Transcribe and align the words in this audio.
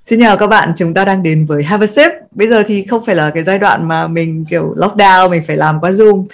Xin 0.00 0.20
chào 0.20 0.36
các 0.36 0.46
bạn, 0.46 0.72
chúng 0.76 0.94
ta 0.94 1.04
đang 1.04 1.22
đến 1.22 1.46
với 1.46 1.62
Have 1.62 1.84
a 1.84 1.86
Sip. 1.86 2.10
Bây 2.30 2.48
giờ 2.48 2.62
thì 2.66 2.86
không 2.86 3.04
phải 3.04 3.14
là 3.14 3.30
cái 3.30 3.44
giai 3.44 3.58
đoạn 3.58 3.88
mà 3.88 4.08
mình 4.08 4.44
kiểu 4.50 4.74
lockdown, 4.76 5.30
mình 5.30 5.42
phải 5.46 5.56
làm 5.56 5.80
qua 5.80 5.90
Zoom. 5.90 6.26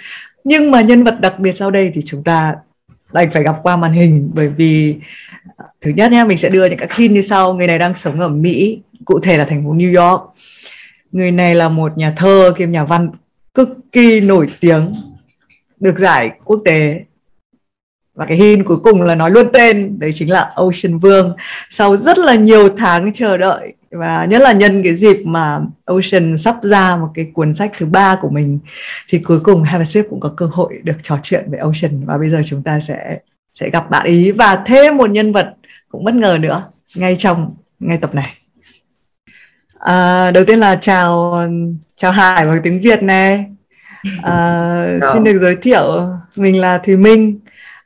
Nhưng 0.43 0.71
mà 0.71 0.81
nhân 0.81 1.03
vật 1.03 1.21
đặc 1.21 1.39
biệt 1.39 1.51
sau 1.51 1.71
đây 1.71 1.91
thì 1.93 2.01
chúng 2.05 2.23
ta 2.23 2.55
đành 3.13 3.31
phải 3.31 3.43
gặp 3.43 3.55
qua 3.63 3.77
màn 3.77 3.91
hình 3.91 4.31
bởi 4.33 4.49
vì 4.49 4.95
thứ 5.81 5.91
nhất 5.91 6.11
nhé, 6.11 6.23
mình 6.23 6.37
sẽ 6.37 6.49
đưa 6.49 6.65
những 6.65 6.79
các 6.79 6.89
tin 6.97 7.13
như 7.13 7.21
sau. 7.21 7.53
Người 7.53 7.67
này 7.67 7.79
đang 7.79 7.93
sống 7.93 8.19
ở 8.19 8.27
Mỹ, 8.27 8.79
cụ 9.05 9.19
thể 9.19 9.37
là 9.37 9.45
thành 9.45 9.63
phố 9.63 9.73
New 9.73 10.01
York. 10.01 10.21
Người 11.11 11.31
này 11.31 11.55
là 11.55 11.69
một 11.69 11.97
nhà 11.97 12.13
thơ 12.17 12.53
kiêm 12.57 12.71
nhà 12.71 12.83
văn 12.83 13.09
cực 13.53 13.69
kỳ 13.91 14.19
nổi 14.19 14.47
tiếng, 14.59 14.93
được 15.79 15.97
giải 15.97 16.31
quốc 16.43 16.61
tế 16.65 17.03
và 18.17 18.25
cái 18.25 18.37
hint 18.37 18.65
cuối 18.65 18.77
cùng 18.77 19.01
là 19.01 19.15
nói 19.15 19.31
luôn 19.31 19.47
tên 19.53 19.99
đấy 19.99 20.11
chính 20.15 20.31
là 20.31 20.51
Ocean 20.55 20.99
Vương. 20.99 21.35
Sau 21.69 21.97
rất 21.97 22.17
là 22.17 22.35
nhiều 22.35 22.69
tháng 22.77 23.13
chờ 23.13 23.37
đợi 23.37 23.73
và 23.91 24.25
nhất 24.25 24.41
là 24.41 24.51
nhân 24.51 24.83
cái 24.83 24.95
dịp 24.95 25.17
mà 25.25 25.59
Ocean 25.85 26.37
sắp 26.37 26.55
ra 26.61 26.95
một 26.95 27.09
cái 27.13 27.25
cuốn 27.33 27.53
sách 27.53 27.71
thứ 27.77 27.85
ba 27.85 28.17
của 28.21 28.29
mình 28.29 28.59
thì 29.09 29.19
cuối 29.19 29.39
cùng 29.39 29.63
Have 29.63 29.81
a 29.81 29.85
Sip 29.85 30.05
cũng 30.09 30.19
có 30.19 30.33
cơ 30.37 30.49
hội 30.51 30.79
được 30.83 30.95
trò 31.03 31.17
chuyện 31.23 31.45
với 31.51 31.59
Ocean. 31.59 32.05
Và 32.05 32.17
bây 32.17 32.29
giờ 32.29 32.41
chúng 32.45 32.63
ta 32.63 32.79
sẽ 32.79 33.19
sẽ 33.53 33.69
gặp 33.69 33.89
bạn 33.89 34.05
ý. 34.05 34.31
Và 34.31 34.55
thêm 34.65 34.97
một 34.97 35.09
nhân 35.09 35.33
vật 35.33 35.53
cũng 35.89 36.03
bất 36.03 36.15
ngờ 36.15 36.37
nữa 36.41 36.63
ngay 36.95 37.15
trong 37.19 37.55
ngay 37.79 37.97
tập 37.97 38.15
này. 38.15 38.33
À, 39.79 40.31
đầu 40.31 40.45
tiên 40.45 40.59
là 40.59 40.75
chào 40.75 41.41
chào 41.95 42.11
Hải 42.11 42.45
bằng 42.45 42.59
tiếng 42.63 42.81
Việt 42.81 43.03
này. 43.03 43.45
À, 44.23 44.99
xin 45.13 45.23
được 45.23 45.39
giới 45.41 45.55
thiệu 45.55 46.07
mình 46.35 46.61
là 46.61 46.77
Thùy 46.77 46.97
Minh 46.97 47.39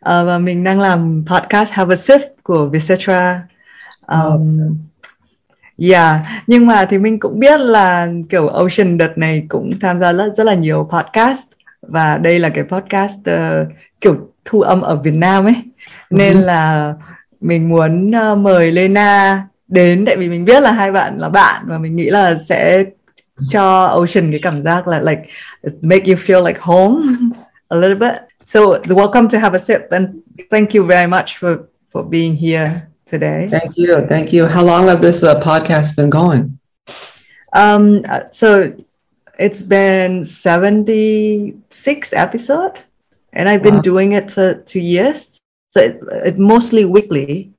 uh, 0.06 0.28
và 0.28 0.38
mình 0.38 0.64
đang 0.64 0.80
làm 0.80 1.26
podcast 1.26 1.74
Have 1.74 1.94
a 1.94 1.98
Sip 1.98 2.22
của 2.44 2.66
Vietcetera. 2.66 3.42
Um, 4.08 4.78
Yeah, 5.78 6.22
nhưng 6.48 6.68
mà 6.68 6.86
thì 6.86 6.98
mình 6.98 7.20
cũng 7.20 7.40
biết 7.40 7.60
là 7.60 8.08
kiểu 8.30 8.48
Ocean 8.48 8.98
đợt 8.98 9.18
này 9.18 9.46
cũng 9.50 9.72
tham 9.82 10.00
gia 10.00 10.14
rất 10.14 10.34
rất 10.38 10.44
là 10.44 10.54
nhiều 10.54 10.90
podcast 10.92 11.48
và 11.82 12.18
đây 12.18 12.40
là 12.40 12.50
cái 12.50 12.64
podcast 12.64 13.20
uh, 13.20 13.68
kiểu 14.02 14.32
thu 14.46 14.62
âm 14.62 14.82
ở 14.82 14.96
Việt 14.96 15.16
Nam 15.16 15.46
ấy. 15.46 15.56
Nên 16.10 16.34
uh-huh. 16.34 16.46
là 16.46 16.94
mình 17.42 17.70
muốn 17.70 18.12
uh, 18.32 18.38
mời 18.38 18.72
Lena 18.72 19.42
đến 19.68 20.06
tại 20.06 20.18
vì 20.18 20.30
mình 20.30 20.46
biết 20.46 20.64
là 20.64 20.72
hai 20.72 20.92
bạn 20.92 21.18
là 21.20 21.30
bạn 21.30 21.64
và 21.66 21.78
mình 21.78 21.96
nghĩ 21.96 22.10
là 22.10 22.38
sẽ 22.38 22.84
cho 23.50 23.86
Ocean 23.86 24.32
cái 24.32 24.40
cảm 24.44 24.64
giác 24.64 24.88
là 24.88 25.00
like 25.00 25.22
make 25.82 26.06
you 26.06 26.16
feel 26.16 26.46
like 26.46 26.60
home 26.62 26.96
a 27.68 27.78
little 27.78 27.96
bit 27.96 28.31
So 28.52 28.82
welcome 28.90 29.30
to 29.30 29.40
have 29.40 29.54
a 29.54 29.60
sip 29.60 29.94
and 29.94 30.24
thank 30.50 30.74
you 30.74 30.86
very 30.86 31.08
much 31.08 31.38
for, 31.38 31.70
for 31.90 32.04
being 32.04 32.36
here 32.36 32.92
today. 33.10 33.48
Thank 33.50 33.78
you. 33.78 34.06
Thank 34.08 34.34
you. 34.34 34.46
How 34.46 34.62
long 34.62 34.90
has 34.90 35.00
this 35.00 35.24
uh, 35.24 35.40
podcast 35.40 35.96
been 35.96 36.10
going? 36.10 36.60
Um, 37.54 38.04
so 38.32 38.76
it's 39.40 39.64
been 39.64 40.26
76 40.26 42.12
episode 42.12 42.78
and 43.32 43.48
I've 43.48 43.64
been 43.64 43.76
wow. 43.76 43.82
doing 43.84 44.12
it 44.12 44.34
for 44.34 44.56
two 44.56 44.82
years. 44.82 45.40
So 45.70 45.80
it, 45.80 46.02
it 46.12 46.38
mostly 46.38 46.84
weekly 46.84 47.54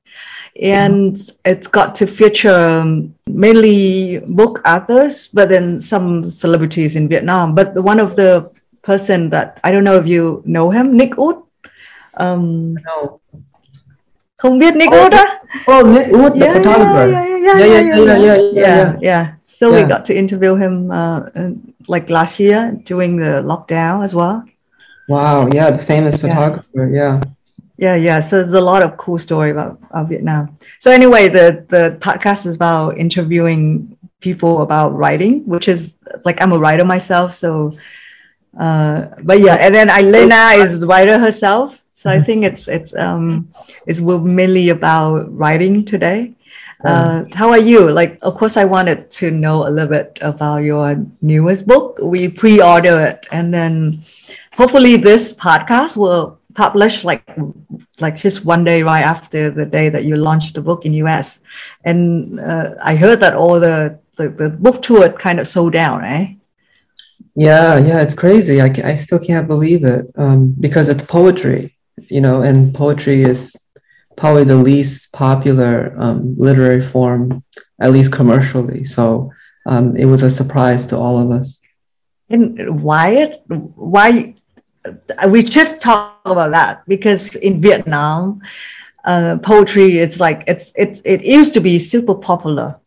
and 0.61 1.15
mm-hmm. 1.15 1.51
it's 1.51 1.65
got 1.65 1.95
to 1.95 2.05
feature 2.05 2.53
um, 2.53 3.15
mainly 3.25 4.19
book 4.19 4.61
authors, 4.63 5.27
but 5.29 5.49
then 5.49 5.79
some 5.79 6.23
celebrities 6.23 6.95
in 6.95 7.09
Vietnam. 7.09 7.55
But 7.55 7.73
one 7.81 7.99
of 7.99 8.15
the 8.15 8.51
person 8.83 9.29
that 9.29 9.59
I 9.63 9.71
don't 9.71 9.83
know 9.83 9.97
if 9.97 10.07
you 10.07 10.41
know 10.45 10.69
him, 10.69 10.95
Nick 10.95 11.17
Ut. 11.17 11.43
Um, 12.13 12.75
no. 12.75 13.19
Không 14.37 14.59
biết 14.59 14.75
Nick 14.75 14.89
oh, 14.91 15.05
Ut 15.05 15.13
á? 15.13 15.25
Oh, 15.67 15.83
Nick 15.93 16.07
Ut, 16.07 16.33
the 16.33 16.45
yeah, 16.45 16.53
photographer. 16.53 17.11
Yeah, 17.11 17.27
yeah, 17.27 17.37
yeah, 17.37 17.65
yeah, 17.65 17.81
yeah, 17.81 18.05
yeah, 18.05 18.17
yeah, 18.17 18.37
yeah. 18.53 18.75
yeah, 18.75 18.97
yeah. 19.01 19.33
So 19.47 19.71
we 19.71 19.83
got 19.83 20.03
to 20.05 20.15
interview 20.15 20.55
him 20.55 20.91
uh, 20.91 21.29
like 21.87 22.09
last 22.09 22.39
year 22.39 22.77
during 22.83 23.17
the 23.17 23.41
lockdown 23.41 24.03
as 24.03 24.13
well. 24.13 24.43
Wow, 25.07 25.47
yeah, 25.53 25.71
the 25.71 25.79
famous 25.79 26.17
photographer, 26.17 26.89
yeah. 26.89 27.21
Yeah, 27.77 27.95
yeah. 27.95 28.19
So 28.19 28.37
there's 28.37 28.53
a 28.53 28.61
lot 28.61 28.81
of 28.81 28.97
cool 28.97 29.19
story 29.19 29.51
about, 29.51 29.79
about 29.89 30.09
Vietnam. 30.09 30.57
So 30.79 30.91
anyway, 30.91 31.29
the 31.29 31.65
the 31.69 31.97
podcast 31.99 32.45
is 32.45 32.55
about 32.55 32.97
interviewing 32.97 33.97
people 34.19 34.61
about 34.61 34.95
writing, 34.95 35.45
which 35.45 35.67
is 35.67 35.95
like 36.25 36.41
I'm 36.41 36.51
a 36.51 36.57
writer 36.57 36.85
myself, 36.85 37.33
so 37.33 37.73
uh, 38.57 39.07
but 39.23 39.39
yeah, 39.39 39.55
and 39.55 39.73
then 39.73 39.89
Elena 39.89 40.61
is 40.61 40.85
writer 40.85 41.17
herself, 41.17 41.83
so 41.93 42.09
I 42.09 42.21
think 42.21 42.43
it's 42.43 42.67
it's 42.67 42.95
um 42.95 43.49
it's 43.87 44.01
mainly 44.01 44.69
about 44.69 45.35
writing 45.35 45.85
today. 45.85 46.35
Uh, 46.83 47.23
how 47.33 47.49
are 47.49 47.59
you? 47.59 47.89
Like, 47.91 48.19
of 48.23 48.35
course, 48.35 48.57
I 48.57 48.65
wanted 48.65 49.09
to 49.11 49.31
know 49.31 49.67
a 49.67 49.71
little 49.71 49.89
bit 49.89 50.19
about 50.21 50.63
your 50.63 50.97
newest 51.21 51.65
book. 51.65 51.97
We 52.03 52.27
pre-order 52.27 52.99
it, 52.99 53.25
and 53.31 53.53
then 53.53 54.03
hopefully 54.51 54.97
this 54.97 55.33
podcast 55.33 55.95
will 55.95 56.39
publish 56.53 57.03
like 57.03 57.23
like 57.99 58.15
just 58.15 58.45
one 58.45 58.63
day 58.63 58.83
right 58.83 59.03
after 59.03 59.49
the 59.49 59.65
day 59.65 59.89
that 59.89 60.03
you 60.03 60.17
launched 60.17 60.55
the 60.55 60.61
book 60.61 60.85
in 60.85 60.93
US. 61.05 61.39
And 61.85 62.39
uh, 62.39 62.75
I 62.83 62.95
heard 62.95 63.21
that 63.21 63.33
all 63.33 63.59
the, 63.59 63.97
the 64.17 64.29
the 64.29 64.49
book 64.49 64.81
tour 64.81 65.09
kind 65.09 65.39
of 65.39 65.47
sold 65.47 65.73
down, 65.73 66.01
right? 66.01 66.37
Yeah, 67.35 67.77
yeah, 67.77 68.01
it's 68.01 68.13
crazy. 68.13 68.61
I, 68.61 68.71
I 68.83 68.93
still 68.93 69.19
can't 69.19 69.47
believe 69.47 69.83
it 69.83 70.05
um, 70.15 70.55
because 70.59 70.87
it's 70.89 71.03
poetry, 71.03 71.75
you 72.09 72.21
know, 72.21 72.41
and 72.41 72.73
poetry 72.73 73.23
is 73.23 73.55
probably 74.15 74.43
the 74.43 74.55
least 74.55 75.11
popular 75.13 75.95
um, 75.97 76.35
literary 76.37 76.81
form, 76.81 77.43
at 77.81 77.91
least 77.91 78.11
commercially. 78.11 78.83
So 78.83 79.31
um, 79.65 79.95
it 79.95 80.05
was 80.05 80.21
a 80.21 80.29
surprise 80.29 80.85
to 80.87 80.97
all 80.97 81.17
of 81.17 81.31
us. 81.31 81.59
And 82.29 82.83
why? 82.83 83.39
Why? 83.47 84.35
We 85.27 85.43
just 85.43 85.81
talk 85.81 86.19
about 86.25 86.51
that 86.51 86.83
because 86.87 87.35
in 87.35 87.59
Vietnam, 87.59 88.41
uh, 89.05 89.37
poetry 89.37 89.97
it's 89.97 90.19
like 90.19 90.43
it's 90.47 90.71
it's 90.75 91.01
it 91.03 91.25
used 91.25 91.53
to 91.53 91.59
be 91.59 91.77
super 91.79 92.15
popular 92.15 92.79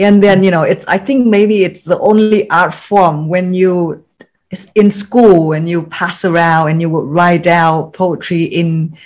and 0.00 0.22
then 0.22 0.42
you 0.42 0.50
know 0.50 0.62
it's 0.62 0.84
i 0.86 0.98
think 0.98 1.26
maybe 1.26 1.64
it's 1.64 1.84
the 1.84 1.98
only 2.00 2.48
art 2.50 2.74
form 2.74 3.28
when 3.28 3.54
you 3.54 4.04
in 4.74 4.90
school 4.90 5.52
and 5.52 5.68
you 5.68 5.82
pass 5.84 6.24
around 6.24 6.70
and 6.70 6.80
you 6.80 6.90
would 6.90 7.06
write 7.06 7.42
down 7.42 7.92
poetry 7.92 8.42
in 8.44 8.96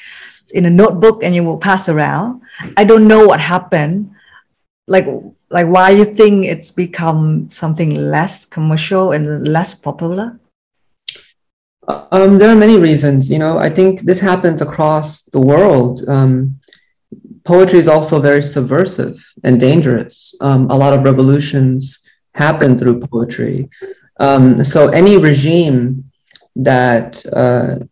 in 0.53 0.65
a 0.67 0.71
notebook 0.71 1.23
and 1.23 1.35
you 1.35 1.43
will 1.43 1.59
pass 1.59 1.89
around. 1.89 2.41
I 2.77 2.85
don't 2.85 3.09
know 3.09 3.27
what 3.27 3.41
happened. 3.41 4.15
Like 4.87 5.07
like 5.51 5.67
why 5.67 5.91
you 5.91 6.05
think 6.05 6.47
it's 6.47 6.71
become 6.71 7.51
something 7.51 7.95
less 7.95 8.45
commercial 8.45 9.13
and 9.13 9.47
less 9.47 9.75
popular? 9.75 10.39
Um, 11.87 12.39
there 12.39 12.49
are 12.49 12.57
many 12.57 12.79
reasons 12.79 13.31
you 13.31 13.39
know. 13.39 13.59
I 13.59 13.69
think 13.69 14.03
this 14.03 14.21
happens 14.21 14.63
across 14.63 15.23
the 15.23 15.41
world. 15.41 16.09
Um, 16.09 16.59
poetry 17.45 17.79
is 17.79 17.89
also 17.89 18.21
very 18.21 18.43
subversive 18.43 19.25
and 19.45 19.61
dangerous. 19.61 20.35
Um, 20.41 20.71
a 20.71 20.77
lot 20.77 20.95
of 20.95 21.05
revolutions 21.05 22.01
happen 22.35 22.79
through 22.79 23.01
poetry. 23.01 23.69
Um, 24.19 24.63
so 24.65 24.89
any 24.89 25.17
regime 25.17 26.11
that 26.57 27.25
uh, 27.33 27.85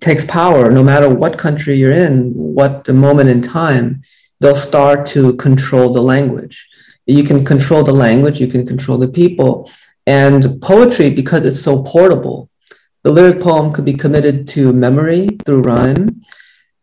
takes 0.00 0.24
power, 0.24 0.70
no 0.70 0.82
matter 0.82 1.08
what 1.08 1.38
country 1.38 1.74
you're 1.74 1.92
in, 1.92 2.32
what 2.34 2.84
the 2.84 2.92
moment 2.92 3.28
in 3.28 3.40
time, 3.40 4.02
they'll 4.40 4.54
start 4.54 5.06
to 5.06 5.34
control 5.36 5.92
the 5.92 6.02
language. 6.02 6.66
You 7.06 7.22
can 7.22 7.44
control 7.44 7.82
the 7.82 7.92
language, 7.92 8.40
you 8.40 8.48
can 8.48 8.66
control 8.66 8.98
the 8.98 9.08
people. 9.08 9.70
And 10.06 10.60
poetry, 10.60 11.10
because 11.10 11.44
it's 11.44 11.62
so 11.62 11.82
portable, 11.82 12.48
the 13.02 13.10
lyric 13.10 13.40
poem 13.40 13.72
could 13.72 13.84
be 13.84 13.92
committed 13.92 14.48
to 14.48 14.72
memory 14.72 15.28
through 15.44 15.62
rhyme. 15.62 16.22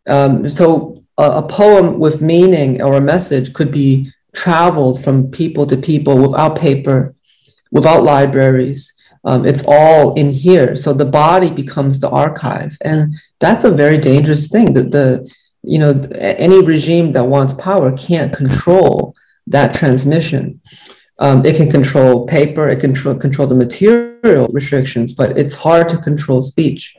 Um, 0.08 0.48
so 0.50 0.99
a, 1.20 1.48
poem 1.48 2.00
with 2.00 2.22
meaning 2.22 2.82
or 2.82 2.94
a 2.94 3.02
message 3.02 3.54
could 3.54 3.72
be 3.72 4.12
traveled 4.34 5.04
from 5.04 5.30
people 5.32 5.66
to 5.66 5.76
people 5.76 6.18
without 6.18 6.58
paper, 6.58 7.14
without 7.72 8.04
libraries. 8.04 8.94
Um, 9.26 9.46
it's 9.46 9.64
all 9.68 10.14
in 10.14 10.32
here. 10.32 10.76
So 10.76 10.94
the 10.94 11.06
body 11.06 11.52
becomes 11.52 12.00
the 12.00 12.10
archive. 12.10 12.78
And 12.82 13.14
that's 13.40 13.66
a 13.66 13.72
very 13.72 13.98
dangerous 13.98 14.48
thing 14.48 14.74
that 14.74 14.92
the, 14.92 15.30
you 15.62 15.78
know, 15.78 15.92
any 16.20 16.64
regime 16.64 17.12
that 17.12 17.26
wants 17.26 17.54
power 17.54 17.96
can't 17.98 18.34
control 18.34 19.14
that 19.48 19.74
transmission. 19.74 20.62
Um, 21.20 21.46
it 21.46 21.58
can 21.58 21.70
control 21.70 22.26
paper, 22.26 22.70
it 22.70 22.80
can 22.80 22.94
control, 22.94 23.16
control 23.16 23.48
the 23.48 23.56
material 23.56 24.48
restrictions, 24.54 25.14
but 25.14 25.38
it's 25.38 25.56
hard 25.56 25.90
to 25.90 25.98
control 25.98 26.42
speech. 26.42 26.96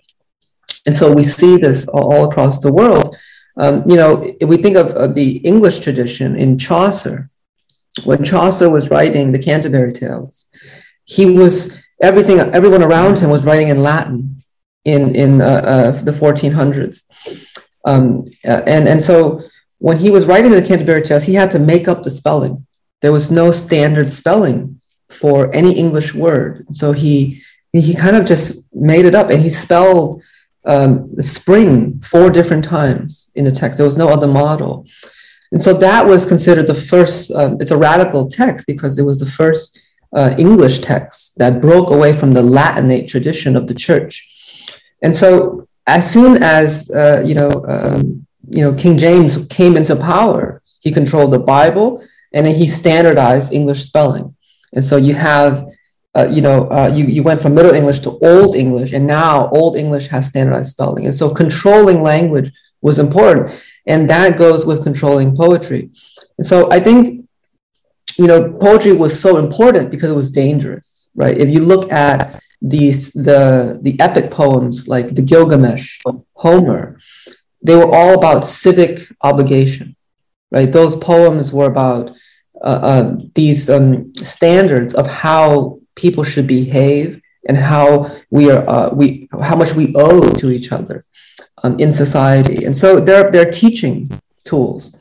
And 0.84 0.94
so 0.94 1.10
we 1.10 1.22
see 1.22 1.56
this 1.56 1.88
all 1.88 2.28
across 2.28 2.60
the 2.60 2.72
world. 2.72 3.16
Um, 3.56 3.84
you 3.86 3.96
know, 3.96 4.22
if 4.40 4.48
we 4.48 4.56
think 4.56 4.76
of, 4.76 4.88
of, 4.88 5.14
the 5.14 5.38
English 5.38 5.80
tradition 5.80 6.36
in 6.36 6.58
Chaucer, 6.58 7.28
when 8.04 8.24
Chaucer 8.24 8.70
was 8.70 8.90
writing 8.90 9.32
the 9.32 9.42
Canterbury 9.42 9.92
Tales, 9.92 10.46
he 11.04 11.26
was 11.26 11.82
everything. 12.00 12.38
Everyone 12.38 12.82
around 12.82 13.18
him 13.18 13.30
was 13.30 13.44
writing 13.44 13.68
in 13.68 13.82
Latin 13.82 14.42
in 14.84 15.14
in 15.14 15.40
uh, 15.40 15.44
uh, 15.44 15.90
the 16.02 16.12
1400s, 16.12 17.02
um, 17.84 18.24
uh, 18.48 18.62
and 18.66 18.88
and 18.88 19.02
so 19.02 19.42
when 19.78 19.98
he 19.98 20.10
was 20.10 20.26
writing 20.26 20.52
the 20.52 20.62
Canterbury 20.62 21.02
Tales, 21.02 21.24
he 21.24 21.34
had 21.34 21.50
to 21.50 21.58
make 21.58 21.88
up 21.88 22.02
the 22.02 22.10
spelling 22.10 22.66
there 23.00 23.12
was 23.12 23.30
no 23.30 23.50
standard 23.50 24.10
spelling 24.10 24.80
for 25.08 25.54
any 25.54 25.72
English 25.72 26.14
word. 26.14 26.66
So 26.72 26.92
he 26.92 27.42
he 27.72 27.94
kind 27.94 28.16
of 28.16 28.24
just 28.24 28.58
made 28.72 29.04
it 29.04 29.14
up 29.14 29.30
and 29.30 29.40
he 29.40 29.50
spelled 29.50 30.22
um, 30.64 31.20
spring 31.20 32.00
four 32.00 32.30
different 32.30 32.64
times 32.64 33.30
in 33.34 33.44
the 33.44 33.52
text. 33.52 33.78
There 33.78 33.86
was 33.86 33.96
no 33.96 34.08
other 34.08 34.26
model. 34.26 34.86
And 35.52 35.62
so 35.62 35.74
that 35.74 36.06
was 36.06 36.26
considered 36.26 36.66
the 36.66 36.74
first, 36.74 37.30
um, 37.32 37.56
it's 37.60 37.70
a 37.70 37.76
radical 37.76 38.28
text 38.28 38.66
because 38.66 38.98
it 38.98 39.04
was 39.04 39.20
the 39.20 39.26
first 39.26 39.80
uh, 40.14 40.34
English 40.38 40.80
text 40.80 41.38
that 41.38 41.60
broke 41.60 41.90
away 41.90 42.12
from 42.12 42.32
the 42.32 42.42
Latinate 42.42 43.08
tradition 43.08 43.56
of 43.56 43.66
the 43.66 43.74
church. 43.74 44.76
And 45.02 45.14
so 45.14 45.66
as 45.86 46.10
soon 46.10 46.42
as, 46.42 46.90
uh, 46.90 47.22
you 47.24 47.34
know, 47.34 47.64
um, 47.66 48.26
you 48.48 48.62
know, 48.62 48.74
King 48.74 48.98
James 48.98 49.44
came 49.46 49.76
into 49.76 49.96
power, 49.96 50.62
he 50.80 50.92
controlled 50.92 51.32
the 51.32 51.38
Bible 51.38 52.04
and 52.32 52.46
then 52.46 52.54
he 52.54 52.68
standardized 52.68 53.52
English 53.52 53.84
spelling. 53.84 54.34
And 54.72 54.84
so 54.84 54.96
you 54.96 55.14
have 55.14 55.68
uh, 56.16 56.26
you 56.28 56.42
know, 56.42 56.68
uh, 56.70 56.90
you, 56.92 57.04
you 57.06 57.22
went 57.22 57.40
from 57.40 57.54
Middle 57.54 57.72
English 57.72 58.00
to 58.00 58.18
Old 58.22 58.56
English, 58.56 58.92
and 58.92 59.06
now 59.06 59.48
Old 59.50 59.76
English 59.76 60.08
has 60.08 60.26
standardized 60.26 60.70
spelling. 60.70 61.06
And 61.06 61.14
so 61.14 61.30
controlling 61.30 62.02
language 62.02 62.52
was 62.82 62.98
important. 62.98 63.64
And 63.86 64.10
that 64.10 64.36
goes 64.36 64.66
with 64.66 64.82
controlling 64.82 65.36
poetry. 65.36 65.90
And 66.38 66.46
so 66.46 66.70
I 66.72 66.80
think, 66.80 67.28
you 68.18 68.26
know, 68.26 68.52
poetry 68.52 68.92
was 68.92 69.18
so 69.18 69.36
important 69.36 69.90
because 69.90 70.10
it 70.10 70.16
was 70.16 70.32
dangerous, 70.32 71.08
right? 71.14 71.36
If 71.36 71.48
you 71.48 71.60
look 71.60 71.92
at 71.92 72.42
these, 72.60 73.12
the, 73.12 73.78
the 73.80 73.98
epic 74.00 74.30
poems 74.30 74.88
like 74.88 75.14
the 75.14 75.22
Gilgamesh, 75.22 76.00
Homer, 76.34 76.98
they 77.62 77.76
were 77.76 77.94
all 77.94 78.14
about 78.14 78.44
civic 78.44 79.00
obligation, 79.22 79.94
right? 80.50 80.70
Those 80.70 80.96
poems 80.96 81.52
were 81.52 81.66
about 81.66 82.10
uh, 82.62 82.80
uh, 82.82 83.16
these 83.34 83.70
um, 83.70 84.12
standards 84.14 84.94
of 84.94 85.06
how 85.06 85.79
people 85.94 86.24
should 86.24 86.46
behave 86.46 87.20
and 87.48 87.56
how 87.56 88.10
we 88.30 88.50
are 88.50 88.68
uh, 88.68 88.90
we 88.90 89.28
how 89.42 89.56
much 89.56 89.74
we 89.74 89.94
owe 89.96 90.32
to 90.34 90.50
each 90.50 90.72
other 90.72 91.04
um, 91.62 91.78
in 91.78 91.90
society. 91.90 92.64
And 92.64 92.76
so 92.76 93.00
they're 93.00 93.30
they're 93.30 93.50
teaching 93.50 94.10
tools. 94.44 94.96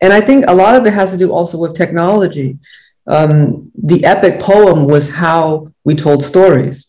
And 0.00 0.12
i 0.12 0.20
think 0.20 0.44
a 0.46 0.54
lot 0.54 0.76
of 0.76 0.86
it 0.86 0.92
has 0.92 1.10
to 1.10 1.18
do 1.18 1.32
also 1.32 1.58
with 1.58 1.74
technology. 1.74 2.58
Um, 3.06 3.72
the 3.74 4.04
epic 4.04 4.38
poem 4.38 4.86
was 4.86 5.08
how 5.08 5.72
we 5.84 5.94
told 5.94 6.22
stories. 6.22 6.86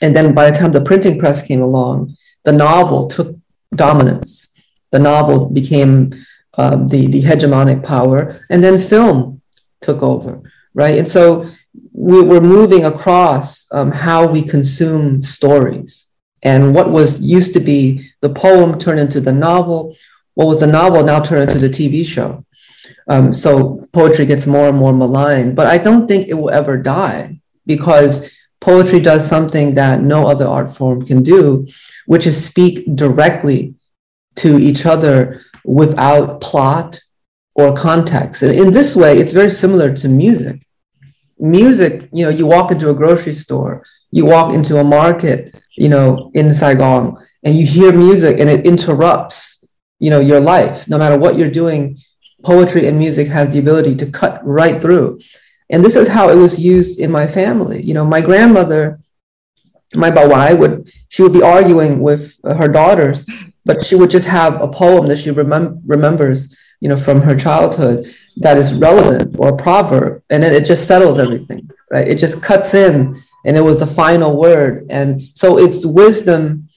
And 0.00 0.16
then 0.16 0.34
by 0.34 0.50
the 0.50 0.56
time 0.56 0.72
the 0.72 0.80
printing 0.80 1.18
press 1.18 1.42
came 1.42 1.62
along 1.62 2.16
the 2.44 2.52
novel 2.52 3.08
took 3.08 3.36
dominance. 3.74 4.48
The 4.90 4.98
novel 4.98 5.50
became 5.50 6.12
uh, 6.54 6.76
the 6.86 7.06
the 7.08 7.22
hegemonic 7.22 7.84
power. 7.84 8.40
And 8.50 8.62
then 8.64 8.78
film 8.78 9.42
took 9.80 10.02
over 10.02 10.42
right? 10.78 10.96
And 10.96 11.08
so 11.08 11.50
we, 11.92 12.18
are 12.36 12.40
moving 12.40 12.84
across 12.84 13.66
um, 13.72 13.90
how 13.90 14.26
we 14.26 14.42
consume 14.42 15.22
stories. 15.22 16.08
And 16.42 16.74
what 16.74 16.90
was 16.90 17.20
used 17.20 17.52
to 17.54 17.60
be 17.60 18.08
the 18.20 18.30
poem 18.30 18.78
turned 18.78 19.00
into 19.00 19.20
the 19.20 19.32
novel 19.32 19.96
what 20.34 20.46
was 20.46 20.60
the 20.60 20.68
novel 20.68 21.02
now 21.02 21.18
turned 21.18 21.50
into 21.50 21.58
the 21.58 21.68
tv 21.68 22.06
show. 22.06 22.44
Um, 23.08 23.34
so 23.34 23.88
poetry 23.92 24.24
gets 24.24 24.46
more 24.46 24.68
and 24.68 24.78
more 24.78 24.92
maligned 24.92 25.56
but 25.56 25.66
i 25.66 25.78
don't 25.78 26.06
think 26.06 26.28
it 26.28 26.34
will 26.34 26.50
ever 26.50 26.76
die 26.76 27.40
because 27.66 28.32
poetry 28.60 29.00
does 29.00 29.26
something 29.26 29.74
that 29.74 30.00
no 30.00 30.28
other 30.28 30.46
art 30.46 30.74
form 30.74 31.04
can 31.04 31.22
do 31.24 31.66
which 32.06 32.26
is 32.26 32.42
speak 32.42 32.86
directly 32.94 33.74
to 34.36 34.58
each 34.58 34.86
other 34.86 35.42
without 35.64 36.40
plot 36.40 37.00
or 37.54 37.74
context. 37.74 38.42
And 38.42 38.54
in 38.54 38.72
this 38.72 38.94
way 38.94 39.18
it's 39.18 39.32
very 39.32 39.50
similar 39.50 39.92
to 39.96 40.08
music 40.08 40.62
music, 41.38 42.08
you 42.12 42.24
know, 42.24 42.30
you 42.30 42.46
walk 42.46 42.70
into 42.70 42.90
a 42.90 42.94
grocery 42.94 43.32
store, 43.32 43.84
you 44.10 44.26
walk 44.26 44.52
into 44.52 44.78
a 44.78 44.84
market, 44.84 45.54
you 45.76 45.88
know, 45.88 46.30
in 46.34 46.52
Saigon, 46.52 47.16
and 47.44 47.56
you 47.56 47.66
hear 47.66 47.92
music 47.92 48.40
and 48.40 48.50
it 48.50 48.66
interrupts, 48.66 49.64
you 49.98 50.10
know, 50.10 50.20
your 50.20 50.40
life. 50.40 50.88
No 50.88 50.98
matter 50.98 51.18
what 51.18 51.38
you're 51.38 51.50
doing, 51.50 51.98
poetry 52.44 52.86
and 52.86 52.98
music 52.98 53.28
has 53.28 53.52
the 53.52 53.58
ability 53.58 53.94
to 53.96 54.10
cut 54.10 54.44
right 54.44 54.80
through. 54.80 55.20
And 55.70 55.84
this 55.84 55.96
is 55.96 56.08
how 56.08 56.30
it 56.30 56.36
was 56.36 56.58
used 56.58 56.98
in 56.98 57.10
my 57.10 57.26
family. 57.26 57.82
You 57.82 57.94
know, 57.94 58.04
my 58.04 58.20
grandmother, 58.20 59.00
my 59.94 60.10
bawai 60.10 60.58
would, 60.58 60.90
she 61.08 61.22
would 61.22 61.32
be 61.32 61.42
arguing 61.42 62.00
with 62.00 62.36
her 62.44 62.68
daughters, 62.68 63.24
but 63.64 63.84
she 63.86 63.94
would 63.94 64.10
just 64.10 64.26
have 64.26 64.60
a 64.60 64.68
poem 64.68 65.06
that 65.08 65.18
she 65.18 65.30
remem- 65.30 65.82
remembers 65.86 66.56
you 66.80 66.88
know, 66.88 66.96
from 66.96 67.20
her 67.20 67.36
childhood 67.36 68.06
that 68.36 68.56
is 68.56 68.74
relevant 68.74 69.36
or 69.38 69.48
a 69.48 69.56
proverb, 69.56 70.22
and 70.30 70.42
then 70.42 70.52
it 70.52 70.64
just 70.64 70.86
settles 70.86 71.18
everything, 71.18 71.68
right? 71.90 72.06
It 72.06 72.16
just 72.16 72.42
cuts 72.42 72.74
in, 72.74 73.20
and 73.44 73.56
it 73.56 73.60
was 73.60 73.80
the 73.80 73.86
final 73.86 74.38
word, 74.38 74.86
and 74.90 75.22
so 75.34 75.58
it's 75.58 75.84
wisdom 75.84 76.68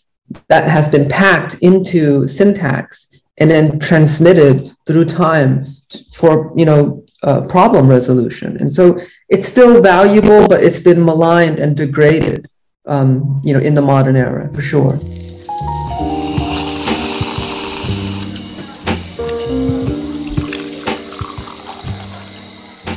that 0.48 0.64
has 0.64 0.88
been 0.90 1.10
packed 1.10 1.56
into 1.62 2.28
syntax 2.28 3.08
and 3.38 3.52
then 3.52 3.80
transmitted 3.80 4.72
through 4.88 5.06
time 5.06 5.76
for 6.14 6.54
you 6.56 6.66
know 6.66 7.04
uh, 7.24 7.42
problem 7.42 7.88
resolution, 7.88 8.58
and 8.58 8.74
so 8.74 8.98
it's 9.30 9.48
still 9.48 9.82
valuable, 9.82 10.48
but 10.48 10.64
it's 10.64 10.80
been 10.80 11.04
maligned 11.04 11.60
and 11.60 11.78
degraded, 11.78 12.50
um, 12.88 13.42
you 13.44 13.54
know, 13.54 13.60
in 13.60 13.74
the 13.74 13.82
modern 13.82 14.16
era 14.16 14.52
for 14.54 14.62
sure. 14.62 15.00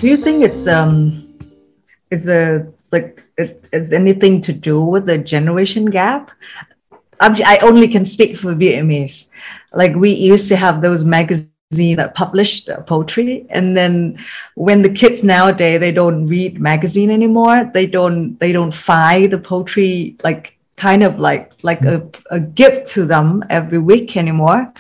Do 0.05 0.11
you 0.11 0.19
think 0.19 0.43
it's 0.45 0.67
um 0.67 0.95
is 2.11 2.23
the 2.25 2.71
like 2.93 3.25
it, 3.39 3.65
it's 3.73 3.91
anything 3.91 4.43
to 4.43 4.53
do 4.53 4.85
with 4.85 5.07
the 5.07 5.17
generation 5.17 5.87
gap? 5.87 6.31
I'm, 7.21 7.35
i 7.47 7.59
only 7.63 7.89
can 7.89 8.05
speak 8.05 8.37
for 8.37 8.55
vietnamese. 8.55 9.31
Like 9.73 9.95
we 9.95 10.11
used 10.11 10.47
to 10.49 10.57
have 10.57 10.83
those 10.83 11.05
magazines 11.07 11.97
that 11.97 12.15
published 12.15 12.69
poetry 12.87 13.47
and 13.49 13.75
then 13.75 14.19
when 14.57 14.83
the 14.83 14.91
kids 14.91 15.25
nowadays 15.25 15.81
they 15.81 15.91
don't 15.91 16.27
read 16.27 16.61
magazine 16.61 17.11
anymore 17.11 17.71
they 17.73 17.87
don't 17.87 18.39
they 18.39 18.53
don't 18.53 18.75
find 18.75 19.33
the 19.33 19.39
poetry 19.39 20.17
like 20.23 20.59
kind 20.77 21.03
of 21.03 21.19
like 21.19 21.53
like 21.63 21.83
a, 21.87 22.07
a 22.31 22.39
gift 22.39 22.87
to 22.89 23.07
them 23.07 23.43
every 23.49 23.79
week 23.79 24.19
anymore 24.19 24.71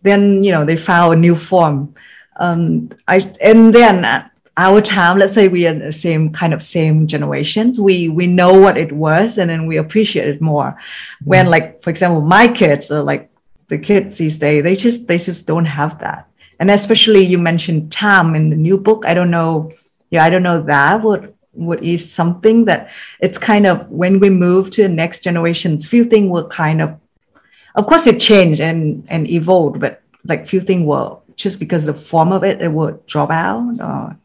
then 0.00 0.42
you 0.42 0.50
know 0.50 0.64
they 0.64 0.78
found 0.78 1.12
a 1.12 1.16
new 1.26 1.36
form. 1.36 1.94
Um 2.38 2.88
i 3.06 3.16
and 3.50 3.74
then 3.74 4.30
our 4.56 4.80
time 4.80 5.18
let's 5.18 5.34
say 5.34 5.48
we 5.48 5.66
are 5.66 5.74
the 5.74 5.92
same 5.92 6.32
kind 6.32 6.54
of 6.54 6.62
same 6.62 7.06
generations 7.06 7.78
we 7.78 8.08
we 8.08 8.26
know 8.26 8.58
what 8.58 8.78
it 8.78 8.90
was 8.90 9.38
and 9.38 9.50
then 9.50 9.66
we 9.66 9.76
appreciate 9.76 10.28
it 10.28 10.40
more. 10.40 10.72
Mm-hmm. 10.72 11.24
when 11.30 11.46
like 11.46 11.80
for 11.82 11.90
example 11.90 12.22
my 12.22 12.48
kids 12.48 12.90
are 12.90 13.02
like 13.02 13.30
the 13.68 13.78
kids 13.78 14.16
these 14.16 14.38
days 14.38 14.62
they 14.62 14.76
just 14.76 15.08
they 15.08 15.18
just 15.18 15.46
don't 15.46 15.66
have 15.66 15.98
that. 16.00 16.28
And 16.58 16.70
especially 16.70 17.22
you 17.22 17.36
mentioned 17.36 17.92
time 17.92 18.34
in 18.34 18.48
the 18.48 18.56
new 18.56 18.78
book. 18.78 19.04
I 19.04 19.12
don't 19.12 19.30
know 19.30 19.72
yeah 20.10 20.24
i 20.24 20.30
don't 20.30 20.42
know 20.42 20.62
that 20.62 21.02
what 21.02 21.34
what 21.52 21.82
is 21.82 22.12
something 22.12 22.64
that 22.66 22.90
it's 23.20 23.38
kind 23.38 23.66
of 23.66 23.88
when 23.88 24.20
we 24.20 24.30
move 24.30 24.70
to 24.70 24.82
the 24.82 24.88
next 24.88 25.22
generations 25.22 25.86
few 25.86 26.04
things 26.04 26.30
will 26.30 26.46
kind 26.48 26.80
of 26.80 26.98
of 27.74 27.86
course 27.86 28.06
it 28.06 28.20
changed 28.20 28.60
and 28.60 29.04
and 29.08 29.28
evolved 29.30 29.80
but 29.80 30.02
like 30.24 30.46
few 30.46 30.60
things 30.60 30.84
will 30.84 31.22
just 31.34 31.58
because 31.58 31.84
the 31.84 31.94
form 31.94 32.32
of 32.32 32.44
it 32.44 32.60
it 32.60 32.72
will 32.72 33.00
drop 33.06 33.30
out 33.30 33.80
or 33.80 34.16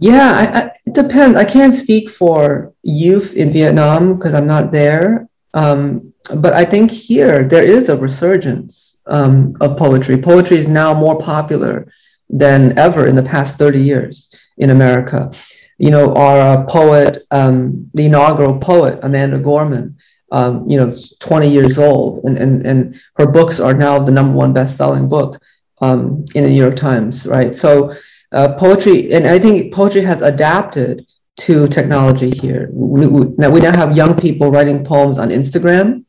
yeah, 0.00 0.32
I, 0.34 0.58
I, 0.58 0.70
it 0.86 0.94
depends. 0.94 1.36
I 1.36 1.44
can't 1.44 1.74
speak 1.74 2.08
for 2.08 2.72
youth 2.82 3.36
in 3.36 3.52
Vietnam 3.52 4.16
because 4.16 4.34
I'm 4.34 4.46
not 4.46 4.72
there. 4.72 5.28
Um, 5.52 6.14
but 6.36 6.52
I 6.54 6.64
think 6.64 6.90
here 6.90 7.44
there 7.44 7.62
is 7.62 7.88
a 7.88 7.96
resurgence 7.96 9.00
um, 9.06 9.56
of 9.60 9.76
poetry. 9.76 10.16
Poetry 10.16 10.56
is 10.56 10.68
now 10.68 10.94
more 10.94 11.18
popular 11.18 11.92
than 12.30 12.78
ever 12.78 13.06
in 13.06 13.14
the 13.14 13.22
past 13.22 13.58
30 13.58 13.80
years 13.80 14.34
in 14.56 14.70
America. 14.70 15.30
You 15.78 15.90
know, 15.90 16.14
our 16.14 16.40
uh, 16.40 16.64
poet, 16.66 17.26
um, 17.30 17.90
the 17.94 18.06
inaugural 18.06 18.58
poet, 18.58 19.00
Amanda 19.02 19.38
Gorman, 19.38 19.98
um, 20.32 20.68
you 20.68 20.76
know, 20.76 20.94
20 21.18 21.48
years 21.48 21.78
old, 21.78 22.24
and, 22.24 22.38
and, 22.38 22.64
and 22.64 23.02
her 23.16 23.26
books 23.26 23.58
are 23.60 23.74
now 23.74 23.98
the 23.98 24.12
number 24.12 24.36
one 24.36 24.52
best-selling 24.52 25.08
book 25.08 25.42
um, 25.80 26.24
in 26.34 26.44
the 26.44 26.50
New 26.50 26.62
York 26.62 26.76
Times, 26.76 27.26
right? 27.26 27.54
So 27.54 27.92
uh, 28.32 28.54
poetry, 28.54 29.12
and 29.12 29.26
I 29.26 29.38
think 29.38 29.72
poetry 29.72 30.02
has 30.02 30.22
adapted 30.22 31.06
to 31.38 31.66
technology 31.66 32.30
here. 32.30 32.68
We, 32.72 33.06
we, 33.06 33.34
now 33.38 33.50
we 33.50 33.60
now 33.60 33.74
have 33.74 33.96
young 33.96 34.16
people 34.16 34.50
writing 34.50 34.84
poems 34.84 35.18
on 35.18 35.30
Instagram. 35.30 36.04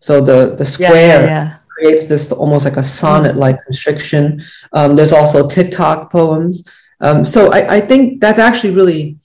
So 0.00 0.20
the 0.20 0.54
the 0.54 0.64
square 0.64 1.24
yeah, 1.24 1.26
yeah, 1.26 1.56
creates 1.68 2.06
this 2.06 2.30
almost 2.32 2.64
like 2.64 2.76
a 2.76 2.84
sonnet-like 2.84 3.58
constriction. 3.64 4.40
Um, 4.72 4.94
there's 4.94 5.12
also 5.12 5.46
TikTok 5.46 6.10
poems. 6.12 6.62
Um, 7.00 7.24
so 7.24 7.52
I, 7.52 7.76
I, 7.76 7.80
think 7.80 8.20
that's 8.20 8.40
actually 8.40 8.74
really 8.74 9.18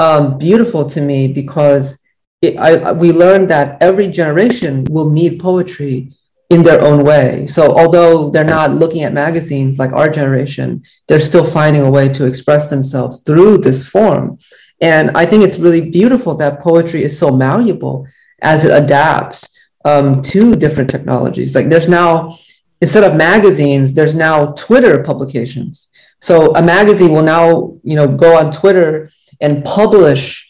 um, 0.00 0.36
beautiful 0.36 0.84
to 0.86 1.00
me 1.00 1.28
because 1.28 1.98
it, 2.42 2.56
I, 2.56 2.90
we 2.92 3.12
learned 3.12 3.50
that 3.50 3.80
every 3.80 4.08
generation 4.08 4.84
will 4.90 5.10
need 5.10 5.40
poetry 5.40 6.13
in 6.54 6.62
their 6.62 6.80
own 6.88 7.04
way. 7.04 7.46
So 7.48 7.76
although 7.76 8.30
they're 8.30 8.54
not 8.58 8.70
looking 8.70 9.02
at 9.02 9.12
magazines 9.12 9.78
like 9.78 9.92
our 9.92 10.08
generation, 10.08 10.68
they're 11.08 11.28
still 11.30 11.44
finding 11.44 11.82
a 11.82 11.90
way 11.90 12.08
to 12.10 12.26
express 12.26 12.70
themselves 12.70 13.22
through 13.26 13.58
this 13.58 13.80
form. 13.88 14.38
And 14.80 15.10
I 15.16 15.26
think 15.26 15.42
it's 15.42 15.58
really 15.58 15.90
beautiful 15.90 16.34
that 16.36 16.60
poetry 16.60 17.02
is 17.02 17.18
so 17.18 17.30
malleable 17.30 18.06
as 18.40 18.64
it 18.64 18.72
adapts 18.82 19.50
um, 19.84 20.22
to 20.22 20.54
different 20.54 20.90
technologies. 20.90 21.54
Like 21.56 21.68
there's 21.70 21.88
now, 21.88 22.38
instead 22.80 23.04
of 23.04 23.16
magazines, 23.16 23.92
there's 23.92 24.14
now 24.14 24.52
Twitter 24.52 25.02
publications. 25.02 25.88
So 26.20 26.54
a 26.54 26.62
magazine 26.62 27.12
will 27.12 27.22
now, 27.22 27.76
you 27.82 27.96
know, 27.96 28.08
go 28.08 28.38
on 28.38 28.52
Twitter 28.52 29.10
and 29.40 29.64
publish, 29.64 30.48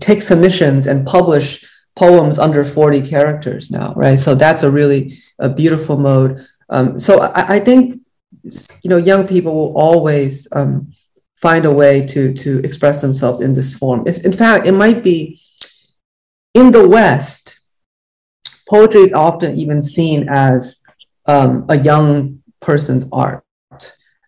take 0.00 0.20
submissions 0.20 0.86
and 0.86 1.06
publish 1.06 1.64
poems 1.96 2.38
under 2.38 2.64
40 2.64 3.00
characters 3.02 3.70
now, 3.70 3.92
right? 3.94 4.18
So 4.18 4.34
that's 4.34 4.62
a 4.62 4.70
really 4.70 5.12
a 5.38 5.48
beautiful 5.48 5.96
mode. 5.96 6.44
Um, 6.68 6.98
so 6.98 7.20
I, 7.20 7.54
I, 7.54 7.60
think 7.60 8.00
you 8.82 8.90
know 8.90 8.96
young 8.96 9.26
people 9.26 9.54
will 9.54 9.76
always 9.76 10.48
um, 10.52 10.92
find 11.36 11.64
a 11.64 11.70
way 11.70 12.04
to 12.06 12.32
to 12.32 12.58
express 12.60 13.00
themselves 13.00 13.40
in 13.40 13.52
this 13.52 13.74
form. 13.74 14.02
It's, 14.06 14.18
in 14.18 14.32
fact, 14.32 14.66
it 14.66 14.72
might 14.72 15.04
be 15.04 15.40
in 16.54 16.70
the 16.70 16.88
West. 16.88 17.60
Poetry 18.68 19.02
is 19.02 19.12
often 19.12 19.56
even 19.58 19.82
seen 19.82 20.28
as 20.28 20.78
um, 21.26 21.66
a 21.68 21.78
young 21.78 22.42
person's 22.60 23.04
art, 23.12 23.44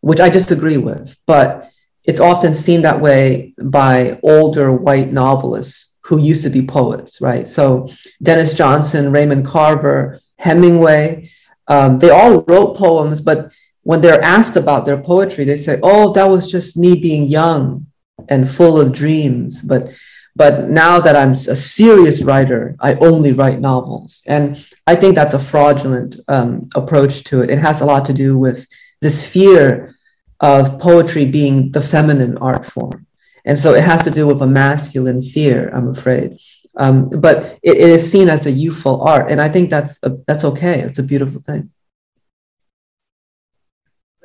which 0.03 0.21
I 0.21 0.29
disagree 0.29 0.77
with. 0.77 1.17
But 1.27 1.71
it's 2.05 2.21
often 2.21 2.55
seen 2.55 2.83
that 2.83 3.01
way 3.01 3.55
by 3.61 4.21
older 4.23 4.73
white 4.73 5.13
novelists 5.13 5.86
who 6.07 6.19
used 6.19 6.45
to 6.45 6.51
be 6.51 6.65
poets, 6.65 7.21
right? 7.21 7.47
So 7.49 7.89
Denis 8.23 8.55
Johnson, 8.55 9.11
Raymond 9.11 9.45
Carver, 9.45 10.21
Hemingway, 10.39 11.29
um, 11.69 11.99
they 11.99 12.11
all 12.11 12.43
wrote 12.43 12.77
poems, 12.77 13.21
but 13.21 13.53
when 13.83 14.01
they're 14.01 14.23
asked 14.23 14.57
about 14.57 14.87
their 14.87 15.01
poetry, 15.01 15.45
they 15.45 15.57
say, 15.57 15.79
"Oh, 15.83 16.13
that 16.13 16.29
was 16.29 16.51
just 16.51 16.77
me 16.77 16.95
being 16.95 17.25
young 17.25 17.87
and 18.29 18.49
full 18.49 18.81
of 18.81 18.93
dreams." 18.93 19.63
But 19.63 19.93
but 20.37 20.69
now 20.69 21.01
that 21.01 21.17
I'm 21.17 21.33
a 21.33 21.57
serious 21.57 22.23
writer, 22.23 22.77
I 22.81 22.95
only 22.95 23.33
write 23.33 23.61
novels, 23.61 24.23
and 24.27 24.65
I 24.87 24.95
think 24.95 25.15
that's 25.15 25.35
a 25.35 25.39
fraudulent 25.39 26.17
um, 26.29 26.69
approach 26.75 27.25
to 27.25 27.41
it. 27.43 27.51
It 27.51 27.59
has 27.59 27.81
a 27.81 27.87
lot 27.87 28.05
to 28.07 28.13
do 28.13 28.39
with 28.39 28.67
this 29.01 29.31
fear 29.33 29.97
of 30.41 30.79
poetry 30.79 31.25
being 31.25 31.73
the 31.73 31.81
feminine 31.81 32.37
art 32.39 32.67
form. 32.67 33.06
And 33.47 33.57
so 33.57 33.75
it 33.75 33.85
has 33.85 34.05
to 34.05 34.11
do 34.11 34.27
with 34.27 34.43
a 34.43 34.47
masculine 34.47 35.23
fear, 35.23 35.71
I'm 35.73 35.89
afraid. 35.89 36.39
Um, 36.77 37.09
but 37.09 37.59
it, 37.63 37.77
it 37.79 37.89
is 37.89 38.11
seen 38.11 38.29
as 38.29 38.45
a 38.45 38.51
youthful 38.51 39.01
art, 39.03 39.31
and 39.31 39.41
I 39.41 39.49
think 39.49 39.71
that's 39.71 40.03
a, 40.03 40.19
that's 40.27 40.45
okay. 40.45 40.81
It's 40.81 40.99
a 40.99 41.03
beautiful 41.03 41.41
thing. 41.41 41.71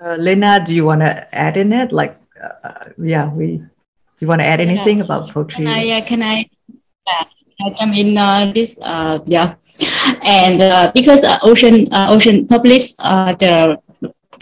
Uh, 0.02 0.16
Lena, 0.16 0.60
do 0.66 0.76
you 0.76 0.84
want 0.84 1.02
to 1.02 1.14
add 1.34 1.56
in 1.56 1.72
it? 1.72 1.92
Like, 1.92 2.20
uh, 2.42 2.90
yeah, 2.98 3.32
we. 3.32 3.58
Do 3.58 4.26
you 4.26 4.28
want 4.28 4.42
to 4.42 4.46
add 4.46 4.60
anything 4.60 4.98
yeah. 4.98 5.06
about 5.06 5.30
poetry? 5.30 5.64
Can 5.64 5.68
I? 5.68 5.90
Uh, 5.98 6.06
can 6.06 6.24
I? 6.24 6.50
I 7.62 7.70
come 7.78 7.94
in 7.94 8.18
uh, 8.18 8.52
this, 8.52 8.80
uh, 8.82 9.20
yeah, 9.26 9.54
and 10.24 10.62
uh, 10.62 10.92
because 10.94 11.24
uh, 11.24 11.38
Ocean 11.44 11.86
uh, 11.94 12.08
Ocean 12.10 12.48
published 12.48 12.96
uh, 13.00 13.34
the 13.38 13.78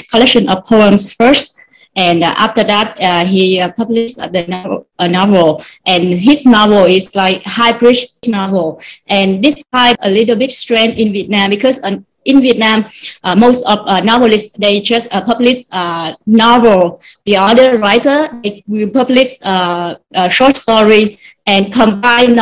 collection 0.10 0.48
of 0.48 0.64
poems 0.64 1.12
first, 1.12 1.59
and 1.96 2.24
uh, 2.24 2.34
after 2.38 2.64
that, 2.64 2.98
uh, 3.02 3.26
he 3.26 3.60
uh, 3.60 3.72
published 3.72 4.18
the 4.18 4.46
novel, 4.48 4.88
a 5.00 5.08
novel, 5.08 5.64
and 5.86 6.04
his 6.06 6.46
novel 6.46 6.86
is 6.86 7.16
like 7.16 7.44
hybrid 7.44 7.98
novel. 8.28 8.82
And 9.08 9.44
this 9.44 9.64
type 9.74 9.98
a 10.02 10.10
little 10.10 10.36
bit 10.36 10.52
strange 10.52 11.00
in 11.00 11.12
Vietnam 11.12 11.50
because 11.50 11.80
in 12.26 12.42
Vietnam, 12.42 12.86
uh, 13.24 13.36
most 13.36 13.66
of 13.66 13.80
uh, 13.88 14.02
novelists 14.02 14.56
they 14.58 14.82
just 14.82 15.08
uh, 15.12 15.22
publish 15.22 15.64
uh, 15.72 16.14
novel. 16.26 17.02
The 17.26 17.38
other 17.38 17.80
writer 17.80 18.30
they 18.44 18.64
will 18.68 18.90
publish 18.90 19.34
a 19.42 19.98
short 20.30 20.56
story 20.56 21.20
and 21.48 21.74
combine 21.74 22.38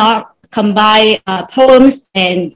combine 0.50 1.18
poems 1.50 2.10
and 2.14 2.54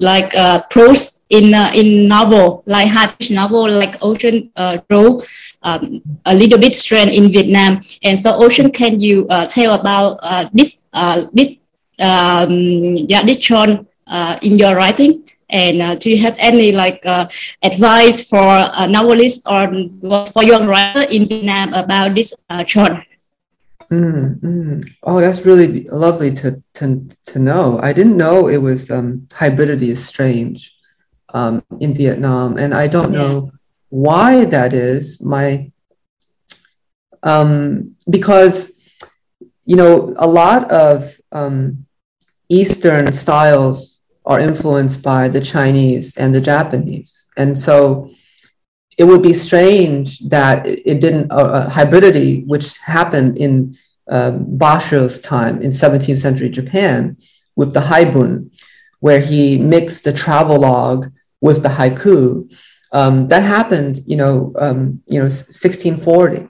like 0.00 0.32
prose 0.70 1.20
in 1.30 1.54
in 1.74 2.06
novel 2.08 2.62
like 2.66 2.88
hard 2.88 3.14
novel 3.30 3.70
like 3.70 3.96
Ocean 4.02 4.50
uh, 4.56 4.78
um, 5.64 6.02
a 6.24 6.34
little 6.34 6.58
bit 6.58 6.76
strange 6.76 7.12
in 7.12 7.32
Vietnam. 7.32 7.80
And 8.02 8.18
so 8.18 8.36
Ocean, 8.36 8.70
can 8.70 9.00
you 9.00 9.26
uh, 9.28 9.46
tell 9.46 9.74
about 9.74 10.20
uh, 10.22 10.48
this 10.52 10.86
uh, 10.92 11.26
this 11.32 11.56
um, 11.98 12.52
yeah 13.08 13.24
this 13.24 13.42
genre 13.42 13.84
uh, 14.06 14.38
in 14.42 14.56
your 14.56 14.76
writing? 14.76 15.24
And 15.50 15.82
uh, 15.82 15.94
do 15.96 16.10
you 16.10 16.18
have 16.18 16.34
any 16.38 16.72
like 16.72 17.04
uh, 17.06 17.28
advice 17.62 18.28
for 18.28 18.48
a 18.48 18.86
novelist 18.86 19.46
or 19.46 19.68
for 20.26 20.42
young 20.42 20.66
writer 20.66 21.02
in 21.02 21.28
Vietnam 21.28 21.74
about 21.74 22.14
this 22.14 22.34
uh, 22.50 22.64
genre? 22.66 23.04
Mm, 23.92 24.40
mm. 24.40 24.90
Oh, 25.02 25.20
that's 25.20 25.44
really 25.44 25.84
lovely 25.92 26.32
to, 26.42 26.62
to, 26.74 27.06
to 27.26 27.38
know. 27.38 27.78
I 27.82 27.92
didn't 27.92 28.16
know 28.16 28.48
it 28.48 28.56
was 28.56 28.90
um, 28.90 29.28
hybridity 29.30 29.92
is 29.92 30.04
strange 30.04 30.74
um, 31.34 31.62
in 31.78 31.94
Vietnam, 31.94 32.56
and 32.56 32.74
I 32.74 32.88
don't 32.88 33.12
yeah. 33.12 33.18
know 33.18 33.52
why 33.94 34.44
that 34.44 34.74
is. 34.74 35.20
My 35.20 35.70
um, 37.22 37.94
because 38.10 38.72
you 39.64 39.76
know 39.76 40.12
a 40.18 40.26
lot 40.26 40.70
of 40.72 41.16
um, 41.30 41.86
Eastern 42.48 43.12
styles 43.12 44.00
are 44.26 44.40
influenced 44.40 45.02
by 45.02 45.28
the 45.28 45.40
Chinese 45.40 46.16
and 46.16 46.34
the 46.34 46.40
Japanese, 46.40 47.28
and 47.36 47.56
so 47.56 48.10
it 48.98 49.04
would 49.04 49.22
be 49.22 49.32
strange 49.32 50.18
that 50.28 50.66
it 50.66 51.00
didn't 51.00 51.30
uh, 51.30 51.50
uh 51.58 51.70
hybridity, 51.70 52.44
which 52.46 52.78
happened 52.78 53.38
in 53.38 53.76
uh, 54.10 54.32
Basho's 54.32 55.20
time 55.20 55.62
in 55.62 55.70
17th 55.70 56.18
century 56.18 56.50
Japan 56.50 57.16
with 57.54 57.72
the 57.72 57.80
haibun, 57.80 58.50
where 58.98 59.20
he 59.20 59.56
mixed 59.58 60.02
the 60.02 60.12
travelogue 60.12 61.12
with 61.40 61.62
the 61.62 61.68
haiku. 61.68 62.50
Um, 62.94 63.26
that 63.28 63.42
happened, 63.42 64.00
you 64.06 64.16
know, 64.16 64.52
um, 64.56 65.02
you 65.08 65.18
know, 65.18 65.24
1640. 65.24 66.48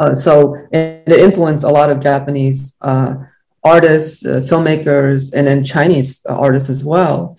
Uh, 0.00 0.14
so 0.14 0.56
it 0.72 1.08
influenced 1.08 1.64
a 1.64 1.68
lot 1.68 1.90
of 1.90 2.00
Japanese 2.00 2.76
uh, 2.80 3.14
artists, 3.62 4.26
uh, 4.26 4.40
filmmakers, 4.40 5.32
and 5.32 5.46
then 5.46 5.64
Chinese 5.64 6.26
artists 6.26 6.68
as 6.68 6.84
well. 6.84 7.38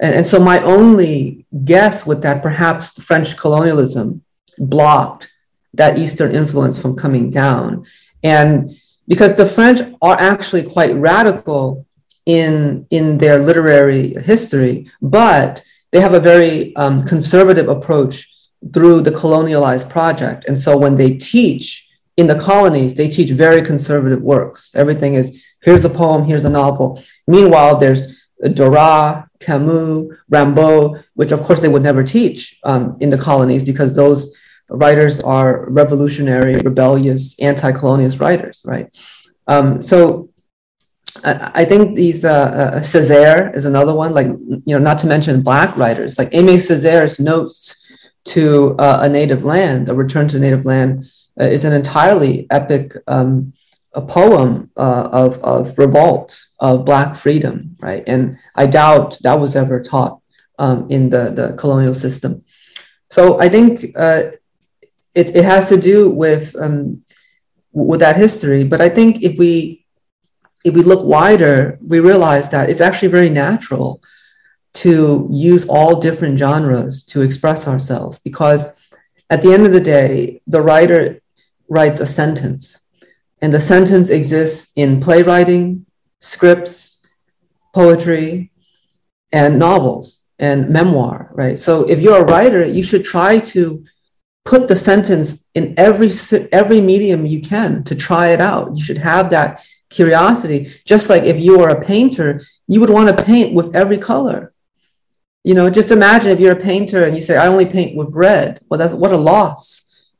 And, 0.00 0.16
and, 0.16 0.26
so 0.26 0.40
my 0.40 0.60
only 0.62 1.46
guess 1.64 2.04
with 2.04 2.20
that, 2.22 2.42
perhaps 2.42 2.92
the 2.92 3.02
French 3.02 3.36
colonialism 3.36 4.24
blocked 4.58 5.30
that 5.74 5.98
Eastern 5.98 6.34
influence 6.34 6.76
from 6.76 6.96
coming 6.96 7.30
down. 7.30 7.84
And 8.24 8.72
because 9.06 9.36
the 9.36 9.46
French 9.46 9.80
are 10.02 10.18
actually 10.18 10.64
quite 10.64 10.94
radical 10.96 11.86
in, 12.24 12.86
in 12.90 13.18
their 13.18 13.38
literary 13.38 14.14
history, 14.14 14.90
but 15.00 15.62
they 15.96 16.02
have 16.02 16.12
a 16.12 16.20
very 16.20 16.76
um, 16.76 17.00
conservative 17.00 17.68
approach 17.70 18.28
through 18.74 19.00
the 19.00 19.10
colonialized 19.10 19.88
project. 19.88 20.44
And 20.46 20.60
so 20.60 20.76
when 20.76 20.94
they 20.94 21.16
teach 21.16 21.88
in 22.18 22.26
the 22.26 22.38
colonies, 22.38 22.92
they 22.92 23.08
teach 23.08 23.30
very 23.30 23.62
conservative 23.62 24.20
works. 24.20 24.72
Everything 24.74 25.14
is 25.14 25.42
here's 25.62 25.86
a 25.86 25.88
poem, 25.88 26.24
here's 26.24 26.44
a 26.44 26.50
novel. 26.50 27.02
Meanwhile, 27.26 27.78
there's 27.78 28.02
Duras, 28.52 29.24
Camus, 29.40 30.04
Rimbaud, 30.30 31.02
which 31.14 31.32
of 31.32 31.40
course 31.40 31.60
they 31.62 31.68
would 31.68 31.82
never 31.82 32.02
teach 32.02 32.58
um, 32.64 32.98
in 33.00 33.08
the 33.08 33.16
colonies 33.16 33.62
because 33.62 33.96
those 33.96 34.36
writers 34.68 35.20
are 35.20 35.64
revolutionary, 35.70 36.56
rebellious, 36.58 37.40
anti-colonialist 37.40 38.20
writers, 38.20 38.64
right? 38.66 38.94
Um, 39.46 39.80
so 39.80 40.28
I 41.24 41.64
think 41.64 41.96
these 41.96 42.24
uh, 42.24 42.30
uh, 42.30 42.80
Césaire 42.80 43.54
is 43.54 43.64
another 43.64 43.94
one. 43.94 44.12
Like 44.12 44.26
you 44.26 44.62
know, 44.74 44.78
not 44.78 44.98
to 44.98 45.06
mention 45.06 45.42
black 45.42 45.76
writers 45.76 46.18
like 46.18 46.30
Aimé 46.30 46.56
Césaire's 46.56 47.18
notes 47.18 47.82
to 48.26 48.74
uh, 48.78 49.00
a 49.02 49.08
native 49.08 49.44
land, 49.44 49.88
a 49.88 49.94
return 49.94 50.28
to 50.28 50.38
native 50.38 50.64
land, 50.64 51.04
uh, 51.40 51.44
is 51.44 51.64
an 51.64 51.72
entirely 51.72 52.46
epic 52.50 52.92
um, 53.06 53.52
a 53.92 54.02
poem 54.02 54.70
uh, 54.76 55.08
of 55.12 55.38
of 55.38 55.78
revolt 55.78 56.46
of 56.60 56.84
black 56.84 57.16
freedom, 57.16 57.74
right? 57.80 58.04
And 58.06 58.38
I 58.54 58.66
doubt 58.66 59.18
that 59.22 59.40
was 59.40 59.56
ever 59.56 59.82
taught 59.82 60.20
um, 60.58 60.86
in 60.90 61.10
the 61.10 61.30
the 61.30 61.54
colonial 61.56 61.94
system. 61.94 62.44
So 63.10 63.40
I 63.40 63.48
think 63.48 63.92
uh, 63.96 64.32
it 65.14 65.34
it 65.34 65.44
has 65.44 65.68
to 65.70 65.80
do 65.80 66.10
with 66.10 66.54
um, 66.60 67.02
with 67.72 68.00
that 68.00 68.16
history. 68.16 68.64
But 68.64 68.80
I 68.80 68.88
think 68.88 69.22
if 69.22 69.38
we 69.38 69.85
if 70.66 70.74
we 70.74 70.82
look 70.82 71.04
wider, 71.06 71.78
we 71.80 72.00
realize 72.00 72.48
that 72.50 72.68
it's 72.68 72.80
actually 72.80 73.08
very 73.08 73.30
natural 73.30 74.02
to 74.74 75.28
use 75.30 75.64
all 75.68 76.00
different 76.00 76.38
genres 76.38 77.04
to 77.04 77.22
express 77.22 77.68
ourselves 77.68 78.18
because 78.18 78.66
at 79.30 79.40
the 79.42 79.52
end 79.54 79.64
of 79.64 79.72
the 79.72 79.80
day, 79.80 80.40
the 80.46 80.60
writer 80.60 81.20
writes 81.68 82.00
a 82.00 82.06
sentence, 82.06 82.80
and 83.40 83.52
the 83.52 83.60
sentence 83.60 84.10
exists 84.10 84.72
in 84.74 85.00
playwriting, 85.00 85.86
scripts, 86.20 86.98
poetry, 87.72 88.50
and 89.32 89.58
novels. 89.58 90.08
and 90.38 90.68
memoir, 90.68 91.30
right? 91.32 91.58
So 91.58 91.72
if 91.92 91.98
you're 92.02 92.22
a 92.22 92.30
writer, 92.32 92.62
you 92.78 92.84
should 92.88 93.04
try 93.04 93.32
to 93.54 93.62
put 94.44 94.68
the 94.68 94.76
sentence 94.76 95.28
in 95.54 95.64
every 95.86 96.10
every 96.60 96.80
medium 96.92 97.20
you 97.24 97.40
can 97.40 97.82
to 97.88 97.94
try 97.94 98.26
it 98.36 98.40
out. 98.52 98.76
You 98.76 98.82
should 98.86 98.98
have 98.98 99.30
that 99.30 99.50
curiosity. 99.96 100.58
Just 100.84 101.08
like 101.10 101.24
if 101.24 101.38
you 101.44 101.58
were 101.58 101.70
a 101.70 101.84
painter, 101.92 102.40
you 102.68 102.78
would 102.80 102.94
want 102.96 103.08
to 103.08 103.24
paint 103.24 103.54
with 103.54 103.74
every 103.74 103.98
color. 103.98 104.52
You 105.48 105.54
know, 105.54 105.70
just 105.70 105.92
imagine 105.92 106.30
if 106.30 106.40
you're 106.40 106.58
a 106.60 106.68
painter 106.70 107.04
and 107.04 107.14
you 107.16 107.22
say, 107.22 107.36
"I 107.36 107.46
only 107.54 107.66
paint 107.66 107.96
with 107.98 108.08
red." 108.26 108.60
Well, 108.68 108.78
that's 108.80 108.94
what 109.02 109.12
a 109.12 109.24
loss, 109.32 109.60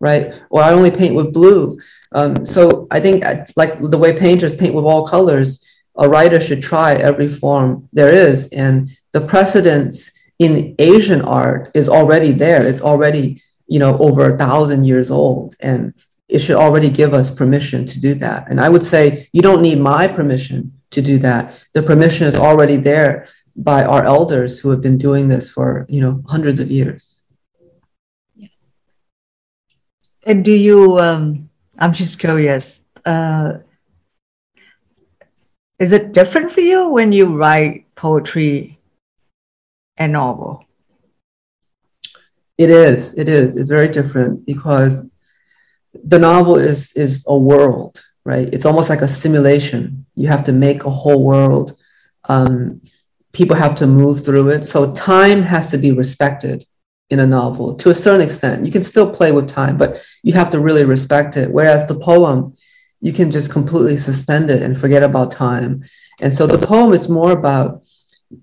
right? 0.09 0.25
Or 0.51 0.63
I 0.63 0.73
only 0.73 0.91
paint 0.91 1.15
with 1.19 1.33
blue. 1.39 1.79
Um, 2.13 2.47
so 2.47 2.87
I 2.97 2.99
think, 3.01 3.25
uh, 3.25 3.45
like 3.57 3.73
the 3.81 3.99
way 3.99 4.13
painters 4.27 4.55
paint 4.55 4.75
with 4.75 4.85
all 4.85 5.07
colors, 5.17 5.49
a 6.05 6.09
writer 6.09 6.41
should 6.41 6.63
try 6.63 6.95
every 6.95 7.29
form 7.29 7.89
there 7.93 8.13
is. 8.29 8.49
And 8.49 8.91
the 9.13 9.23
precedence 9.33 10.13
in 10.39 10.75
Asian 10.79 11.23
art 11.23 11.71
is 11.75 11.89
already 11.89 12.33
there. 12.33 12.65
It's 12.67 12.83
already, 12.91 13.43
you 13.67 13.79
know, 13.79 13.99
over 13.99 14.23
a 14.35 14.39
thousand 14.39 14.85
years 14.85 15.11
old. 15.11 15.57
And 15.61 15.93
it 16.29 16.41
should 16.41 16.57
already 16.57 16.91
give 16.91 17.15
us 17.15 17.31
permission 17.31 17.87
to 17.87 18.01
do 18.01 18.15
that. 18.15 18.51
And 18.51 18.61
I 18.61 18.69
would 18.69 18.85
say 18.85 19.29
you 19.33 19.43
don't 19.43 19.63
need 19.63 19.79
my 19.79 20.09
permission 20.09 20.73
to 20.91 21.03
do 21.03 21.19
that. 21.19 21.67
The 21.73 21.83
permission 21.83 22.27
is 22.27 22.37
already 22.37 22.77
there 22.77 23.29
by 23.55 23.85
our 23.85 24.05
elders 24.05 24.59
who 24.59 24.71
have 24.71 24.81
been 24.81 24.99
doing 24.99 25.29
this 25.29 25.49
for, 25.51 25.87
you 25.89 26.01
know, 26.01 26.23
hundreds 26.29 26.61
of 26.61 26.71
years. 26.71 27.23
Yeah. 28.35 28.49
And 30.25 30.45
do 30.45 30.55
you, 30.55 30.99
um, 30.99 31.49
I'm 31.79 31.93
just 31.93 32.19
curious, 32.19 32.85
uh, 33.05 33.59
is 35.79 35.93
it 35.93 36.13
different 36.13 36.51
for 36.51 36.61
you 36.61 36.89
when 36.89 37.13
you 37.13 37.37
write 37.37 37.87
poetry 37.95 38.79
and 39.97 40.13
novel? 40.13 40.65
It 42.59 42.71
is. 42.71 43.15
It 43.15 43.29
is. 43.29 43.57
It's 43.57 43.69
very 43.69 43.89
different 43.89 44.47
because 44.47 45.05
the 46.05 46.19
novel 46.19 46.57
is 46.57 46.93
is 46.93 47.25
a 47.27 47.37
world, 47.37 48.05
right? 48.25 48.49
It's 48.53 48.65
almost 48.65 48.91
like 48.91 49.03
a 49.03 49.09
simulation. 49.09 50.07
You 50.15 50.29
have 50.29 50.45
to 50.45 50.53
make 50.53 50.85
a 50.85 50.91
whole 50.91 51.25
world. 51.25 51.77
Um, 52.29 52.81
people 53.33 53.57
have 53.57 53.75
to 53.77 53.87
move 53.87 54.25
through 54.25 54.49
it. 54.49 54.65
So 54.65 54.93
time 54.93 55.43
has 55.43 55.71
to 55.71 55.79
be 55.79 55.93
respected 55.93 56.65
in 57.11 57.21
a 57.21 57.27
novel 57.27 57.75
to 57.75 57.91
a 57.91 57.95
certain 57.95 58.23
extent. 58.23 58.65
You 58.65 58.73
can 58.73 58.83
still 58.83 59.11
play 59.11 59.31
with 59.31 59.47
time, 59.47 59.77
but 59.77 60.05
you 60.23 60.33
have 60.33 60.51
to 60.51 60.61
really 60.61 60.85
respect 60.85 61.37
it. 61.37 61.53
Whereas 61.53 61.87
the 61.87 61.99
poem, 61.99 62.55
you 63.01 63.13
can 63.13 63.31
just 63.31 63.51
completely 63.51 63.97
suspend 63.97 64.51
it 64.51 64.63
and 64.63 64.79
forget 64.79 65.03
about 65.03 65.31
time. 65.31 65.85
And 66.21 66.35
so 66.35 66.47
the 66.47 66.65
poem 66.67 66.93
is 66.93 67.09
more 67.09 67.33
about 67.33 67.83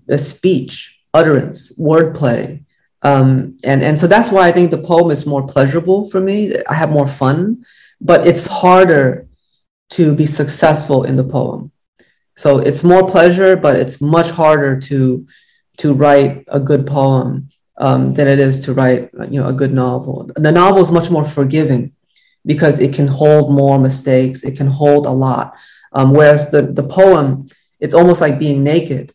a 0.08 0.16
speech, 0.16 0.96
utterance, 1.12 1.76
wordplay. 1.78 2.63
Um, 3.04 3.58
and, 3.64 3.82
and 3.82 3.98
so 3.98 4.06
that's 4.06 4.32
why 4.32 4.48
I 4.48 4.52
think 4.52 4.70
the 4.70 4.78
poem 4.78 5.10
is 5.10 5.26
more 5.26 5.46
pleasurable 5.46 6.10
for 6.10 6.20
me. 6.20 6.54
I 6.68 6.74
have 6.74 6.90
more 6.90 7.06
fun, 7.06 7.64
but 8.00 8.26
it's 8.26 8.46
harder 8.46 9.28
to 9.90 10.14
be 10.14 10.26
successful 10.26 11.04
in 11.04 11.16
the 11.16 11.24
poem. 11.24 11.70
So 12.36 12.58
it's 12.58 12.82
more 12.82 13.08
pleasure, 13.08 13.56
but 13.56 13.76
it's 13.76 14.00
much 14.00 14.30
harder 14.30 14.80
to 14.80 15.26
to 15.76 15.92
write 15.92 16.44
a 16.48 16.60
good 16.60 16.86
poem 16.86 17.48
um, 17.78 18.12
than 18.12 18.28
it 18.28 18.38
is 18.38 18.60
to 18.60 18.72
write, 18.72 19.10
you 19.28 19.40
know, 19.40 19.48
a 19.48 19.52
good 19.52 19.72
novel. 19.72 20.30
The 20.36 20.52
novel 20.52 20.82
is 20.82 20.92
much 20.92 21.10
more 21.10 21.24
forgiving 21.24 21.92
because 22.46 22.78
it 22.78 22.94
can 22.94 23.08
hold 23.08 23.52
more 23.52 23.78
mistakes. 23.78 24.44
It 24.44 24.56
can 24.56 24.68
hold 24.68 25.06
a 25.06 25.10
lot. 25.10 25.58
Um, 25.92 26.12
whereas 26.12 26.50
the, 26.50 26.62
the 26.62 26.84
poem, 26.84 27.46
it's 27.80 27.94
almost 27.94 28.20
like 28.20 28.38
being 28.38 28.62
naked. 28.62 29.12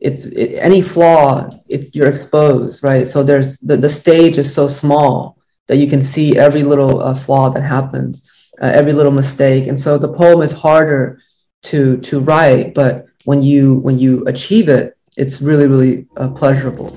It's 0.00 0.24
it, 0.26 0.54
any 0.54 0.82
flaw, 0.82 1.48
it's 1.68 1.94
you're 1.94 2.08
exposed, 2.08 2.84
right? 2.84 3.06
So 3.06 3.22
there's 3.22 3.58
the, 3.58 3.76
the 3.76 3.88
stage 3.88 4.38
is 4.38 4.52
so 4.52 4.68
small 4.68 5.38
that 5.68 5.76
you 5.76 5.86
can 5.86 6.02
see 6.02 6.36
every 6.36 6.62
little 6.62 7.00
uh, 7.00 7.14
flaw 7.14 7.48
that 7.50 7.62
happens, 7.62 8.28
uh, 8.60 8.70
every 8.74 8.92
little 8.92 9.12
mistake, 9.12 9.66
and 9.66 9.78
so 9.78 9.96
the 9.98 10.12
poem 10.12 10.42
is 10.42 10.52
harder 10.52 11.20
to 11.64 11.98
to 11.98 12.20
write. 12.20 12.74
But 12.74 13.06
when 13.24 13.42
you 13.42 13.76
when 13.76 13.98
you 13.98 14.24
achieve 14.26 14.68
it, 14.68 14.96
it's 15.16 15.40
really 15.40 15.66
really 15.66 16.06
uh, 16.16 16.28
pleasurable. 16.28 16.94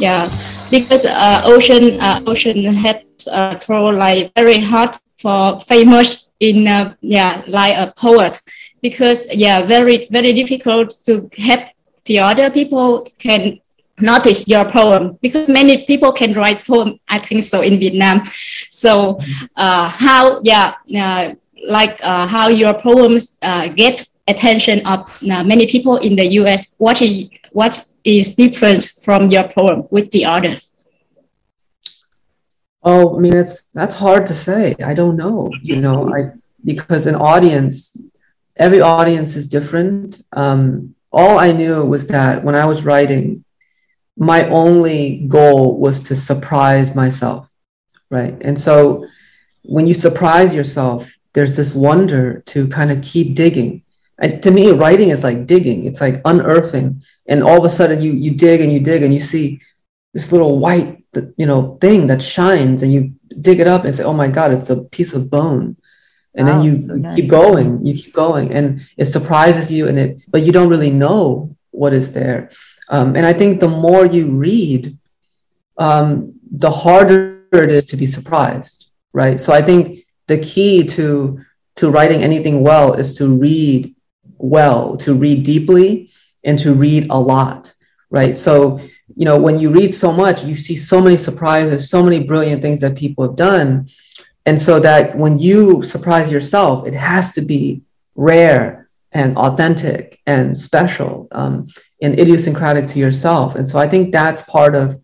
yeah 0.00 0.28
because 0.70 1.04
uh, 1.04 1.42
ocean 1.44 2.00
uh, 2.00 2.22
ocean 2.26 2.74
has 2.74 2.96
uh, 3.30 3.54
throw 3.58 3.88
like 3.88 4.32
very 4.34 4.58
hard 4.58 4.96
for 5.18 5.60
famous 5.60 6.29
in 6.40 6.66
uh, 6.66 6.94
yeah 7.00 7.42
like 7.46 7.76
a 7.76 7.92
poet 7.96 8.40
because 8.82 9.24
yeah 9.32 9.62
very 9.62 10.08
very 10.10 10.32
difficult 10.32 10.90
to 11.04 11.30
help 11.36 11.60
the 12.04 12.18
other 12.18 12.50
people 12.50 13.06
can 13.18 13.60
notice 14.00 14.48
your 14.48 14.64
poem 14.64 15.18
because 15.20 15.48
many 15.48 15.84
people 15.84 16.10
can 16.10 16.32
write 16.32 16.64
poem 16.66 16.98
i 17.08 17.18
think 17.18 17.42
so 17.44 17.60
in 17.60 17.78
vietnam 17.78 18.22
so 18.70 19.18
uh, 19.56 19.86
how 19.88 20.40
yeah 20.42 20.74
uh, 20.96 21.34
like 21.68 22.00
uh, 22.02 22.26
how 22.26 22.48
your 22.48 22.72
poems 22.72 23.38
uh, 23.42 23.68
get 23.68 24.06
attention 24.26 24.84
of 24.86 25.00
uh, 25.30 25.44
many 25.44 25.66
people 25.66 25.96
in 25.98 26.16
the 26.16 26.24
us 26.24 26.74
what 26.78 27.02
is 27.02 27.28
what 27.52 27.84
is 28.04 28.34
different 28.34 28.82
from 29.02 29.30
your 29.30 29.48
poem 29.48 29.86
with 29.90 30.10
the 30.10 30.24
other? 30.24 30.60
Oh, 32.82 33.16
I 33.16 33.20
mean, 33.20 33.34
it's 33.34 33.62
that's 33.74 33.94
hard 33.94 34.26
to 34.26 34.34
say. 34.34 34.74
I 34.84 34.94
don't 34.94 35.16
know, 35.16 35.50
you 35.62 35.76
know, 35.76 36.10
I 36.14 36.32
because 36.64 37.06
an 37.06 37.14
audience, 37.14 37.96
every 38.56 38.80
audience 38.80 39.36
is 39.36 39.48
different. 39.48 40.22
Um, 40.32 40.94
all 41.12 41.38
I 41.38 41.52
knew 41.52 41.84
was 41.84 42.06
that 42.08 42.44
when 42.44 42.54
I 42.54 42.64
was 42.64 42.84
writing, 42.84 43.44
my 44.16 44.48
only 44.48 45.26
goal 45.28 45.78
was 45.78 46.00
to 46.02 46.16
surprise 46.16 46.94
myself, 46.94 47.48
right? 48.10 48.36
And 48.40 48.58
so, 48.58 49.06
when 49.62 49.86
you 49.86 49.94
surprise 49.94 50.54
yourself, 50.54 51.12
there's 51.34 51.56
this 51.56 51.74
wonder 51.74 52.40
to 52.46 52.68
kind 52.68 52.90
of 52.90 53.02
keep 53.02 53.34
digging 53.34 53.82
and 54.20 54.42
to 54.42 54.50
me, 54.50 54.70
writing 54.70 55.08
is 55.08 55.24
like 55.24 55.46
digging. 55.46 55.84
It's 55.84 56.00
like 56.00 56.20
unearthing, 56.24 57.02
and 57.26 57.42
all 57.42 57.58
of 57.58 57.64
a 57.64 57.68
sudden 57.68 58.00
you 58.00 58.12
you 58.12 58.32
dig 58.32 58.60
and 58.60 58.70
you 58.70 58.78
dig 58.78 59.02
and 59.02 59.12
you 59.12 59.20
see 59.20 59.60
this 60.12 60.30
little 60.30 60.58
white 60.58 60.99
you 61.36 61.46
know 61.46 61.76
thing 61.80 62.06
that 62.06 62.22
shines, 62.22 62.82
and 62.82 62.92
you 62.92 63.12
dig 63.40 63.60
it 63.60 63.66
up 63.66 63.84
and 63.84 63.94
say, 63.94 64.02
"Oh 64.02 64.12
my 64.12 64.28
God, 64.28 64.52
it's 64.52 64.70
a 64.70 64.82
piece 64.84 65.14
of 65.14 65.30
bone." 65.30 65.76
And 66.34 66.46
wow, 66.46 66.54
then 66.54 66.64
you, 66.64 66.78
so 66.78 66.94
nice. 66.94 67.16
keep 67.16 67.28
going, 67.28 67.84
you 67.84 67.94
keep 67.94 68.14
going, 68.14 68.54
and 68.54 68.80
it 68.96 69.06
surprises 69.06 69.70
you, 69.70 69.88
and 69.88 69.98
it 69.98 70.24
but 70.28 70.42
you 70.42 70.52
don't 70.52 70.68
really 70.68 70.90
know 70.90 71.56
what 71.70 71.92
is 71.92 72.12
there. 72.12 72.50
Um, 72.88 73.16
and 73.16 73.24
I 73.24 73.32
think 73.32 73.60
the 73.60 73.68
more 73.68 74.04
you 74.04 74.30
read, 74.30 74.96
um, 75.78 76.34
the 76.50 76.70
harder 76.70 77.40
it 77.52 77.70
is 77.70 77.84
to 77.86 77.96
be 77.96 78.06
surprised, 78.06 78.90
right? 79.12 79.40
So 79.40 79.52
I 79.52 79.62
think 79.62 80.06
the 80.26 80.38
key 80.38 80.84
to 80.84 81.40
to 81.76 81.90
writing 81.90 82.22
anything 82.22 82.60
well 82.62 82.92
is 82.94 83.14
to 83.18 83.28
read 83.28 83.94
well, 84.40 84.96
to 84.98 85.14
read 85.14 85.44
deeply 85.44 86.10
and 86.44 86.58
to 86.58 86.74
read 86.74 87.06
a 87.10 87.18
lot, 87.18 87.74
right? 88.10 88.34
So, 88.34 88.80
you 89.16 89.24
know, 89.24 89.38
when 89.38 89.58
you 89.58 89.70
read 89.70 89.92
so 89.92 90.12
much, 90.12 90.44
you 90.44 90.54
see 90.54 90.76
so 90.76 91.00
many 91.00 91.16
surprises, 91.16 91.90
so 91.90 92.02
many 92.02 92.22
brilliant 92.22 92.62
things 92.62 92.80
that 92.80 92.96
people 92.96 93.24
have 93.24 93.36
done. 93.36 93.88
And 94.46 94.60
so 94.60 94.80
that 94.80 95.16
when 95.16 95.38
you 95.38 95.82
surprise 95.82 96.32
yourself, 96.32 96.86
it 96.86 96.94
has 96.94 97.32
to 97.34 97.42
be 97.42 97.82
rare 98.14 98.88
and 99.12 99.36
authentic 99.36 100.20
and 100.26 100.56
special 100.56 101.28
um, 101.32 101.66
and 102.00 102.18
idiosyncratic 102.18 102.86
to 102.88 102.98
yourself. 102.98 103.54
And 103.54 103.66
so 103.66 103.78
I 103.78 103.88
think 103.88 104.12
that's 104.12 104.42
part 104.42 104.74
of, 104.74 105.00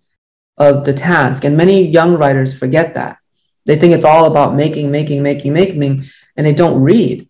of 0.58 0.84
the 0.84 0.92
task. 0.92 1.44
And 1.44 1.56
many 1.56 1.86
young 1.86 2.16
writers 2.16 2.58
forget 2.58 2.94
that. 2.94 3.18
They 3.66 3.76
think 3.76 3.92
it's 3.92 4.04
all 4.04 4.26
about 4.26 4.54
making, 4.54 4.90
making, 4.90 5.22
making, 5.22 5.52
making, 5.52 6.04
and 6.36 6.46
they 6.46 6.54
don't 6.54 6.80
read 6.80 7.28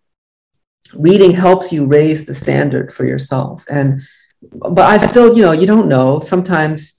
reading 0.94 1.32
helps 1.32 1.72
you 1.72 1.86
raise 1.86 2.26
the 2.26 2.34
standard 2.34 2.92
for 2.92 3.04
yourself 3.04 3.64
and 3.68 4.02
but 4.52 4.86
i 4.86 4.96
still 4.96 5.36
you 5.36 5.42
know 5.42 5.52
you 5.52 5.66
don't 5.66 5.88
know. 5.88 6.20
Sometimes 6.20 6.94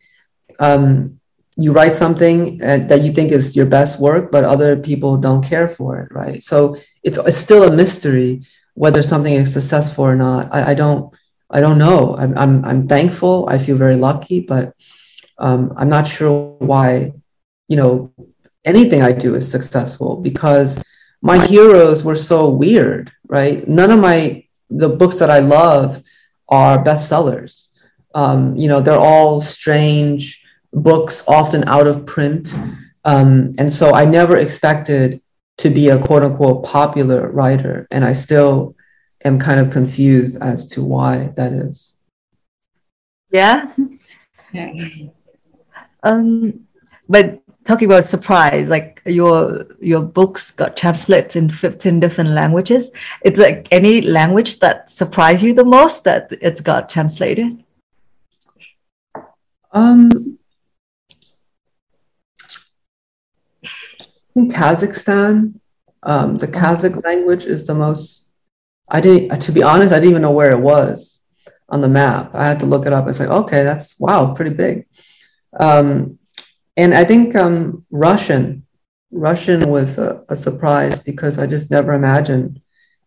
um, 0.59 1.19
you 1.55 1.71
write 1.71 1.93
something 1.93 2.57
that 2.59 3.01
you 3.01 3.11
think 3.11 3.31
is 3.31 3.55
your 3.55 3.65
best 3.65 3.99
work 3.99 4.31
but 4.31 4.43
other 4.43 4.75
people 4.75 5.17
don't 5.17 5.43
care 5.43 5.67
for 5.67 6.01
it 6.01 6.09
right? 6.11 6.41
So 6.41 6.75
it's, 7.03 7.17
it's 7.17 7.37
still 7.37 7.63
a 7.67 7.75
mystery 7.75 8.41
whether 8.73 9.01
something 9.01 9.33
is 9.33 9.53
successful 9.53 10.05
or 10.05 10.15
not. 10.15 10.53
I, 10.53 10.71
I 10.71 10.73
don't 10.73 11.13
i 11.49 11.61
don't 11.61 11.77
know. 11.77 12.15
I'm, 12.17 12.37
I'm, 12.37 12.65
I'm 12.65 12.87
thankful. 12.87 13.47
I 13.49 13.57
feel 13.57 13.77
very 13.77 13.95
lucky 13.95 14.39
but 14.41 14.73
um, 15.39 15.73
i'm 15.77 15.89
not 15.89 16.07
sure 16.07 16.55
why 16.59 17.13
you 17.67 17.77
know 17.77 18.11
anything 18.65 19.01
i 19.03 19.11
do 19.11 19.35
is 19.35 19.49
successful 19.49 20.17
because 20.17 20.83
my 21.21 21.45
heroes 21.45 22.03
were 22.03 22.15
so 22.15 22.49
weird, 22.49 23.11
right? 23.27 23.67
None 23.67 23.91
of 23.91 23.99
my 23.99 24.43
the 24.69 24.89
books 24.89 25.17
that 25.17 25.29
I 25.29 25.39
love 25.39 26.03
are 26.49 26.83
bestsellers. 26.83 27.69
Um, 28.15 28.55
you 28.55 28.67
know, 28.67 28.81
they're 28.81 28.97
all 28.97 29.41
strange 29.41 30.43
books, 30.73 31.23
often 31.27 31.63
out 31.67 31.87
of 31.87 32.05
print. 32.05 32.55
Um, 33.05 33.51
and 33.57 33.71
so 33.71 33.93
I 33.93 34.05
never 34.05 34.37
expected 34.37 35.21
to 35.59 35.69
be 35.69 35.89
a 35.89 35.99
quote 35.99 36.23
unquote 36.23 36.63
popular 36.63 37.29
writer. 37.29 37.87
And 37.91 38.03
I 38.03 38.13
still 38.13 38.75
am 39.23 39.39
kind 39.39 39.59
of 39.59 39.71
confused 39.71 40.41
as 40.41 40.65
to 40.67 40.83
why 40.83 41.31
that 41.35 41.53
is. 41.53 41.97
Yeah. 43.31 43.71
Yeah. 44.53 44.71
Um, 46.03 46.67
but 47.09 47.41
talking 47.67 47.87
about 47.87 48.05
surprise, 48.05 48.67
like 48.67 49.01
your 49.05 49.67
your 49.79 50.01
books 50.01 50.51
got 50.51 50.77
translated 50.77 51.35
in 51.35 51.49
15 51.49 51.99
different 51.99 52.31
languages. 52.31 52.91
It's 53.23 53.37
like 53.37 53.67
any 53.71 54.01
language 54.01 54.59
that 54.59 54.89
surprised 54.89 55.43
you 55.43 55.53
the 55.53 55.65
most 55.65 56.05
that 56.05 56.29
it's 56.41 56.61
got 56.61 56.89
translated? 56.89 57.63
Um, 59.71 60.39
in 64.35 64.47
Kazakhstan, 64.47 65.59
um, 66.03 66.35
the 66.35 66.47
Kazakh 66.47 67.03
language 67.03 67.45
is 67.45 67.67
the 67.67 67.75
most. 67.75 68.29
I 68.89 69.01
didn't, 69.01 69.37
to 69.41 69.51
be 69.51 69.61
honest, 69.61 69.93
I 69.93 69.97
didn't 69.97 70.11
even 70.11 70.21
know 70.21 70.31
where 70.31 70.51
it 70.51 70.61
was 70.61 71.19
on 71.67 71.81
the 71.81 71.89
map. 71.89 72.33
I 72.33 72.47
had 72.47 72.61
to 72.61 72.65
look 72.65 72.85
it 72.85 72.93
up. 72.93 73.07
It's 73.09 73.19
like, 73.19 73.29
okay, 73.29 73.63
that's 73.63 73.99
wow, 73.99 74.33
pretty 74.33 74.55
big. 74.55 74.85
Um, 75.59 76.16
and 76.77 76.93
I 76.93 77.03
think 77.03 77.35
um, 77.35 77.85
Russian, 77.89 78.65
Russian 79.11 79.69
was 79.69 79.97
a, 79.97 80.23
a, 80.29 80.35
surprise 80.35 80.99
because 80.99 81.39
I 81.39 81.47
just 81.47 81.71
never 81.71 81.93
imagined 81.93 82.61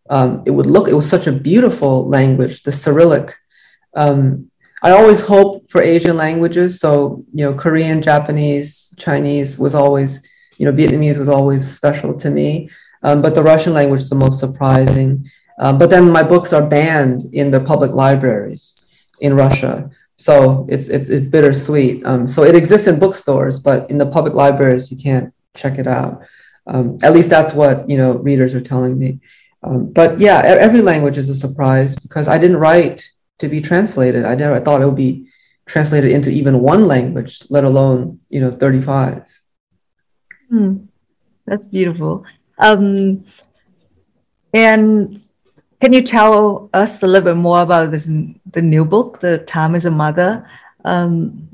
um, 0.09 0.43
it 0.45 0.51
would 0.51 0.65
look. 0.65 0.89
It 0.89 0.93
was 0.93 1.09
such 1.09 1.27
a 1.27 1.31
beautiful 1.31 2.07
language, 2.09 2.63
the 2.63 2.71
Cyrillic. 2.71 3.33
Um, 3.95 4.49
I 4.83 4.91
always 4.91 5.21
hope 5.21 5.69
for 5.71 5.81
Asian 5.81 6.17
languages. 6.17 6.79
So 6.79 7.23
you 7.33 7.45
know, 7.45 7.53
Korean, 7.53 8.01
Japanese, 8.01 8.93
Chinese 8.97 9.57
was 9.57 9.73
always, 9.73 10.27
you 10.57 10.65
know, 10.65 10.73
Vietnamese 10.73 11.17
was 11.17 11.29
always 11.29 11.65
special 11.65 12.13
to 12.17 12.29
me. 12.29 12.67
Um, 13.03 13.21
but 13.21 13.35
the 13.35 13.43
Russian 13.43 13.73
language 13.73 14.01
is 14.01 14.09
the 14.09 14.15
most 14.15 14.39
surprising. 14.39 15.29
Um, 15.59 15.77
but 15.77 15.89
then 15.89 16.11
my 16.11 16.23
books 16.23 16.51
are 16.51 16.65
banned 16.65 17.23
in 17.33 17.51
the 17.51 17.61
public 17.61 17.91
libraries 17.91 18.75
in 19.21 19.35
Russia. 19.35 19.89
So 20.21 20.67
it's 20.69 20.87
it's 20.87 21.09
it's 21.09 21.25
bittersweet. 21.25 22.05
Um, 22.05 22.27
so 22.27 22.43
it 22.43 22.53
exists 22.53 22.87
in 22.87 22.99
bookstores, 22.99 23.59
but 23.59 23.89
in 23.89 23.97
the 23.97 24.05
public 24.05 24.35
libraries 24.35 24.91
you 24.91 24.97
can't 24.97 25.33
check 25.55 25.79
it 25.79 25.87
out. 25.87 26.23
Um, 26.67 26.99
at 27.01 27.13
least 27.13 27.31
that's 27.31 27.53
what 27.53 27.89
you 27.89 27.97
know 27.97 28.17
readers 28.17 28.53
are 28.53 28.61
telling 28.61 28.99
me. 28.99 29.19
Um, 29.63 29.91
but 29.91 30.19
yeah, 30.19 30.41
every 30.45 30.81
language 30.81 31.17
is 31.17 31.29
a 31.29 31.35
surprise 31.35 31.95
because 31.95 32.27
I 32.27 32.37
didn't 32.37 32.57
write 32.57 33.09
to 33.39 33.47
be 33.47 33.61
translated. 33.61 34.25
I 34.25 34.35
never 34.35 34.59
thought 34.59 34.81
it 34.81 34.85
would 34.85 34.95
be 34.95 35.27
translated 35.65 36.11
into 36.11 36.29
even 36.29 36.59
one 36.59 36.87
language, 36.87 37.41
let 37.49 37.63
alone 37.63 38.19
you 38.29 38.41
know 38.41 38.51
thirty 38.51 38.81
five. 38.81 39.23
Hmm. 40.49 40.85
That's 41.47 41.63
beautiful. 41.63 42.25
Um, 42.59 43.25
and 44.53 45.19
can 45.81 45.93
you 45.93 46.03
tell 46.03 46.69
us 46.73 47.01
a 47.01 47.07
little 47.07 47.33
bit 47.33 47.37
more 47.37 47.61
about 47.61 47.91
this 47.91 48.09
the 48.51 48.61
new 48.61 48.85
book, 48.85 49.19
The 49.19 49.39
Time 49.39 49.73
is 49.75 49.85
a 49.85 49.91
Mother? 49.91 50.47
Um, 50.85 51.49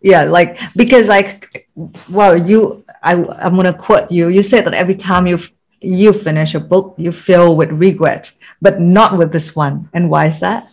yeah, 0.00 0.24
like 0.24 0.58
because 0.74 1.08
like 1.08 1.68
well, 2.08 2.36
you 2.36 2.84
I 3.02 3.12
I'm 3.14 3.54
gonna 3.54 3.72
quote 3.72 4.10
you. 4.10 4.28
You 4.28 4.42
said 4.42 4.64
that 4.66 4.74
every 4.74 4.94
time 4.94 5.26
you 5.26 5.38
you 5.80 6.12
finish 6.12 6.54
a 6.54 6.60
book, 6.60 6.94
you 6.98 7.12
feel 7.12 7.54
with 7.54 7.70
regret, 7.70 8.32
but 8.60 8.80
not 8.80 9.16
with 9.16 9.32
this 9.32 9.54
one. 9.54 9.88
And 9.94 10.10
why 10.10 10.26
is 10.26 10.40
that? 10.40 10.70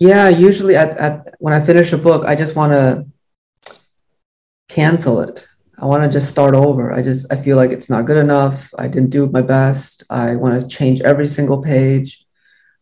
Yeah, 0.00 0.28
usually 0.28 0.76
at, 0.76 0.96
at 0.98 1.34
when 1.38 1.54
I 1.54 1.60
finish 1.60 1.92
a 1.92 1.98
book, 1.98 2.24
I 2.24 2.34
just 2.34 2.56
want 2.56 2.72
to 2.72 3.06
cancel 4.68 5.20
it. 5.20 5.46
I 5.80 5.86
want 5.86 6.02
to 6.02 6.10
just 6.10 6.28
start 6.28 6.54
over. 6.54 6.92
I 6.92 7.00
just 7.00 7.26
I 7.32 7.36
feel 7.36 7.56
like 7.56 7.70
it's 7.70 7.88
not 7.88 8.04
good 8.04 8.18
enough. 8.18 8.72
I 8.78 8.86
didn't 8.86 9.10
do 9.10 9.26
my 9.28 9.40
best. 9.40 10.04
I 10.10 10.36
want 10.36 10.60
to 10.60 10.68
change 10.68 11.00
every 11.00 11.26
single 11.26 11.62
page. 11.62 12.22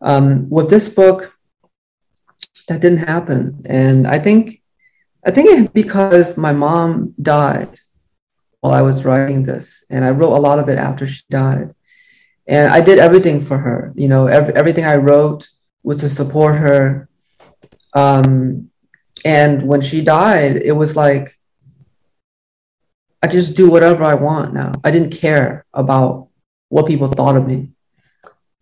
Um, 0.01 0.51
with 0.51 0.69
this 0.69 0.89
book, 0.89 1.33
that 2.67 2.81
didn't 2.81 3.07
happen, 3.07 3.63
and 3.67 4.07
I 4.07 4.19
think 4.19 4.63
I 5.25 5.31
think 5.31 5.49
it 5.51 5.73
because 5.73 6.37
my 6.37 6.53
mom 6.53 7.15
died 7.23 7.81
while 8.61 8.73
I 8.73 8.83
was 8.83 9.05
writing 9.05 9.45
this, 9.45 9.85
and 9.91 10.05
I 10.05 10.11
wrote 10.11 10.37
a 10.37 10.41
lot 10.41 10.59
of 10.59 10.69
it 10.69 10.79
after 10.79 11.07
she 11.07 11.23
died, 11.31 11.75
and 12.49 12.73
I 12.73 12.81
did 12.81 12.99
everything 12.99 13.41
for 13.41 13.59
her. 13.59 13.93
You 13.95 14.09
know, 14.09 14.27
every, 14.27 14.55
everything 14.55 14.85
I 14.85 14.97
wrote 14.97 15.49
was 15.85 16.01
to 16.01 16.09
support 16.09 16.57
her. 16.57 17.09
Um, 17.95 18.71
and 19.25 19.63
when 19.63 19.83
she 19.83 20.03
died, 20.03 20.57
it 20.57 20.73
was 20.73 20.97
like 20.97 21.38
I 23.23 23.27
just 23.27 23.57
do 23.57 23.71
whatever 23.71 24.05
I 24.05 24.15
want 24.15 24.55
now. 24.55 24.73
I 24.85 24.91
didn't 24.91 25.11
care 25.11 25.67
about 25.75 26.29
what 26.69 26.87
people 26.87 27.09
thought 27.09 27.37
of 27.37 27.47
me. 27.47 27.71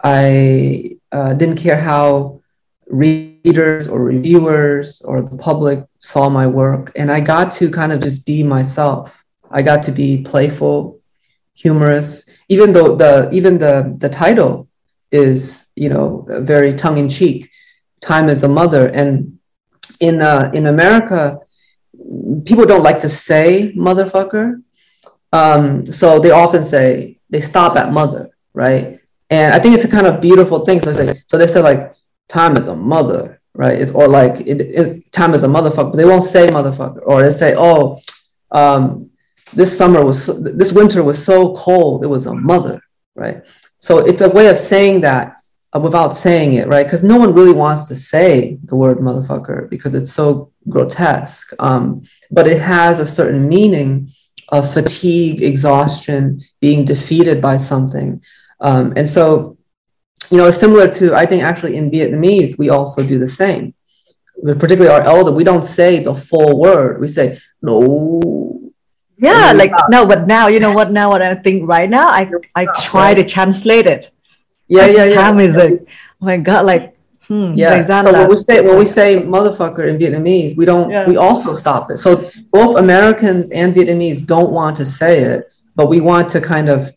I 0.02 0.98
uh, 1.12 1.34
didn't 1.34 1.56
care 1.56 1.78
how 1.78 2.40
readers 2.86 3.88
or 3.88 4.02
reviewers 4.02 5.02
or 5.02 5.22
the 5.22 5.36
public 5.36 5.84
saw 6.00 6.28
my 6.28 6.46
work. 6.46 6.92
And 6.96 7.10
I 7.10 7.20
got 7.20 7.52
to 7.52 7.70
kind 7.70 7.92
of 7.92 8.00
just 8.00 8.24
be 8.24 8.42
myself. 8.42 9.24
I 9.50 9.62
got 9.62 9.82
to 9.84 9.92
be 9.92 10.22
playful, 10.22 11.00
humorous, 11.54 12.24
even 12.48 12.72
though 12.72 12.96
the 12.96 13.28
even 13.32 13.58
the 13.58 13.94
the 13.98 14.08
title 14.08 14.68
is 15.12 15.66
you 15.76 15.88
know 15.88 16.26
very 16.28 16.74
tongue 16.74 16.98
in 16.98 17.08
cheek. 17.08 17.50
Time 18.00 18.28
is 18.28 18.42
a 18.42 18.48
mother, 18.48 18.88
and 18.88 19.38
in 20.00 20.22
uh, 20.22 20.50
in 20.54 20.66
America, 20.66 21.38
people 22.44 22.66
don't 22.66 22.82
like 22.82 22.98
to 23.00 23.08
say 23.08 23.72
motherfucker. 23.76 24.62
Um, 25.32 25.90
so 25.90 26.18
they 26.18 26.30
often 26.30 26.64
say 26.64 27.18
they 27.30 27.40
stop 27.40 27.76
at 27.76 27.92
mother, 27.92 28.30
right? 28.54 29.00
And 29.30 29.54
I 29.54 29.58
think 29.58 29.74
it's 29.74 29.84
a 29.84 29.90
kind 29.90 30.06
of 30.06 30.20
beautiful 30.20 30.64
thing. 30.64 30.80
So 30.80 30.92
they 30.92 31.14
say, 31.14 31.22
so 31.26 31.38
they 31.38 31.46
say 31.46 31.60
like 31.60 31.94
time 32.28 32.56
is 32.56 32.68
a 32.68 32.76
mother, 32.76 33.40
right? 33.54 33.80
It's 33.80 33.90
or 33.90 34.08
like 34.08 34.40
it 34.40 34.60
is 34.60 35.04
time 35.10 35.34
is 35.34 35.42
a 35.42 35.48
motherfucker, 35.48 35.90
but 35.90 35.96
they 35.96 36.04
won't 36.04 36.24
say 36.24 36.48
motherfucker, 36.48 37.02
or 37.04 37.22
they 37.22 37.30
say, 37.30 37.54
oh, 37.56 38.00
um, 38.52 39.10
this 39.52 39.76
summer 39.76 40.04
was 40.04 40.26
this 40.26 40.72
winter 40.72 41.02
was 41.02 41.22
so 41.22 41.54
cold, 41.54 42.04
it 42.04 42.08
was 42.08 42.26
a 42.26 42.34
mother, 42.34 42.80
right? 43.14 43.44
So 43.80 43.98
it's 43.98 44.20
a 44.20 44.28
way 44.28 44.48
of 44.48 44.58
saying 44.58 45.02
that 45.02 45.36
without 45.82 46.16
saying 46.16 46.54
it, 46.54 46.68
right? 46.68 46.86
Because 46.86 47.02
no 47.02 47.16
one 47.16 47.34
really 47.34 47.52
wants 47.52 47.88
to 47.88 47.94
say 47.94 48.58
the 48.64 48.76
word 48.76 48.98
motherfucker 48.98 49.68
because 49.68 49.94
it's 49.94 50.12
so 50.12 50.52
grotesque. 50.68 51.52
Um, 51.58 52.02
but 52.30 52.46
it 52.46 52.60
has 52.60 53.00
a 53.00 53.06
certain 53.06 53.48
meaning 53.48 54.10
of 54.50 54.72
fatigue, 54.72 55.42
exhaustion, 55.42 56.40
being 56.60 56.84
defeated 56.84 57.42
by 57.42 57.56
something. 57.56 58.22
Um, 58.60 58.92
and 58.96 59.08
so, 59.08 59.56
you 60.30 60.38
know, 60.38 60.46
it's 60.46 60.58
similar 60.58 60.88
to, 60.92 61.14
I 61.14 61.26
think 61.26 61.42
actually 61.42 61.76
in 61.76 61.90
Vietnamese, 61.90 62.58
we 62.58 62.70
also 62.70 63.06
do 63.06 63.18
the 63.18 63.28
same. 63.28 63.74
Particularly 64.44 64.88
our 64.88 65.00
elder, 65.00 65.32
we 65.32 65.44
don't 65.44 65.64
say 65.64 65.98
the 65.98 66.14
full 66.14 66.60
word. 66.60 67.00
We 67.00 67.08
say, 67.08 67.38
no, 67.62 68.46
yeah 69.18 69.52
like 69.52 69.70
stop. 69.70 69.90
no 69.90 70.06
but 70.06 70.26
now 70.26 70.46
you 70.46 70.60
know 70.60 70.74
what 70.74 70.92
now 70.92 71.10
what 71.10 71.22
i 71.22 71.34
think 71.34 71.66
right 71.66 71.88
now 71.88 72.08
i 72.08 72.30
i 72.54 72.66
try 72.76 73.14
to 73.14 73.24
translate 73.24 73.86
it 73.86 74.10
yeah, 74.68 74.86
yeah, 74.86 75.04
yeah. 75.04 75.14
Time 75.14 75.40
is 75.40 75.56
like, 75.56 75.86
oh 76.20 76.26
my 76.26 76.36
god, 76.36 76.66
like 76.66 76.96
hmm, 77.26 77.52
yeah. 77.54 77.86
So 78.02 78.12
when 78.12 78.28
we 78.28 78.38
say 78.38 78.60
when 78.60 78.78
we 78.78 78.86
say 78.86 79.16
motherfucker 79.22 79.88
in 79.88 79.98
Vietnamese, 79.98 80.56
we 80.56 80.64
don't 80.64 80.90
yeah. 80.90 81.06
we 81.06 81.16
also 81.16 81.54
stop 81.54 81.90
it. 81.90 81.98
So 81.98 82.22
both 82.50 82.78
Americans 82.78 83.50
and 83.50 83.74
Vietnamese 83.74 84.24
don't 84.24 84.52
want 84.52 84.76
to 84.78 84.86
say 84.86 85.20
it, 85.20 85.52
but 85.74 85.88
we 85.88 86.00
want 86.00 86.28
to 86.30 86.40
kind 86.40 86.68
of 86.68 86.90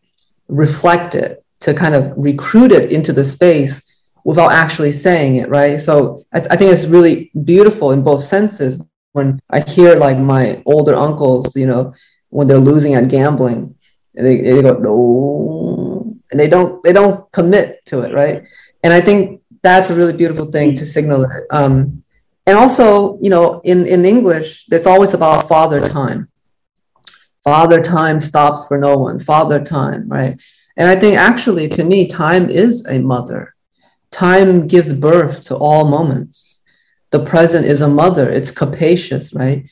reflect 0.48 1.16
it, 1.16 1.44
to 1.62 1.74
kind 1.74 1.96
of 1.96 2.14
recruit 2.18 2.72
it 2.72 2.92
into 2.92 3.14
the 3.14 3.24
space 3.24 3.82
without 4.24 4.52
actually 4.52 4.92
saying 4.92 5.38
it, 5.38 5.50
right? 5.50 5.80
So 5.80 6.24
I, 6.34 6.40
I 6.40 6.56
think 6.56 6.74
it's 6.74 6.86
really 6.86 7.32
beautiful 7.44 7.92
in 7.92 8.04
both 8.04 8.24
senses. 8.24 8.82
When 9.14 9.40
I 9.50 9.62
hear 9.62 9.96
like 9.96 10.18
my 10.18 10.62
older 10.66 10.94
uncles, 10.94 11.56
you 11.56 11.66
know, 11.66 11.94
when 12.30 12.48
they're 12.48 12.60
losing 12.60 12.94
at 12.94 13.10
gambling, 13.10 13.76
and 14.16 14.28
they, 14.28 14.42
they 14.42 14.62
go, 14.62 14.74
no, 14.74 15.79
and 16.32 16.39
they 16.39 16.48
don't 16.48 16.84
they 16.84 16.94
don't 16.94 17.32
commit 17.32 17.84
to 17.86 18.02
it 18.02 18.13
right? 18.13 18.48
And 18.84 18.94
i 18.94 19.02
think 19.02 19.42
that's 19.62 19.89
a 19.89 19.96
really 19.96 20.13
beautiful 20.13 20.46
thing 20.46 20.74
to 20.76 20.86
signal 20.86 21.24
it 21.24 21.44
um, 21.52 22.04
and 22.46 22.58
also 22.58 23.20
you 23.22 23.30
know 23.30 23.62
in 23.63 23.86
in 23.86 24.06
english 24.06 24.65
there's 24.65 24.86
always 24.88 25.13
about 25.13 25.48
father 25.48 25.80
time. 25.88 26.28
Father 27.44 27.82
time 27.82 28.20
stops 28.20 28.68
for 28.68 28.78
no 28.78 28.98
one. 28.98 29.20
Father 29.20 29.63
time 29.63 30.08
right? 30.08 30.42
And 30.78 30.89
i 30.89 30.96
think 30.96 31.18
actually 31.18 31.68
to 31.70 31.84
me 31.84 32.08
time 32.08 32.50
is 32.50 32.86
a 32.86 33.00
mother. 33.00 33.56
Time 34.12 34.68
gives 34.68 34.94
birth 34.94 35.42
to 35.44 35.56
all 35.56 35.88
moments. 35.88 36.62
The 37.12 37.24
present 37.24 37.65
is 37.65 37.82
a 37.82 37.88
mother. 37.88 38.30
It's 38.30 38.52
capacious 38.52 39.34
right? 39.34 39.70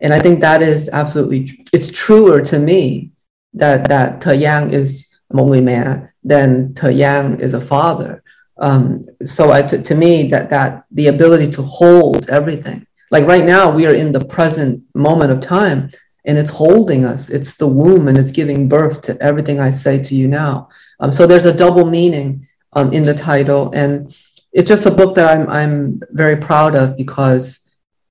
And 0.00 0.12
i 0.12 0.18
think 0.18 0.40
that 0.40 0.60
is 0.62 0.88
absolutely 0.92 1.48
it's 1.72 1.90
truer 1.90 2.40
to 2.42 2.58
me 2.58 3.10
that 3.54 3.88
that 3.88 4.20
Te 4.20 4.34
Yang 4.34 4.72
is 4.72 5.08
only 5.32 5.60
man, 5.60 6.10
then 6.22 6.74
Te 6.74 6.90
Yang 6.90 7.40
is 7.40 7.54
a 7.54 7.60
father. 7.60 8.22
Um, 8.58 9.02
so 9.24 9.50
I, 9.50 9.62
to, 9.62 9.82
to 9.82 9.94
me, 9.94 10.28
that 10.28 10.50
that 10.50 10.84
the 10.90 11.08
ability 11.08 11.50
to 11.52 11.62
hold 11.62 12.28
everything, 12.30 12.86
like 13.10 13.26
right 13.26 13.44
now, 13.44 13.70
we 13.70 13.86
are 13.86 13.94
in 13.94 14.12
the 14.12 14.24
present 14.24 14.82
moment 14.94 15.30
of 15.30 15.40
time, 15.40 15.90
and 16.24 16.38
it's 16.38 16.50
holding 16.50 17.04
us. 17.04 17.28
It's 17.28 17.56
the 17.56 17.68
womb 17.68 18.08
and 18.08 18.16
it's 18.16 18.30
giving 18.30 18.68
birth 18.68 19.02
to 19.02 19.20
everything 19.22 19.60
I 19.60 19.70
say 19.70 20.02
to 20.02 20.14
you 20.14 20.28
now. 20.28 20.68
Um, 21.00 21.12
so 21.12 21.26
there's 21.26 21.44
a 21.44 21.56
double 21.56 21.88
meaning 21.88 22.46
um, 22.72 22.92
in 22.92 23.02
the 23.02 23.14
title, 23.14 23.70
and 23.74 24.16
it's 24.52 24.68
just 24.68 24.86
a 24.86 24.90
book 24.90 25.14
that 25.16 25.26
I'm 25.26 25.48
I'm 25.48 26.00
very 26.10 26.36
proud 26.36 26.74
of 26.74 26.96
because 26.96 27.60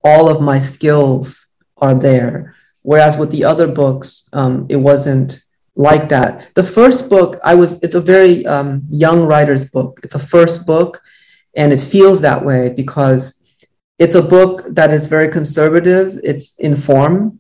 all 0.04 0.30
of 0.30 0.42
my 0.42 0.60
skills 0.60 1.48
are 1.78 1.96
there. 1.96 2.56
Whereas 2.84 3.18
with 3.18 3.32
the 3.32 3.44
other 3.44 3.68
books, 3.68 4.30
um, 4.34 4.66
it 4.70 4.76
wasn't 4.76 5.44
like 5.76 6.10
that. 6.10 6.50
The 6.56 6.64
first 6.64 7.10
book, 7.10 7.40
I 7.44 7.56
was 7.56 7.80
it's 7.82 7.96
a 7.96 8.02
very 8.02 8.46
um, 8.46 8.84
young 8.90 9.26
writer's 9.26 9.66
book. 9.66 10.00
It's 10.04 10.16
a 10.16 10.20
first 10.20 10.66
book, 10.66 11.02
and 11.56 11.74
it 11.74 11.82
feels 11.82 12.22
that 12.22 12.46
way 12.46 12.70
because 12.70 13.42
it's 14.00 14.16
a 14.16 14.22
book 14.22 14.64
that 14.70 14.92
is 14.92 15.08
very 15.08 15.30
conservative. 15.30 16.20
It's 16.24 16.60
in 16.60 16.76
form. 16.76 17.40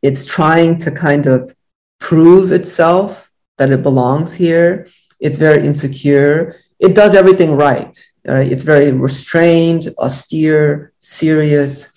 It's 0.00 0.24
trying 0.24 0.78
to 0.78 0.90
kind 0.90 1.26
of 1.26 1.54
prove 2.00 2.52
itself 2.52 3.30
that 3.58 3.70
it 3.70 3.82
belongs 3.82 4.34
here. 4.34 4.86
It's 5.20 5.38
very 5.38 5.64
insecure. 5.64 6.56
It 6.80 6.94
does 6.94 7.14
everything 7.14 7.54
right. 7.54 7.96
right? 8.26 8.50
It's 8.50 8.64
very 8.64 8.90
restrained, 8.90 9.88
austere, 9.98 10.92
serious. 10.98 11.91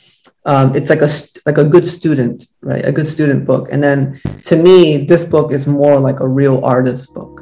Um, 0.47 0.75
it's 0.75 0.89
like 0.91 1.01
a 1.01 1.09
like 1.47 1.57
a 1.57 1.65
good 1.65 1.87
student, 1.87 2.45
right? 2.61 2.85
A 2.85 2.91
good 2.91 3.07
student 3.07 3.45
book. 3.45 3.69
And 3.71 3.83
then 3.83 4.21
to 4.43 4.55
me, 4.55 5.05
this 5.05 5.25
book 5.25 5.51
is 5.51 5.65
more 5.65 5.99
like 5.99 6.19
a 6.19 6.27
real 6.27 6.63
artist 6.63 7.13
book. 7.15 7.41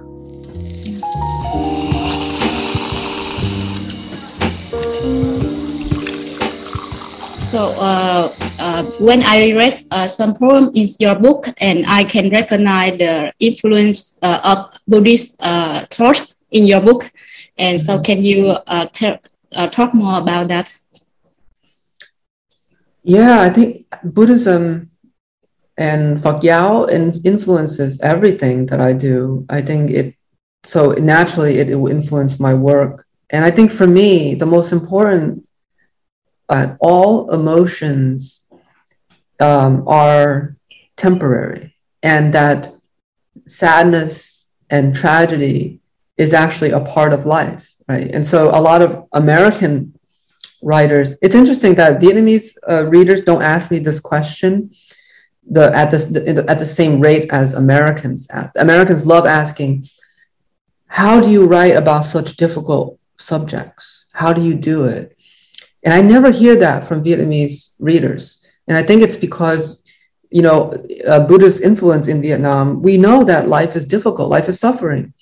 So 7.52 7.76
uh, 7.76 8.34
uh, 8.58 8.84
when 9.00 9.22
I 9.22 9.52
read 9.52 9.84
uh, 9.92 10.08
some 10.08 10.34
poem 10.34 10.72
in 10.74 10.88
your 11.00 11.16
book, 11.16 11.48
and 11.58 11.86
I 11.86 12.06
can 12.06 12.30
recognize 12.30 12.98
the 12.98 13.34
influence 13.40 14.18
uh, 14.24 14.40
of 14.44 14.80
Buddhist 14.88 15.36
uh, 15.42 15.86
thought 15.92 16.34
in 16.52 16.66
your 16.66 16.80
book, 16.80 17.12
and 17.58 17.80
so 17.80 17.94
mm-hmm. 17.94 18.04
can 18.04 18.24
you 18.24 18.48
uh, 18.66 18.88
talk 19.68 19.94
more 19.94 20.20
about 20.20 20.48
that? 20.48 20.72
Yeah, 23.04 23.42
I 23.42 23.50
think 23.50 23.86
Buddhism 24.04 24.90
and 25.78 26.22
Phật 26.22 26.42
giáo 26.42 26.88
influences 27.24 28.00
everything 28.02 28.66
that 28.68 28.80
I 28.80 28.94
do. 28.94 29.46
I 29.50 29.62
think 29.62 29.92
it 29.92 30.16
so 30.64 30.92
naturally 30.94 31.58
it, 31.60 31.70
it 31.70 31.76
will 31.76 31.92
influence 31.92 32.40
my 32.40 32.54
work. 32.54 33.06
And 33.30 33.44
I 33.44 33.52
think 33.52 33.72
for 33.72 33.88
me, 33.88 34.36
the 34.36 34.46
most 34.46 34.72
important 34.72 35.46
that 36.48 36.78
all 36.80 37.30
emotions 37.32 38.46
um, 39.40 39.84
are 39.88 40.56
temporary 40.96 41.76
and 42.02 42.34
that 42.34 42.70
sadness 43.48 44.50
and 44.70 44.96
tragedy 44.96 45.82
is 46.18 46.34
actually 46.34 46.72
a 46.72 46.80
part 46.80 47.12
of 47.12 47.26
life, 47.26 47.74
right? 47.90 48.10
And 48.14 48.26
so 48.26 48.50
a 48.50 48.62
lot 48.62 48.82
of 48.82 49.06
American 49.12 49.94
writers, 50.64 51.16
it's 51.22 51.36
interesting 51.36 51.76
that 51.76 52.02
Vietnamese 52.02 52.56
uh, 52.70 52.88
readers 52.88 53.22
don't 53.22 53.42
ask 53.42 53.70
me 53.70 53.80
this 53.80 54.00
question 54.00 54.72
the, 55.50 55.76
at, 55.76 55.92
this, 55.92 56.06
the, 56.06 56.46
at 56.48 56.60
the 56.60 56.66
same 56.66 57.02
rate 57.02 57.30
as 57.32 57.54
Americans. 57.54 58.28
Americans 58.56 59.06
love 59.06 59.26
asking, 59.26 59.86
how 60.88 61.20
do 61.20 61.30
you 61.30 61.48
write 61.48 61.76
about 61.76 62.06
such 62.06 62.38
difficult 62.38 63.00
subjects? 63.18 64.06
How 64.14 64.32
do 64.32 64.42
you 64.44 64.54
do 64.54 64.86
it? 64.86 65.18
And 65.84 65.94
I 65.94 66.02
never 66.02 66.32
hear 66.32 66.56
that 66.58 66.88
from 66.88 67.04
Vietnamese 67.04 67.74
readers. 67.80 68.46
And 68.68 68.78
I 68.78 68.84
think 68.84 69.02
it's 69.02 69.18
because, 69.18 69.84
you 70.30 70.42
know, 70.42 70.72
uh, 71.08 71.28
influence 71.62 72.08
in 72.08 72.22
Vietnam, 72.22 72.82
we 72.82 72.98
know 72.98 73.24
that 73.26 73.48
life 73.48 73.76
is 73.76 73.86
difficult, 73.86 74.30
life 74.30 74.48
is 74.48 74.60
suffering. 74.60 75.14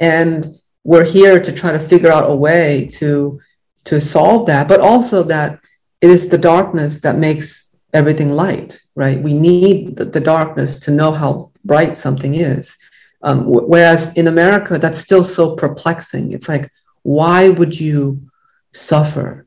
And 0.00 0.56
we're 0.82 1.04
here 1.04 1.40
to 1.40 1.52
try 1.52 1.70
to 1.70 1.78
figure 1.78 2.10
out 2.10 2.30
a 2.30 2.34
way 2.34 2.88
to, 2.94 3.40
to 3.84 4.00
solve 4.00 4.46
that, 4.46 4.68
but 4.68 4.80
also 4.80 5.22
that 5.24 5.60
it 6.00 6.10
is 6.10 6.28
the 6.28 6.38
darkness 6.38 7.00
that 7.00 7.18
makes 7.18 7.74
everything 7.92 8.30
light, 8.30 8.80
right? 8.94 9.20
We 9.20 9.34
need 9.34 9.96
the, 9.96 10.20
darkness 10.20 10.80
to 10.80 10.90
know 10.90 11.12
how 11.12 11.50
bright 11.64 11.96
something 11.96 12.34
is. 12.34 12.76
Um, 13.22 13.44
whereas 13.46 14.16
in 14.16 14.26
America, 14.28 14.78
that's 14.78 14.98
still 14.98 15.22
so 15.22 15.54
perplexing. 15.54 16.32
It's 16.32 16.48
like, 16.48 16.70
why 17.02 17.50
would 17.50 17.78
you 17.78 18.20
suffer? 18.72 19.46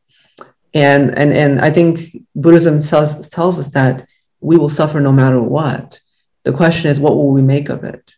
And, 0.73 1.17
and, 1.17 1.33
and 1.33 1.59
I 1.59 1.71
think 1.71 2.17
Buddhism 2.35 2.79
tells, 2.79 3.27
tells 3.29 3.59
us 3.59 3.69
that 3.69 4.07
we 4.39 4.57
will 4.57 4.69
suffer 4.69 5.01
no 5.01 5.11
matter 5.11 5.41
what. 5.41 5.99
The 6.43 6.53
question 6.53 6.91
is, 6.91 6.99
what 6.99 7.15
will 7.15 7.31
we 7.31 7.41
make 7.41 7.69
of 7.69 7.83
it? 7.83 8.15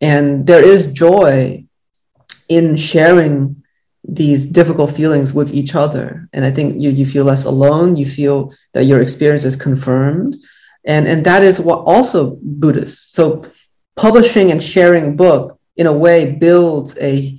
And 0.00 0.46
there 0.46 0.64
is 0.64 0.86
joy 0.86 1.64
in 2.48 2.76
sharing 2.76 3.62
these 4.08 4.46
difficult 4.46 4.90
feelings 4.90 5.34
with 5.34 5.52
each 5.52 5.74
other. 5.74 6.28
And 6.32 6.44
I 6.44 6.50
think 6.50 6.80
you, 6.80 6.90
you 6.90 7.04
feel 7.04 7.24
less 7.24 7.44
alone, 7.44 7.96
you 7.96 8.06
feel 8.06 8.52
that 8.72 8.84
your 8.84 9.00
experience 9.00 9.44
is 9.44 9.56
confirmed. 9.56 10.36
And, 10.84 11.08
and 11.08 11.24
that 11.26 11.42
is 11.42 11.60
what 11.60 11.80
also 11.80 12.38
Buddhist. 12.42 13.12
So 13.14 13.44
publishing 13.96 14.50
and 14.50 14.62
sharing 14.62 15.06
a 15.06 15.12
book 15.12 15.58
in 15.76 15.86
a 15.86 15.92
way 15.92 16.32
builds 16.32 16.96
a 16.98 17.38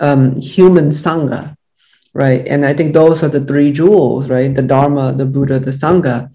um, 0.00 0.34
human 0.36 0.88
sangha 0.90 1.56
right? 2.18 2.46
And 2.48 2.66
I 2.66 2.74
think 2.74 2.94
those 2.94 3.22
are 3.22 3.28
the 3.28 3.44
three 3.44 3.70
jewels, 3.70 4.28
right? 4.28 4.52
The 4.52 4.62
Dharma, 4.62 5.12
the 5.12 5.24
Buddha, 5.24 5.60
the 5.60 5.70
Sangha. 5.70 6.30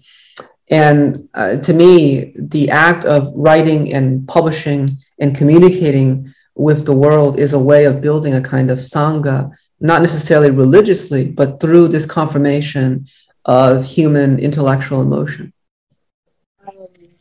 And 0.70 1.28
uh, 1.34 1.56
to 1.56 1.74
me, 1.74 2.32
the 2.38 2.70
act 2.70 3.04
of 3.04 3.30
writing 3.34 3.92
and 3.92 4.26
publishing 4.26 4.96
and 5.20 5.36
communicating 5.36 6.32
with 6.54 6.86
the 6.86 6.94
world 6.94 7.38
is 7.38 7.52
a 7.52 7.58
way 7.58 7.84
of 7.84 8.00
building 8.00 8.32
a 8.34 8.40
kind 8.40 8.70
of 8.70 8.78
Sangha, 8.78 9.52
not 9.84 10.00
necessarily 10.00 10.50
religiously, 10.50 11.28
but 11.28 11.60
through 11.60 11.88
this 11.88 12.06
confirmation 12.06 13.06
of 13.44 13.84
human 13.84 14.38
intellectual 14.38 15.02
emotion. 15.02 15.52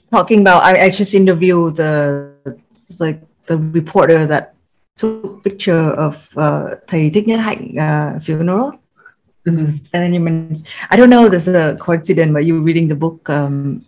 Talking 0.10 0.40
about, 0.40 0.64
I, 0.64 0.86
I 0.86 0.90
just 0.90 1.14
interviewed 1.14 1.76
the 1.76 2.32
like 3.00 3.20
the 3.48 3.58
reporter 3.58 4.26
that 4.28 4.56
took 4.96 5.44
picture 5.44 5.92
of 6.06 6.30
uh, 6.38 6.76
thầy 6.88 7.10
Thích 7.14 7.28
Nhất 7.28 7.40
Hạnh 7.40 7.76
uh, 7.78 8.20
funeral. 8.20 8.72
Mm-hmm. 9.46 9.76
And 9.92 10.00
then 10.04 10.14
you 10.14 10.22
mentioned, 10.22 10.66
I 10.90 10.96
don't 10.96 11.10
know, 11.10 11.28
there's 11.28 11.50
a 11.50 11.76
coincidence, 11.80 12.32
but 12.32 12.46
you 12.46 12.62
reading 12.62 12.88
the 12.88 12.96
book, 12.96 13.30
um, 13.30 13.82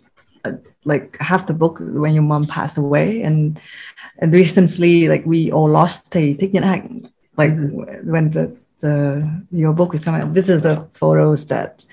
uh, 0.44 0.52
like 0.84 1.16
half 1.20 1.46
the 1.46 1.54
book 1.54 1.78
when 1.80 2.12
your 2.12 2.24
mom 2.24 2.46
passed 2.46 2.76
away, 2.76 3.22
and 3.22 3.58
and 4.18 4.32
recently, 4.32 5.08
like 5.08 5.24
we 5.24 5.50
all 5.50 5.70
lost 5.70 6.10
thầy 6.10 6.36
Thích 6.38 6.52
Nhất 6.52 6.64
Hạnh, 6.64 7.02
like 7.38 7.52
mm-hmm. 7.52 8.12
when 8.12 8.30
the 8.30 8.50
the 8.80 9.44
your 9.50 9.72
book 9.72 9.94
is 9.94 10.00
coming 10.00 10.22
out. 10.22 10.34
This 10.34 10.48
is 10.48 10.62
the 10.62 10.86
photos 10.92 11.46
that 11.46 11.84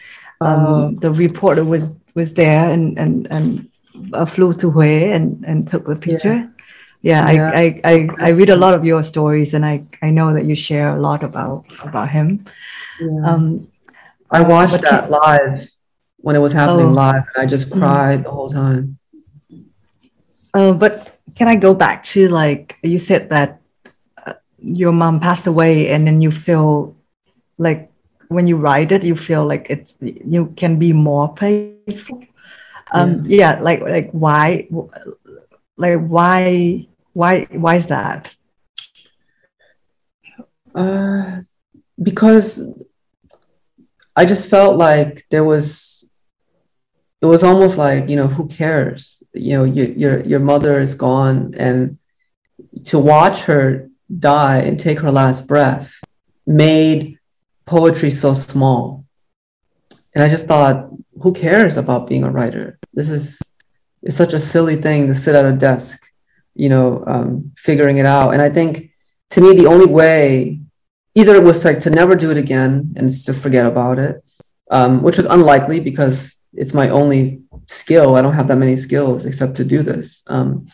um, 0.42 0.66
um, 0.66 0.96
the 0.98 1.12
reporter 1.12 1.64
was 1.64 1.92
was 2.16 2.34
there 2.34 2.72
and 2.72 2.98
and 3.00 3.28
and 3.32 3.70
uh, 4.14 4.26
flew 4.26 4.54
to 4.54 4.72
Huế 4.72 5.16
and 5.16 5.44
and 5.46 5.70
took 5.70 5.86
the 5.86 5.96
picture. 5.96 6.36
Yeah 6.36 6.48
yeah, 7.04 7.30
yeah. 7.32 7.52
I, 7.54 7.82
I, 7.84 7.92
I, 7.94 8.10
I, 8.20 8.30
read 8.30 8.50
a 8.50 8.56
lot 8.56 8.74
of 8.74 8.86
your 8.86 9.04
stories 9.04 9.54
and 9.54 9.66
I, 9.66 9.84
I 10.02 10.10
know 10.10 10.34
that 10.34 10.46
you 10.46 10.56
share 10.56 10.96
a 10.96 11.00
lot 11.00 11.22
about 11.22 11.66
about 11.84 12.10
him. 12.10 12.46
Yeah. 13.00 13.26
Um, 13.26 13.68
I 14.32 14.42
watched 14.42 14.82
that 14.82 15.10
live 15.10 15.70
when 16.22 16.38
it 16.38 16.40
was 16.40 16.54
happening 16.54 16.88
oh, 16.88 16.92
live 16.92 17.24
and 17.36 17.44
I 17.44 17.46
just 17.46 17.70
mm. 17.70 17.78
cried 17.78 18.22
mm. 18.22 18.24
the 18.24 18.32
whole 18.32 18.50
time. 18.50 18.98
Uh, 20.54 20.72
but 20.72 21.20
can 21.36 21.50
I 21.50 21.56
go 21.56 21.74
back 21.74 22.04
to 22.16 22.30
like 22.30 22.78
you 22.84 23.00
said 23.00 23.30
that 23.32 23.50
uh, 23.52 23.63
your 24.64 24.92
mom 24.92 25.20
passed 25.20 25.46
away 25.46 25.90
and 25.90 26.08
then 26.08 26.22
you 26.22 26.32
feel 26.32 26.96
like 27.58 27.92
when 28.30 28.48
you 28.48 28.58
write 28.58 28.92
it 28.92 29.04
you 29.04 29.16
feel 29.16 29.46
like 29.46 29.68
it's 29.70 29.96
you 30.02 30.54
can 30.56 30.80
be 30.80 30.94
more 30.94 31.32
playful 31.34 32.24
um 32.92 33.24
yeah, 33.26 33.56
yeah 33.56 33.62
like 33.62 33.82
like 33.82 34.10
why 34.12 34.68
like 35.78 36.00
why 36.08 36.88
why 37.14 37.46
why 37.52 37.76
is 37.76 37.88
that? 37.88 38.34
Uh, 40.76 41.42
because 42.02 42.60
I 44.16 44.26
just 44.26 44.50
felt 44.50 44.78
like 44.78 45.26
there 45.30 45.44
was 45.44 46.10
it 47.22 47.26
was 47.26 47.44
almost 47.44 47.78
like 47.78 48.10
you 48.10 48.16
know 48.16 48.28
who 48.28 48.48
cares? 48.48 49.22
You 49.34 49.58
know 49.58 49.64
your 49.64 49.88
your 49.88 50.22
your 50.22 50.40
mother 50.40 50.80
is 50.80 50.94
gone 50.94 51.54
and 51.58 51.98
to 52.86 53.00
watch 53.00 53.44
her 53.44 53.90
die 54.20 54.60
and 54.60 54.80
take 54.80 55.00
her 55.00 55.12
last 55.12 55.48
breath 55.48 56.00
made 56.46 57.18
poetry 57.66 58.10
so 58.10 58.34
small 58.34 59.06
and 60.14 60.24
i 60.24 60.28
just 60.28 60.48
thought 60.48 60.90
who 61.22 61.32
cares 61.32 61.78
about 61.78 62.10
being 62.10 62.24
a 62.24 62.32
writer 62.32 62.78
this 62.94 63.10
is 63.10 63.40
it's 64.02 64.18
such 64.18 64.34
a 64.34 64.40
silly 64.40 64.76
thing 64.76 65.08
to 65.08 65.16
sit 65.16 65.36
at 65.36 65.46
a 65.46 65.54
desk 65.54 66.10
you 66.56 66.70
know, 66.70 67.04
um, 67.08 67.52
figuring 67.58 67.98
it 67.98 68.06
out. 68.06 68.32
And 68.32 68.42
I 68.42 68.50
think 68.50 68.92
to 69.32 69.42
me, 69.42 69.54
the 69.54 69.68
only 69.68 69.88
way, 69.88 70.60
either 71.16 71.36
it 71.36 71.44
was 71.44 71.66
like 71.66 71.80
to 71.80 71.90
never 71.90 72.16
do 72.16 72.32
it 72.32 72.38
again 72.38 72.94
and 72.96 73.10
just 73.10 73.42
forget 73.42 73.66
about 73.66 74.00
it, 74.00 74.24
um, 74.72 75.02
which 75.02 75.20
is 75.20 75.26
unlikely 75.26 75.80
because 75.80 76.38
it's 76.54 76.74
my 76.74 76.90
only 76.90 77.42
skill. 77.66 78.16
I 78.16 78.22
don't 78.22 78.34
have 78.34 78.48
that 78.48 78.58
many 78.58 78.78
skills 78.78 79.26
except 79.26 79.56
to 79.56 79.64
do 79.64 79.82
this. 79.82 80.24
Um, 80.28 80.68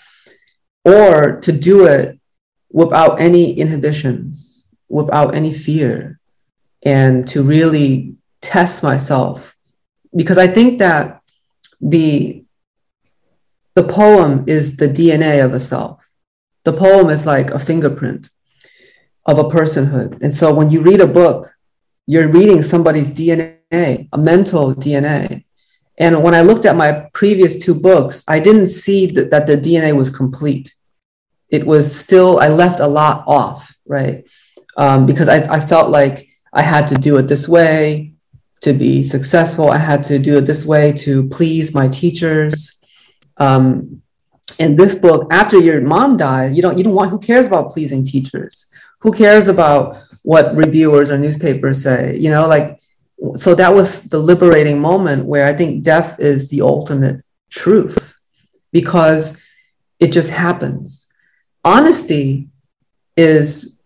or 0.83 1.39
to 1.41 1.51
do 1.51 1.85
it 1.85 2.18
without 2.71 3.19
any 3.19 3.51
inhibitions, 3.51 4.67
without 4.87 5.35
any 5.35 5.53
fear, 5.53 6.19
and 6.83 7.27
to 7.27 7.43
really 7.43 8.15
test 8.41 8.83
myself. 8.83 9.55
Because 10.15 10.37
I 10.37 10.47
think 10.47 10.79
that 10.79 11.21
the 11.81 12.43
the 13.75 13.83
poem 13.83 14.43
is 14.47 14.75
the 14.75 14.89
DNA 14.89 15.43
of 15.43 15.53
a 15.53 15.59
self. 15.59 16.09
The 16.65 16.73
poem 16.73 17.09
is 17.09 17.25
like 17.25 17.51
a 17.51 17.59
fingerprint 17.59 18.29
of 19.25 19.39
a 19.39 19.43
personhood. 19.43 20.21
And 20.21 20.33
so 20.33 20.53
when 20.53 20.69
you 20.69 20.81
read 20.81 20.99
a 20.99 21.07
book, 21.07 21.55
you're 22.05 22.27
reading 22.27 22.63
somebody's 22.63 23.13
DNA, 23.13 24.09
a 24.11 24.17
mental 24.17 24.75
DNA. 24.75 25.45
And 25.97 26.23
when 26.23 26.33
I 26.33 26.41
looked 26.41 26.65
at 26.65 26.75
my 26.75 27.07
previous 27.13 27.63
two 27.63 27.75
books, 27.75 28.23
I 28.27 28.39
didn't 28.39 28.67
see 28.67 29.05
that, 29.07 29.29
that 29.31 29.47
the 29.47 29.55
DNA 29.55 29.95
was 29.95 30.09
complete. 30.09 30.73
It 31.51 31.65
was 31.65 31.97
still, 31.97 32.39
I 32.39 32.49
left 32.49 32.79
a 32.79 32.87
lot 32.87 33.23
off, 33.27 33.75
right? 33.85 34.23
Um, 34.77 35.05
because 35.05 35.27
I, 35.27 35.37
I 35.55 35.59
felt 35.59 35.89
like 35.89 36.27
I 36.53 36.61
had 36.61 36.87
to 36.87 36.95
do 36.95 37.17
it 37.17 37.23
this 37.23 37.47
way 37.47 38.13
to 38.61 38.73
be 38.73 39.03
successful. 39.03 39.69
I 39.69 39.77
had 39.77 40.03
to 40.05 40.19
do 40.19 40.37
it 40.37 40.41
this 40.41 40.65
way 40.65 40.91
to 40.93 41.27
please 41.29 41.73
my 41.73 41.87
teachers. 41.87 42.75
Um, 43.37 44.01
in 44.57 44.75
this 44.75 44.95
book, 44.95 45.31
after 45.31 45.57
your 45.57 45.81
mom 45.81 46.17
died, 46.17 46.55
you 46.55 46.61
don't 46.61 46.77
you 46.77 46.83
don't 46.83 46.93
want 46.93 47.11
who 47.11 47.19
cares 47.19 47.45
about 47.45 47.69
pleasing 47.69 48.03
teachers? 48.03 48.67
Who 48.99 49.13
cares 49.13 49.47
about 49.47 49.97
what 50.23 50.55
reviewers 50.55 51.09
or 51.09 51.17
newspapers 51.17 51.81
say? 51.81 52.17
You 52.17 52.29
know, 52.29 52.47
like 52.47 52.81
so 53.35 53.55
that 53.55 53.73
was 53.73 54.01
the 54.03 54.17
liberating 54.17 54.79
moment 54.79 55.25
where 55.25 55.45
I 55.45 55.53
think 55.53 55.83
death 55.83 56.19
is 56.19 56.49
the 56.49 56.61
ultimate 56.61 57.23
truth 57.49 58.15
because 58.71 59.41
it 59.99 60.11
just 60.11 60.31
happens. 60.31 61.07
Honesty 61.63 62.49
is 63.17 63.79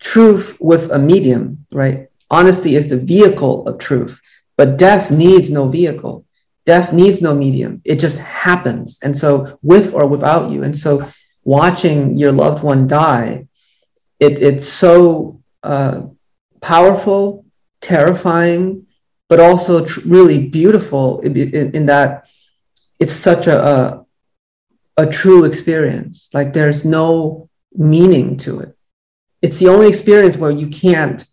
truth 0.00 0.56
with 0.60 0.90
a 0.90 0.98
medium, 0.98 1.66
right? 1.72 2.08
Honesty 2.30 2.74
is 2.74 2.88
the 2.88 2.96
vehicle 2.96 3.66
of 3.66 3.78
truth, 3.78 4.20
but 4.56 4.78
death 4.78 5.10
needs 5.10 5.50
no 5.50 5.68
vehicle. 5.68 6.24
Death 6.64 6.92
needs 6.92 7.20
no 7.20 7.34
medium. 7.34 7.82
It 7.84 7.98
just 7.98 8.20
happens. 8.20 9.00
And 9.02 9.16
so, 9.16 9.58
with 9.62 9.94
or 9.94 10.06
without 10.06 10.50
you. 10.50 10.62
And 10.62 10.76
so, 10.76 11.08
watching 11.44 12.16
your 12.16 12.30
loved 12.30 12.62
one 12.62 12.86
die, 12.86 13.48
it, 14.20 14.40
it's 14.40 14.66
so 14.66 15.42
uh, 15.64 16.02
powerful, 16.60 17.44
terrifying, 17.80 18.86
but 19.28 19.40
also 19.40 19.84
tr- 19.84 20.00
really 20.06 20.48
beautiful 20.48 21.20
in, 21.20 21.36
in, 21.36 21.74
in, 21.74 21.86
that 21.86 22.28
it's 23.00 23.12
such 23.12 23.48
a, 23.48 23.58
a, 23.58 24.01
a 24.96 25.06
true 25.06 25.44
experience. 25.44 26.28
Like 26.32 26.52
there's 26.52 26.84
no 26.84 27.48
meaning 27.74 28.36
to 28.38 28.60
it. 28.60 28.76
It's 29.40 29.58
the 29.58 29.68
only 29.68 29.88
experience 29.88 30.36
where 30.36 30.50
you 30.50 30.68
can't 30.68 31.24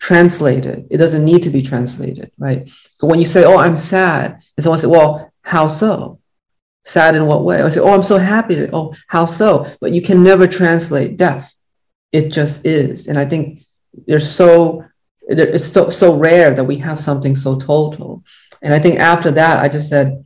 translate 0.00 0.64
It 0.64 0.86
It 0.90 0.96
doesn't 0.96 1.24
need 1.24 1.42
to 1.42 1.50
be 1.50 1.62
translated, 1.62 2.30
right? 2.38 2.70
But 3.00 3.08
when 3.08 3.18
you 3.18 3.24
say, 3.24 3.44
"Oh, 3.44 3.58
I'm 3.58 3.76
sad," 3.76 4.32
and 4.56 4.62
someone 4.62 4.78
says, 4.78 4.88
"Well, 4.88 5.32
how 5.42 5.66
so?" 5.66 6.20
Sad 6.84 7.14
in 7.14 7.26
what 7.26 7.44
way? 7.44 7.60
I 7.60 7.68
say, 7.68 7.80
"Oh, 7.80 7.92
I'm 7.92 8.02
so 8.02 8.18
happy." 8.18 8.68
oh, 8.72 8.94
how 9.08 9.24
so? 9.24 9.66
But 9.80 9.92
you 9.92 10.00
can 10.00 10.22
never 10.22 10.46
translate 10.46 11.16
death. 11.16 11.52
It 12.12 12.30
just 12.30 12.66
is, 12.66 13.08
and 13.08 13.18
I 13.18 13.26
think 13.26 13.60
there's 14.06 14.30
so 14.30 14.84
it's 15.28 15.66
so 15.66 15.90
so 15.90 16.16
rare 16.16 16.54
that 16.54 16.64
we 16.64 16.76
have 16.76 17.00
something 17.00 17.36
so 17.36 17.56
total. 17.56 18.24
And 18.62 18.72
I 18.72 18.78
think 18.78 18.98
after 18.98 19.30
that, 19.32 19.58
I 19.62 19.68
just 19.68 19.88
said, 19.88 20.24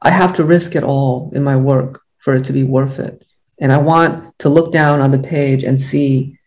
I 0.00 0.10
have 0.10 0.32
to 0.34 0.44
risk 0.44 0.74
it 0.74 0.82
all 0.82 1.30
in 1.34 1.44
my 1.44 1.56
work 1.56 2.02
for 2.22 2.34
it 2.34 2.44
to 2.44 2.52
be 2.52 2.62
worth 2.62 2.98
it. 2.98 3.24
And 3.60 3.72
I 3.72 3.78
want 3.78 4.38
to 4.38 4.48
look 4.48 4.72
down 4.72 5.00
on 5.00 5.10
the 5.10 5.18
page 5.18 5.62
and 5.64 5.78
see 5.78 6.38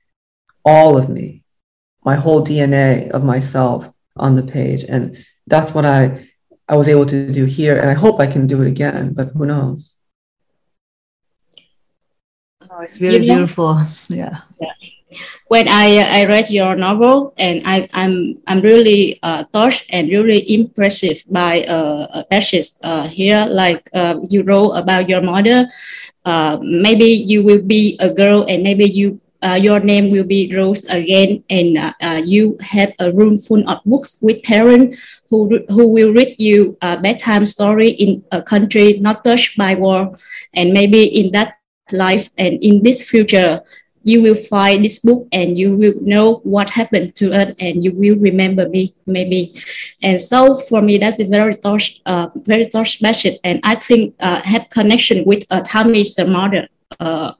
all 0.63 0.97
of 0.97 1.09
me, 1.09 1.43
my 2.03 2.15
whole 2.15 2.43
DNA 2.43 3.09
of 3.11 3.23
myself 3.23 3.89
on 4.17 4.35
the 4.35 4.43
page. 4.43 4.83
And 4.83 5.17
that's 5.47 5.73
what 5.73 5.85
I 5.85 6.27
I 6.67 6.75
was 6.75 6.88
able 6.88 7.05
to 7.05 7.31
do 7.31 7.45
here. 7.45 7.77
And 7.77 7.89
I 7.89 7.93
hope 7.93 8.19
I 8.19 8.25
can 8.25 8.47
do 8.47 8.61
it 8.63 8.67
again, 8.67 9.13
but 9.13 9.29
who 9.35 9.45
knows? 9.45 9.95
Oh, 12.61 12.81
it's 12.81 12.99
really 12.99 13.27
you 13.27 13.33
beautiful. 13.33 13.81
Yeah. 14.09 14.41
yeah. 14.59 14.71
When 15.47 15.67
I 15.69 16.01
I 16.01 16.25
read 16.25 16.49
your 16.49 16.75
novel, 16.75 17.34
and 17.38 17.62
I 17.65 17.88
I'm 17.93 18.41
I'm 18.47 18.62
really 18.62 19.19
uh, 19.21 19.45
touched 19.53 19.86
and 19.93 20.10
really 20.10 20.41
impressive 20.51 21.21
by 21.29 21.63
uh, 21.69 22.23
passage 22.34 22.73
uh, 22.81 23.08
here. 23.08 23.45
Like 23.45 23.86
uh, 23.93 24.25
you 24.29 24.41
wrote 24.41 24.73
about 24.73 25.08
your 25.08 25.21
mother. 25.21 25.69
Uh, 26.25 26.58
maybe 26.62 27.05
you 27.05 27.43
will 27.43 27.62
be 27.62 27.93
a 28.01 28.10
girl, 28.10 28.45
and 28.49 28.63
maybe 28.63 28.89
you 28.89 29.21
uh, 29.45 29.53
your 29.53 29.79
name 29.79 30.10
will 30.10 30.23
be 30.25 30.49
Rose 30.49 30.86
again, 30.89 31.43
and 31.49 31.77
uh, 31.77 31.93
uh, 32.01 32.21
you 32.25 32.58
have 32.62 32.93
a 32.97 33.12
room 33.13 33.38
full 33.38 33.62
of 33.69 33.86
books 33.86 34.17
with 34.21 34.41
parents 34.41 34.97
who, 35.29 35.62
who 35.69 35.88
will 35.93 36.13
read 36.13 36.34
you 36.39 36.77
a 36.81 36.97
bedtime 36.97 37.45
story 37.45 37.89
in 37.89 38.23
a 38.31 38.41
country 38.41 38.97
not 38.97 39.23
touched 39.23 39.58
by 39.58 39.75
war. 39.75 40.15
And 40.53 40.73
maybe 40.73 41.05
in 41.05 41.31
that 41.34 41.58
life 41.91 42.29
and 42.38 42.58
in 42.63 42.81
this 42.81 43.03
future, 43.03 43.62
you 44.05 44.21
will 44.21 44.35
find 44.35 44.85
this 44.85 44.99
book 44.99 45.27
and 45.33 45.57
you 45.57 45.75
will 45.75 45.95
know 46.01 46.35
what 46.43 46.69
happened 46.69 47.15
to 47.15 47.33
us 47.33 47.53
and 47.59 47.83
you 47.83 47.91
will 47.91 48.17
remember 48.17 48.69
me 48.69 48.95
maybe. 49.05 49.61
And 50.01 50.21
so 50.21 50.57
for 50.57 50.81
me 50.81 50.97
that's 50.97 51.19
a 51.19 51.25
very 51.25 51.55
touch 51.55 52.01
uh, 52.05 52.29
very 52.35 52.69
touch 52.69 53.01
message. 53.01 53.37
And 53.43 53.59
i 53.63 53.75
think 53.75 54.15
uh, 54.19 54.41
have 54.41 54.69
connection 54.69 55.25
with 55.25 55.43
uh, 55.49 55.61
Tammy's 55.61 56.17
mother 56.19 56.69
uh, 56.99 57.33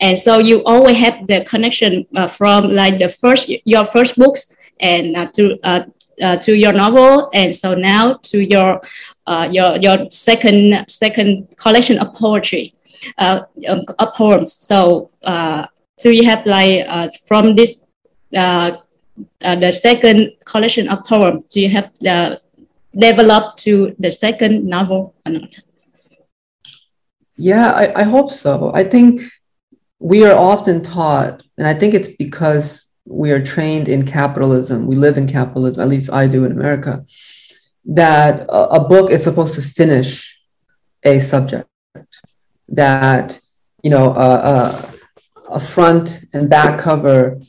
and 0.00 0.18
so 0.18 0.38
you 0.38 0.62
always 0.64 0.96
have 0.98 1.26
the 1.26 1.44
connection 1.44 2.06
uh, 2.16 2.28
from 2.28 2.70
like 2.70 2.98
the 2.98 3.08
first 3.08 3.48
your 3.64 3.84
first 3.84 4.16
books 4.16 4.56
and 4.80 5.16
uh, 5.16 5.26
to 5.32 5.58
uh, 5.62 5.84
uh, 6.22 6.36
to 6.36 6.54
your 6.54 6.72
novel. 6.72 7.30
And 7.34 7.54
so 7.54 7.74
now 7.74 8.14
to 8.14 8.44
your 8.44 8.80
uh, 9.26 9.48
your 9.50 9.76
your 9.78 10.10
second 10.10 10.84
second 10.88 11.56
collection 11.56 11.98
of 11.98 12.14
poetry 12.14 12.74
um, 13.18 13.44
of 13.98 14.14
poems. 14.14 14.52
So 14.52 15.10
so 16.02 16.08
you 16.08 16.24
have 16.30 16.42
like 16.46 16.84
uh, 16.88 17.08
from 17.28 17.54
this 17.58 17.72
uh, 18.36 18.70
uh, 19.46 19.56
the 19.64 19.70
second 19.86 20.18
collection 20.44 20.88
of 20.92 21.04
poems 21.04 21.40
do 21.52 21.60
you 21.64 21.70
have 21.76 21.88
the 22.00 22.40
developed 23.06 23.52
to 23.64 23.74
the 23.98 24.10
second 24.10 24.54
novel 24.76 25.14
or 25.24 25.32
not 25.32 25.52
yeah, 27.36 27.72
I, 27.72 28.00
I 28.00 28.02
hope 28.04 28.30
so. 28.30 28.72
I 28.74 28.84
think 28.84 29.20
we 29.98 30.24
are 30.24 30.36
often 30.36 30.82
taught, 30.82 31.42
and 31.58 31.66
I 31.66 31.74
think 31.74 31.94
it's 31.94 32.08
because 32.08 32.86
we 33.04 33.32
are 33.32 33.42
trained 33.42 33.88
in 33.88 34.06
capitalism, 34.06 34.86
we 34.86 34.96
live 34.96 35.16
in 35.16 35.26
capitalism, 35.26 35.82
at 35.82 35.88
least 35.88 36.12
I 36.12 36.26
do 36.26 36.44
in 36.44 36.52
America, 36.52 37.04
that 37.86 38.42
a, 38.48 38.78
a 38.78 38.88
book 38.88 39.10
is 39.10 39.24
supposed 39.24 39.54
to 39.56 39.62
finish 39.62 40.38
a 41.02 41.18
subject, 41.18 41.68
that, 42.68 43.40
you 43.82 43.90
know, 43.90 44.14
a, 44.14 44.91
a 45.50 45.60
front 45.60 46.24
and 46.32 46.48
back 46.48 46.78
cover 46.78 47.40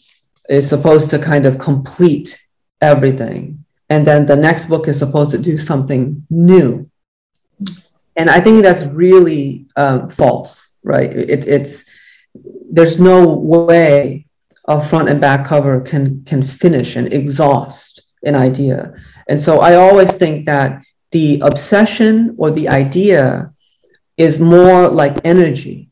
is 0.50 0.68
supposed 0.68 1.10
to 1.12 1.20
kind 1.20 1.46
of 1.46 1.58
complete 1.58 2.46
everything. 2.82 3.64
And 3.90 4.06
then 4.06 4.26
the 4.26 4.36
next 4.36 4.66
book 4.66 4.88
is 4.88 5.00
supposed 5.00 5.32
to 5.32 5.38
do 5.38 5.58
something 5.58 6.26
new 6.30 6.90
and 8.16 8.30
I 8.30 8.40
think 8.40 8.64
that's 8.64 8.86
really 8.86 9.66
um, 9.76 10.10
false, 10.10 10.74
right? 10.84 11.12
It, 11.12 11.48
it's 11.48 11.86
there's 12.72 13.00
no 13.00 13.34
way 13.36 14.26
a 14.66 14.82
front 14.82 15.10
and 15.10 15.20
back 15.20 15.46
cover 15.46 15.82
can 15.82 16.24
can 16.26 16.42
finish 16.42 16.96
and 16.96 17.12
exhaust 17.14 18.02
an 18.24 18.36
idea, 18.36 18.94
and 19.28 19.40
so 19.40 19.60
I 19.60 19.76
always 19.76 20.14
think 20.16 20.46
that 20.46 20.84
the 21.12 21.40
obsession 21.42 22.36
or 22.38 22.52
the 22.52 22.70
idea 22.70 23.52
is 24.18 24.40
more 24.40 24.88
like 24.88 25.26
energy 25.26 25.90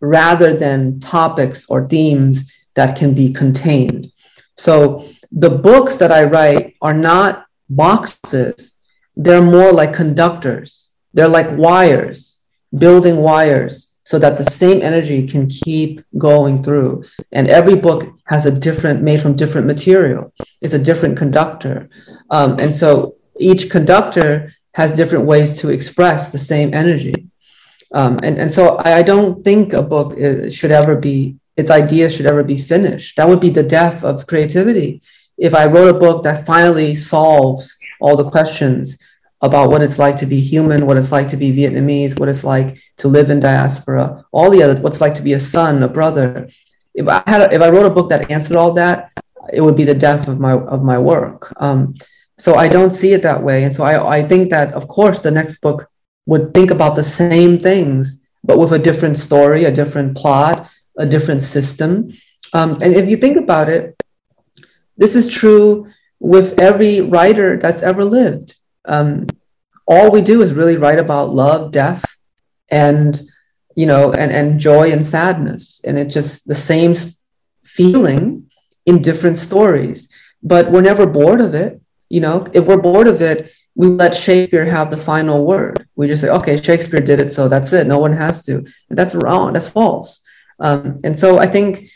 rather 0.00 0.56
than 0.56 1.00
topics 1.00 1.66
or 1.68 1.88
themes 1.88 2.52
that 2.74 2.96
can 2.96 3.14
be 3.14 3.32
contained. 3.32 4.12
So 4.56 5.08
the 5.32 5.50
books 5.50 5.96
that 5.96 6.12
I 6.12 6.24
write 6.24 6.76
are 6.80 6.94
not 6.94 7.46
boxes, 7.68 8.74
they're 9.16 9.42
more 9.42 9.72
like 9.72 9.92
conductors 9.92 10.84
they're 11.14 11.28
like 11.28 11.56
wires, 11.56 12.40
building 12.76 13.18
wires 13.18 13.94
so 14.04 14.18
that 14.18 14.36
the 14.36 14.44
same 14.44 14.82
energy 14.82 15.26
can 15.26 15.48
keep 15.48 16.02
going 16.18 16.62
through. 16.62 17.04
And 17.32 17.48
every 17.48 17.76
book 17.76 18.02
has 18.26 18.44
a 18.44 18.50
different, 18.50 19.02
made 19.02 19.22
from 19.22 19.36
different 19.36 19.66
material. 19.66 20.34
It's 20.60 20.74
a 20.74 20.78
different 20.78 21.16
conductor. 21.16 21.88
Um, 22.30 22.58
and 22.58 22.74
so 22.74 23.14
each 23.38 23.70
conductor 23.70 24.52
has 24.74 24.92
different 24.92 25.24
ways 25.24 25.58
to 25.60 25.70
express 25.70 26.32
the 26.32 26.38
same 26.38 26.74
energy. 26.74 27.13
Um, 27.94 28.18
and, 28.22 28.38
and 28.38 28.50
so 28.50 28.76
I, 28.76 28.98
I 28.98 29.02
don't 29.02 29.44
think 29.44 29.72
a 29.72 29.82
book 29.82 30.18
should 30.50 30.72
ever 30.72 30.96
be, 30.96 31.36
its 31.56 31.70
idea 31.70 32.10
should 32.10 32.26
ever 32.26 32.42
be 32.42 32.58
finished. 32.58 33.16
That 33.16 33.28
would 33.28 33.40
be 33.40 33.50
the 33.50 33.62
death 33.62 34.02
of 34.04 34.26
creativity. 34.26 35.00
If 35.38 35.54
I 35.54 35.66
wrote 35.66 35.94
a 35.94 35.98
book 35.98 36.24
that 36.24 36.44
finally 36.44 36.94
solves 36.94 37.76
all 38.00 38.16
the 38.16 38.30
questions 38.30 38.98
about 39.40 39.70
what 39.70 39.82
it's 39.82 39.98
like 39.98 40.16
to 40.16 40.26
be 40.26 40.40
human, 40.40 40.86
what 40.86 40.96
it's 40.96 41.12
like 41.12 41.28
to 41.28 41.36
be 41.36 41.52
Vietnamese, 41.52 42.18
what 42.18 42.28
it's 42.28 42.44
like 42.44 42.78
to 42.96 43.08
live 43.08 43.30
in 43.30 43.40
diaspora, 43.40 44.24
all 44.32 44.50
the 44.50 44.62
other, 44.62 44.80
what's 44.82 45.00
like 45.00 45.14
to 45.14 45.22
be 45.22 45.34
a 45.34 45.38
son, 45.38 45.82
a 45.82 45.88
brother. 45.88 46.48
If 46.94 47.06
I 47.08 47.22
had, 47.26 47.42
a, 47.42 47.54
if 47.54 47.62
I 47.62 47.70
wrote 47.70 47.86
a 47.86 47.94
book 47.94 48.08
that 48.10 48.30
answered 48.30 48.56
all 48.56 48.72
that, 48.72 49.12
it 49.52 49.60
would 49.60 49.76
be 49.76 49.84
the 49.84 49.94
death 49.94 50.26
of 50.28 50.40
my 50.40 50.54
of 50.54 50.82
my 50.82 50.98
work. 50.98 51.52
Um, 51.60 51.94
so 52.38 52.54
I 52.54 52.66
don't 52.66 52.92
see 52.92 53.12
it 53.12 53.22
that 53.22 53.42
way, 53.42 53.64
and 53.64 53.72
so 53.74 53.84
I 53.84 54.18
I 54.18 54.22
think 54.22 54.50
that 54.50 54.72
of 54.72 54.88
course 54.88 55.20
the 55.20 55.30
next 55.30 55.60
book 55.60 55.88
would 56.26 56.54
think 56.54 56.70
about 56.70 56.96
the 56.96 57.04
same 57.04 57.58
things, 57.58 58.24
but 58.42 58.58
with 58.58 58.72
a 58.72 58.78
different 58.78 59.16
story, 59.16 59.64
a 59.64 59.72
different 59.72 60.16
plot, 60.16 60.70
a 60.98 61.06
different 61.06 61.40
system. 61.40 62.12
Um, 62.52 62.72
and 62.82 62.94
if 62.94 63.08
you 63.08 63.16
think 63.16 63.36
about 63.36 63.68
it, 63.68 64.00
this 64.96 65.16
is 65.16 65.28
true 65.28 65.88
with 66.20 66.58
every 66.60 67.00
writer 67.00 67.58
that's 67.58 67.82
ever 67.82 68.04
lived. 68.04 68.56
Um, 68.84 69.26
all 69.86 70.10
we 70.10 70.22
do 70.22 70.40
is 70.42 70.54
really 70.54 70.76
write 70.76 70.98
about 70.98 71.34
love, 71.34 71.70
death, 71.70 72.04
and 72.70 73.20
you 73.76 73.86
know, 73.86 74.12
and 74.12 74.32
and 74.32 74.60
joy 74.60 74.92
and 74.92 75.04
sadness, 75.04 75.80
and 75.84 75.98
it's 75.98 76.14
just 76.14 76.46
the 76.46 76.54
same 76.54 76.94
feeling 77.64 78.50
in 78.86 79.02
different 79.02 79.36
stories. 79.36 80.08
But 80.42 80.70
we're 80.70 80.80
never 80.80 81.06
bored 81.06 81.40
of 81.40 81.54
it. 81.54 81.80
You 82.08 82.20
know, 82.20 82.46
if 82.52 82.66
we're 82.66 82.80
bored 82.80 83.08
of 83.08 83.20
it, 83.20 83.52
we 83.74 83.88
let 83.88 84.14
Shakespeare 84.14 84.64
have 84.64 84.90
the 84.90 84.96
final 84.96 85.44
word. 85.44 85.86
We 85.96 86.06
just 86.06 86.22
say, 86.22 86.28
okay, 86.28 86.60
Shakespeare 86.60 87.00
did 87.00 87.18
it, 87.18 87.32
so 87.32 87.48
that's 87.48 87.72
it. 87.72 87.86
No 87.86 87.98
one 87.98 88.12
has 88.12 88.44
to. 88.46 88.64
That's 88.88 89.14
wrong. 89.14 89.52
That's 89.52 89.68
false. 89.68 90.20
Um, 90.60 91.00
and 91.02 91.16
so 91.16 91.38
I 91.38 91.46
think 91.46 91.88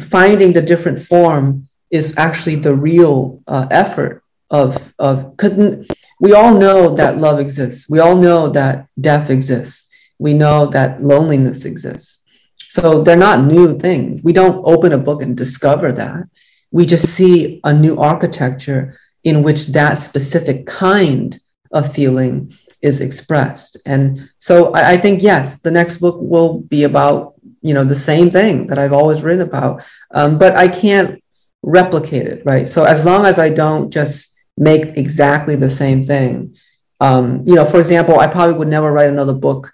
finding 0.00 0.52
the 0.52 0.62
different 0.62 1.00
form 1.00 1.68
is 1.90 2.14
actually 2.16 2.56
the 2.56 2.74
real 2.74 3.42
uh, 3.46 3.66
effort 3.70 4.22
of 4.50 4.94
of 4.98 5.36
because 5.36 5.86
we 6.20 6.32
all 6.32 6.54
know 6.54 6.94
that 6.94 7.18
love 7.18 7.38
exists. 7.38 7.88
We 7.88 8.00
all 8.00 8.16
know 8.16 8.48
that 8.48 8.86
death 9.00 9.30
exists. 9.30 9.88
We 10.18 10.34
know 10.34 10.66
that 10.66 11.02
loneliness 11.02 11.64
exists. 11.64 12.22
So 12.68 13.02
they're 13.02 13.16
not 13.16 13.44
new 13.44 13.78
things. 13.78 14.22
We 14.22 14.32
don't 14.32 14.64
open 14.64 14.92
a 14.92 14.98
book 14.98 15.22
and 15.22 15.36
discover 15.36 15.92
that. 15.92 16.24
We 16.70 16.86
just 16.86 17.14
see 17.14 17.60
a 17.64 17.72
new 17.72 17.96
architecture 17.98 18.98
in 19.24 19.42
which 19.42 19.68
that 19.68 19.94
specific 19.94 20.66
kind 20.66 21.38
of 21.72 21.92
feeling 21.92 22.52
is 22.80 23.00
expressed. 23.00 23.76
And 23.84 24.30
so 24.38 24.72
I, 24.72 24.92
I, 24.92 24.96
think, 24.96 25.22
yes, 25.22 25.60
the 25.60 25.70
next 25.70 25.98
book 25.98 26.16
will 26.20 26.60
be 26.60 26.84
about, 26.84 27.34
you 27.60 27.74
know, 27.74 27.84
the 27.84 27.94
same 27.94 28.30
thing 28.30 28.68
that 28.68 28.78
I've 28.78 28.92
always 28.92 29.22
written 29.22 29.42
about. 29.42 29.82
Um, 30.14 30.38
but 30.38 30.56
I 30.56 30.68
can't 30.68 31.22
replicate 31.62 32.26
it, 32.26 32.42
right? 32.44 32.66
So 32.66 32.84
as 32.84 33.04
long 33.04 33.26
as 33.26 33.38
I 33.38 33.48
don't 33.48 33.92
just 33.92 34.34
make 34.56 34.96
exactly 34.96 35.56
the 35.56 35.70
same 35.70 36.06
thing, 36.06 36.56
um, 37.00 37.42
you 37.46 37.54
know, 37.54 37.64
for 37.64 37.78
example, 37.78 38.18
I 38.18 38.26
probably 38.28 38.56
would 38.58 38.68
never 38.68 38.92
write 38.92 39.10
another 39.10 39.34
book 39.34 39.72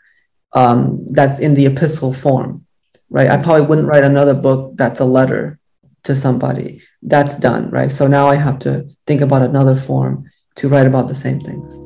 um, 0.53 1.07
that's 1.07 1.41
in 1.41 1.55
the 1.55 1.67
epistle 1.67 2.13
form, 2.13 2.67
right? 3.11 3.29
I 3.29 3.37
probably 3.37 3.67
wouldn't 3.67 3.89
write 3.89 4.05
another 4.05 4.35
book 4.35 4.77
that's 4.77 5.01
a 5.01 5.05
letter 5.05 5.59
to 6.05 6.15
somebody. 6.15 6.83
That's 7.03 7.37
done, 7.37 7.71
right? 7.71 7.91
So 7.91 8.07
now 8.07 8.29
I 8.29 8.37
have 8.37 8.59
to 8.61 8.89
think 9.07 9.21
about 9.21 9.43
another 9.43 9.75
form 9.75 10.31
to 10.57 10.69
write 10.69 10.87
about 10.87 11.09
the 11.09 11.15
same 11.15 11.41
things. 11.41 11.81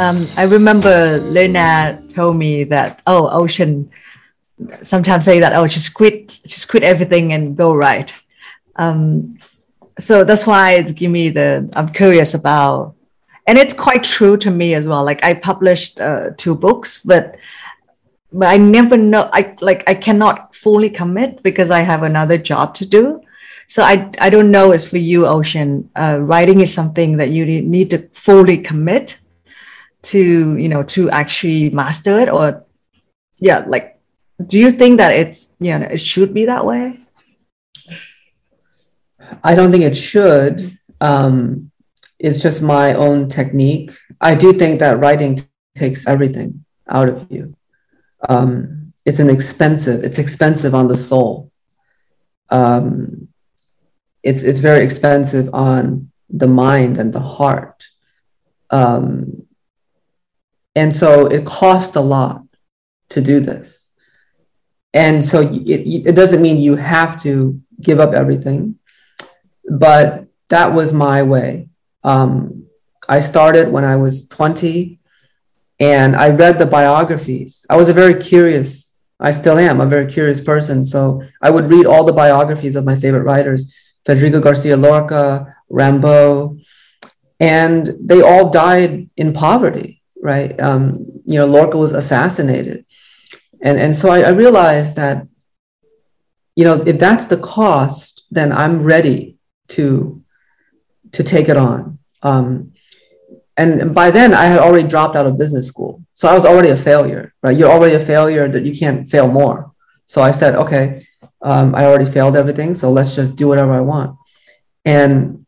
Um, 0.00 0.26
I 0.38 0.44
remember 0.44 1.18
Lena 1.18 2.02
told 2.08 2.36
me 2.36 2.64
that 2.64 3.02
oh 3.06 3.28
Ocean 3.28 3.90
sometimes 4.82 5.26
say 5.26 5.40
that 5.40 5.54
oh 5.54 5.66
just 5.66 5.92
quit 5.92 6.40
just 6.46 6.68
quit 6.68 6.82
everything 6.82 7.34
and 7.34 7.54
go 7.54 7.74
write. 7.74 8.14
Um, 8.76 9.38
so 9.98 10.24
that's 10.24 10.46
why 10.46 10.72
it 10.72 10.94
give 10.94 11.10
me 11.10 11.28
the 11.28 11.68
I'm 11.76 11.90
curious 11.90 12.32
about 12.32 12.94
and 13.46 13.58
it's 13.58 13.74
quite 13.74 14.04
true 14.04 14.36
to 14.36 14.50
me 14.50 14.74
as 14.74 14.86
well. 14.86 15.04
Like 15.04 15.24
i 15.24 15.34
published 15.34 16.00
uh, 16.00 16.30
two 16.36 16.54
books 16.54 17.00
but 17.04 17.36
but 18.32 18.48
i 18.48 18.56
never 18.56 18.96
know 18.96 19.28
i 19.32 19.56
like 19.60 19.82
i 19.88 19.94
cannot 19.94 20.54
fully 20.54 20.88
commit 20.88 21.42
because 21.42 21.68
i 21.70 21.80
have 21.80 22.02
another 22.02 22.38
job 22.38 22.74
to 22.76 22.86
do. 22.86 23.20
So 23.66 23.82
i 23.82 24.10
i 24.20 24.30
don't 24.30 24.50
know 24.50 24.72
as 24.72 24.88
for 24.88 24.98
you 24.98 25.26
ocean 25.26 25.90
uh, 25.96 26.18
writing 26.20 26.60
is 26.60 26.72
something 26.72 27.16
that 27.18 27.30
you 27.30 27.44
need 27.46 27.90
to 27.90 28.08
fully 28.12 28.58
commit 28.58 29.18
to 30.02 30.56
you 30.56 30.68
know 30.68 30.82
to 30.82 31.10
actually 31.10 31.70
master 31.70 32.18
it 32.18 32.28
or 32.28 32.64
yeah 33.38 33.64
like 33.66 34.00
do 34.46 34.58
you 34.58 34.70
think 34.70 34.98
that 34.98 35.12
it's 35.12 35.48
you 35.58 35.78
know 35.78 35.86
it 35.86 36.00
should 36.00 36.32
be 36.32 36.46
that 36.46 36.64
way? 36.64 37.00
I 39.44 39.54
don't 39.54 39.70
think 39.70 39.84
it 39.84 39.96
should. 39.96 40.78
Um 41.00 41.69
it's 42.20 42.42
just 42.42 42.60
my 42.60 42.92
own 42.94 43.28
technique. 43.28 43.90
I 44.20 44.34
do 44.34 44.52
think 44.52 44.80
that 44.80 45.00
writing 45.00 45.36
t- 45.36 45.44
takes 45.74 46.06
everything 46.06 46.64
out 46.86 47.08
of 47.08 47.26
you. 47.30 47.56
Um, 48.28 48.92
it's 49.06 49.20
an 49.20 49.30
expensive. 49.30 50.04
It's 50.04 50.18
expensive 50.18 50.74
on 50.74 50.86
the 50.86 50.96
soul. 50.96 51.50
Um, 52.50 53.28
it's 54.22 54.42
it's 54.42 54.58
very 54.58 54.84
expensive 54.84 55.48
on 55.54 56.10
the 56.28 56.46
mind 56.46 56.98
and 56.98 57.10
the 57.12 57.20
heart. 57.20 57.86
Um, 58.68 59.46
and 60.76 60.94
so 60.94 61.26
it 61.26 61.46
costs 61.46 61.96
a 61.96 62.02
lot 62.02 62.44
to 63.10 63.22
do 63.22 63.40
this. 63.40 63.88
And 64.92 65.24
so 65.24 65.40
it, 65.40 66.08
it 66.08 66.14
doesn't 66.14 66.42
mean 66.42 66.58
you 66.58 66.76
have 66.76 67.20
to 67.22 67.60
give 67.80 67.98
up 67.98 68.12
everything, 68.12 68.78
but 69.68 70.26
that 70.48 70.74
was 70.74 70.92
my 70.92 71.22
way 71.22 71.69
um, 72.04 72.66
I 73.08 73.20
started 73.20 73.70
when 73.70 73.84
I 73.84 73.96
was 73.96 74.26
20 74.28 74.98
and 75.80 76.14
I 76.14 76.28
read 76.28 76.58
the 76.58 76.66
biographies. 76.66 77.66
I 77.68 77.76
was 77.76 77.88
a 77.88 77.94
very 77.94 78.14
curious, 78.14 78.92
I 79.18 79.30
still 79.30 79.58
am 79.58 79.80
a 79.80 79.86
very 79.86 80.06
curious 80.06 80.40
person. 80.40 80.84
So 80.84 81.22
I 81.42 81.50
would 81.50 81.68
read 81.68 81.86
all 81.86 82.04
the 82.04 82.12
biographies 82.12 82.76
of 82.76 82.84
my 82.84 82.96
favorite 82.96 83.22
writers 83.22 83.74
Federico 84.06 84.40
Garcia 84.40 84.76
Lorca, 84.76 85.54
Rimbaud, 85.70 86.60
and 87.38 87.96
they 88.00 88.22
all 88.22 88.50
died 88.50 89.08
in 89.16 89.32
poverty, 89.32 90.02
right? 90.22 90.58
Um, 90.60 91.06
you 91.26 91.38
know, 91.38 91.46
Lorca 91.46 91.76
was 91.76 91.92
assassinated. 91.92 92.84
And, 93.62 93.78
and 93.78 93.94
so 93.94 94.10
I, 94.10 94.20
I 94.20 94.30
realized 94.30 94.96
that, 94.96 95.26
you 96.56 96.64
know, 96.64 96.74
if 96.74 96.98
that's 96.98 97.26
the 97.26 97.36
cost, 97.38 98.24
then 98.30 98.52
I'm 98.52 98.82
ready 98.82 99.36
to 99.68 100.19
to 101.12 101.22
take 101.22 101.48
it 101.48 101.56
on. 101.56 101.98
Um, 102.22 102.72
and 103.56 103.94
by 103.94 104.10
then, 104.10 104.32
I 104.32 104.44
had 104.44 104.58
already 104.58 104.88
dropped 104.88 105.16
out 105.16 105.26
of 105.26 105.36
business 105.36 105.66
school, 105.66 106.02
so 106.14 106.28
I 106.28 106.34
was 106.34 106.46
already 106.46 106.70
a 106.70 106.76
failure. 106.76 107.34
Right? 107.42 107.56
You're 107.56 107.70
already 107.70 107.94
a 107.94 108.00
failure 108.00 108.48
that 108.48 108.64
you 108.64 108.72
can't 108.72 109.08
fail 109.08 109.28
more. 109.28 109.72
So 110.06 110.22
I 110.22 110.30
said, 110.30 110.54
okay, 110.54 111.06
um, 111.42 111.74
I 111.74 111.84
already 111.84 112.10
failed 112.10 112.36
everything, 112.36 112.74
so 112.74 112.90
let's 112.90 113.14
just 113.14 113.36
do 113.36 113.48
whatever 113.48 113.72
I 113.72 113.80
want. 113.80 114.16
And 114.84 115.46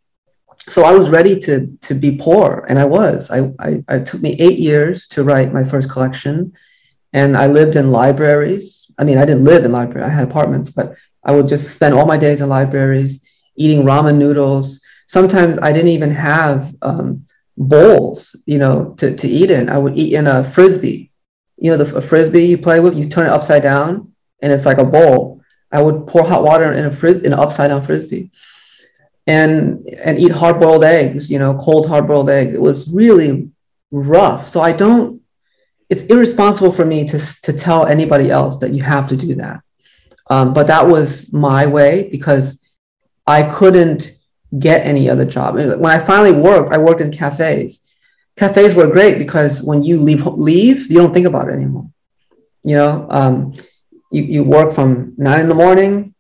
so 0.69 0.85
I 0.85 0.93
was 0.93 1.11
ready 1.11 1.39
to 1.41 1.77
to 1.83 1.95
be 1.95 2.17
poor, 2.17 2.65
and 2.69 2.79
I 2.79 2.85
was. 2.85 3.31
I, 3.31 3.51
I 3.59 3.83
it 3.89 4.07
took 4.07 4.21
me 4.21 4.37
eight 4.39 4.59
years 4.59 5.09
to 5.09 5.25
write 5.25 5.53
my 5.53 5.65
first 5.65 5.91
collection, 5.91 6.53
and 7.13 7.37
I 7.37 7.47
lived 7.47 7.77
in 7.77 7.91
libraries. 7.91 8.91
I 8.99 9.05
mean, 9.05 9.19
I 9.19 9.25
didn't 9.25 9.45
live 9.45 9.65
in 9.65 9.73
library; 9.73 10.07
I 10.07 10.11
had 10.11 10.29
apartments, 10.29 10.71
but 10.71 10.97
I 11.25 11.33
would 11.33 11.49
just 11.49 11.75
spend 11.75 11.95
all 11.95 12.07
my 12.07 12.17
days 12.17 12.41
in 12.41 12.49
libraries, 12.49 13.21
eating 13.57 13.85
ramen 13.85 14.17
noodles, 14.17 14.81
sometimes 15.13 15.59
I 15.59 15.73
didn't 15.73 15.91
even 15.91 16.11
have 16.11 16.75
um, 16.81 17.27
bowls, 17.59 18.35
you 18.47 18.57
know, 18.57 18.95
to, 18.97 19.15
to 19.15 19.29
eat 19.29 19.51
in. 19.51 19.69
I 19.69 19.77
would 19.77 19.95
eat 19.95 20.15
in 20.15 20.27
a 20.27 20.43
frisbee. 20.43 21.11
You 21.59 21.71
know, 21.71 21.77
the 21.77 22.01
frisbee 22.01 22.47
you 22.47 22.57
play 22.57 22.81
with, 22.81 22.97
you 22.97 23.05
turn 23.05 23.27
it 23.27 23.31
upside 23.31 23.63
down 23.63 24.15
and 24.41 24.51
it's 24.51 24.65
like 24.65 24.79
a 24.79 24.87
bowl. 24.87 25.43
I 25.71 25.83
would 25.83 26.07
pour 26.07 26.25
hot 26.25 26.43
water 26.43 26.73
in 26.73 26.87
a 26.87 26.91
fris 26.91 27.19
in 27.19 27.35
an 27.35 27.39
upside 27.39 27.69
down 27.69 27.83
frisbee 27.83 28.31
and 29.27 29.87
and 30.03 30.19
eat 30.19 30.33
hard 30.33 30.59
boiled 30.59 30.83
eggs, 30.83 31.31
you 31.31 31.39
know, 31.39 31.59
cold 31.59 31.89
hard 31.89 32.07
boiled 32.09 32.31
eggs. 32.31 32.55
It 32.55 32.63
was 32.63 32.91
really 32.91 33.51
rough. 33.91 34.49
So 34.49 34.61
I 34.63 34.73
don't 34.73 35.21
it's 35.91 36.03
irresponsible 36.05 36.73
for 36.73 36.87
me 36.87 37.05
to, 37.05 37.19
to 37.43 37.53
tell 37.53 37.85
anybody 37.85 38.31
else 38.31 38.57
that 38.59 38.73
you 38.73 38.83
have 38.83 39.09
to 39.09 39.17
do 39.17 39.35
that. 39.35 39.61
Um, 40.31 40.55
but 40.55 40.69
that 40.69 40.87
was 40.87 41.31
my 41.35 41.67
way 41.67 42.09
because 42.11 42.67
I 43.27 43.43
couldn't 43.43 44.13
get 44.59 44.87
any 44.87 45.09
other 45.09 45.25
job. 45.25 45.55
When 45.55 45.87
I 45.87 45.99
finally 45.99 46.33
worked, 46.33 46.73
I 46.73 46.79
worked 46.79 47.01
in 47.01 47.11
cafes. 47.11 47.81
Cafes 48.37 48.75
were 48.75 48.87
great 48.87 49.19
because 49.19 49.63
when 49.63 49.83
you 49.83 49.99
leave, 49.99 50.27
leave 50.27 50.91
you 50.91 50.99
don't 50.99 51.15
think 51.15 51.27
about 51.27 51.49
it 51.49 51.55
anymore. 51.55 51.91
You 52.63 52.77
know, 52.77 53.07
um, 53.11 53.55
you, 54.11 54.23
you 54.23 54.45
work 54.45 54.73
from 54.73 55.15
nine 55.17 55.41
in 55.41 55.49
the 55.49 55.55
morning, 55.55 56.15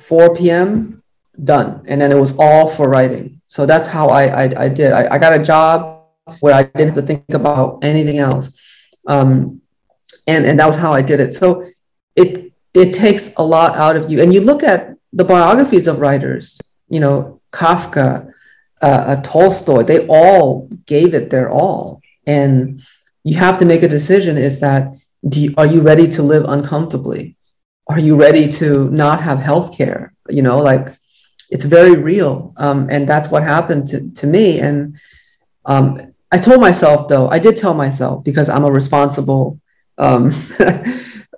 4 0.00 0.34
p.m., 0.34 1.02
done. 1.42 1.84
And 1.86 2.00
then 2.00 2.12
it 2.12 2.16
was 2.16 2.34
all 2.38 2.68
for 2.68 2.88
writing. 2.88 3.40
So 3.48 3.66
that's 3.66 3.86
how 3.86 4.08
I, 4.08 4.44
I, 4.44 4.64
I 4.64 4.68
did. 4.68 4.92
I, 4.92 5.14
I 5.14 5.18
got 5.18 5.38
a 5.38 5.42
job 5.42 6.04
where 6.40 6.54
I 6.54 6.62
didn't 6.62 6.94
have 6.94 6.96
to 6.96 7.02
think 7.02 7.24
about 7.32 7.84
anything 7.84 8.18
else. 8.18 8.58
Um, 9.06 9.60
and, 10.26 10.46
and 10.46 10.58
that 10.58 10.66
was 10.66 10.76
how 10.76 10.92
I 10.92 11.02
did 11.02 11.20
it. 11.20 11.32
So 11.32 11.68
it, 12.16 12.52
it 12.72 12.92
takes 12.92 13.30
a 13.36 13.44
lot 13.44 13.76
out 13.76 13.96
of 13.96 14.10
you. 14.10 14.22
And 14.22 14.32
you 14.32 14.40
look 14.40 14.62
at 14.62 14.96
the 15.12 15.24
biographies 15.24 15.86
of 15.86 16.00
writers, 16.00 16.60
you 16.88 17.00
know, 17.00 17.40
Kafka, 17.54 18.32
uh, 18.82 19.04
uh, 19.10 19.22
Tolstoy, 19.22 19.84
they 19.84 20.06
all 20.08 20.68
gave 20.86 21.14
it 21.14 21.30
their 21.30 21.48
all. 21.50 22.02
And 22.26 22.82
you 23.22 23.38
have 23.38 23.58
to 23.58 23.64
make 23.64 23.82
a 23.82 23.88
decision 23.88 24.36
is 24.36 24.60
that 24.60 24.94
you, 25.32 25.54
are 25.56 25.66
you 25.66 25.80
ready 25.80 26.08
to 26.08 26.22
live 26.22 26.44
uncomfortably? 26.46 27.36
Are 27.86 27.98
you 27.98 28.16
ready 28.16 28.48
to 28.60 28.90
not 28.90 29.22
have 29.22 29.38
health 29.38 29.76
care? 29.76 30.14
You 30.28 30.42
know, 30.42 30.58
like 30.58 30.98
it's 31.50 31.64
very 31.64 31.96
real. 31.96 32.52
Um, 32.56 32.88
and 32.90 33.08
that's 33.08 33.28
what 33.28 33.42
happened 33.42 33.86
to, 33.88 34.10
to 34.10 34.26
me. 34.26 34.60
And 34.60 34.98
um, 35.64 36.12
I 36.32 36.38
told 36.38 36.60
myself, 36.60 37.06
though, 37.08 37.28
I 37.28 37.38
did 37.38 37.56
tell 37.56 37.74
myself 37.74 38.24
because 38.24 38.48
I'm 38.48 38.64
a 38.64 38.72
responsible 38.72 39.60
um, 39.96 40.26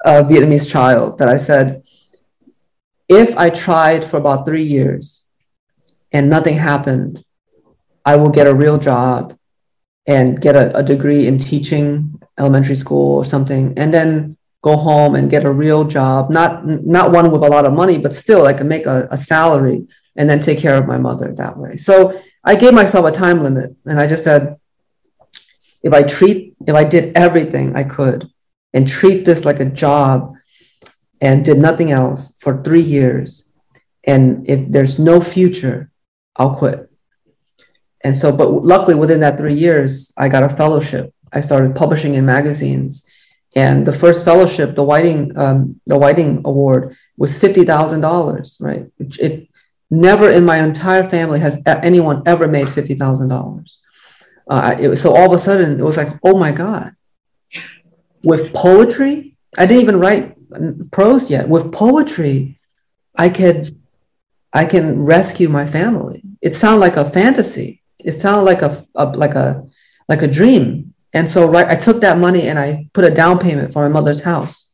uh, 0.04 0.22
Vietnamese 0.24 0.68
child, 0.68 1.18
that 1.18 1.28
I 1.28 1.36
said, 1.36 1.82
if 3.08 3.36
I 3.36 3.50
tried 3.50 4.04
for 4.04 4.16
about 4.16 4.46
three 4.46 4.62
years 4.62 5.25
and 6.16 6.30
nothing 6.30 6.56
happened, 6.56 7.22
I 8.04 8.16
will 8.16 8.30
get 8.30 8.46
a 8.46 8.54
real 8.54 8.78
job 8.78 9.36
and 10.06 10.40
get 10.40 10.54
a, 10.56 10.64
a 10.80 10.82
degree 10.82 11.26
in 11.26 11.36
teaching 11.36 12.18
elementary 12.38 12.76
school 12.76 13.16
or 13.20 13.24
something, 13.24 13.64
and 13.76 13.92
then 13.92 14.36
go 14.62 14.76
home 14.76 15.14
and 15.14 15.30
get 15.30 15.44
a 15.44 15.50
real 15.64 15.84
job, 15.84 16.30
not 16.30 16.50
not 16.96 17.12
one 17.12 17.30
with 17.30 17.42
a 17.42 17.52
lot 17.56 17.66
of 17.66 17.72
money, 17.72 17.98
but 17.98 18.14
still 18.14 18.46
I 18.46 18.54
can 18.58 18.68
make 18.68 18.86
a, 18.86 19.08
a 19.10 19.16
salary 19.16 19.86
and 20.16 20.28
then 20.28 20.40
take 20.40 20.58
care 20.58 20.76
of 20.76 20.86
my 20.86 20.98
mother 20.98 21.28
that 21.32 21.56
way. 21.58 21.76
So 21.76 21.94
I 22.42 22.56
gave 22.56 22.74
myself 22.74 23.04
a 23.06 23.12
time 23.12 23.42
limit 23.42 23.76
and 23.84 24.00
I 24.00 24.06
just 24.06 24.24
said, 24.24 24.56
if 25.82 25.92
I 25.92 26.02
treat, 26.02 26.38
if 26.66 26.74
I 26.74 26.84
did 26.84 27.04
everything 27.16 27.76
I 27.76 27.84
could 27.84 28.20
and 28.72 28.88
treat 28.88 29.24
this 29.24 29.44
like 29.44 29.60
a 29.60 29.72
job 29.84 30.34
and 31.20 31.44
did 31.44 31.58
nothing 31.58 31.90
else 31.90 32.34
for 32.38 32.62
three 32.62 32.86
years, 32.98 33.28
and 34.04 34.48
if 34.48 34.60
there's 34.72 34.98
no 34.98 35.20
future, 35.20 35.90
I'll 36.36 36.54
quit. 36.54 36.90
And 38.04 38.14
so, 38.14 38.30
but 38.30 38.50
luckily 38.50 38.94
within 38.94 39.20
that 39.20 39.38
three 39.38 39.54
years, 39.54 40.12
I 40.16 40.28
got 40.28 40.42
a 40.42 40.48
fellowship. 40.48 41.12
I 41.32 41.40
started 41.40 41.74
publishing 41.74 42.14
in 42.14 42.24
magazines. 42.24 43.04
And 43.54 43.86
the 43.86 43.92
first 43.92 44.24
fellowship, 44.24 44.76
the 44.76 44.84
Whiting, 44.84 45.36
um, 45.36 45.80
the 45.86 45.98
Whiting 45.98 46.42
Award, 46.44 46.96
was 47.16 47.38
fifty 47.38 47.64
thousand 47.64 48.02
dollars. 48.02 48.58
Right? 48.60 48.86
It, 48.98 49.18
it, 49.18 49.48
never 49.90 50.28
in 50.28 50.44
my 50.44 50.58
entire 50.62 51.04
family 51.04 51.40
has 51.40 51.58
anyone 51.64 52.22
ever 52.26 52.46
made 52.48 52.68
fifty 52.68 52.94
thousand 52.94 53.32
uh, 53.32 53.36
dollars. 53.36 53.80
So 55.00 55.16
all 55.16 55.26
of 55.26 55.32
a 55.32 55.38
sudden, 55.38 55.80
it 55.80 55.82
was 55.82 55.96
like, 55.96 56.12
oh 56.22 56.38
my 56.38 56.52
god! 56.52 56.92
With 58.24 58.52
poetry, 58.52 59.36
I 59.56 59.66
didn't 59.66 59.82
even 59.82 59.98
write 59.98 60.36
prose 60.90 61.30
yet. 61.30 61.48
With 61.48 61.72
poetry, 61.72 62.60
I 63.16 63.30
could, 63.30 63.74
I 64.56 64.64
can 64.64 65.04
rescue 65.04 65.50
my 65.50 65.66
family. 65.66 66.22
It 66.40 66.54
sounded 66.54 66.80
like 66.80 66.96
a 66.96 67.04
fantasy. 67.04 67.82
It 68.02 68.22
sounded 68.22 68.44
like 68.50 68.62
a, 68.62 68.82
a 68.94 69.04
like 69.04 69.34
a 69.34 69.66
like 70.08 70.22
a 70.22 70.26
dream. 70.38 70.94
And 71.12 71.28
so 71.28 71.46
right, 71.46 71.68
I 71.68 71.76
took 71.76 72.00
that 72.00 72.16
money 72.16 72.48
and 72.48 72.58
I 72.58 72.88
put 72.94 73.04
a 73.04 73.10
down 73.10 73.38
payment 73.38 73.74
for 73.74 73.82
my 73.82 73.92
mother's 73.92 74.22
house. 74.22 74.72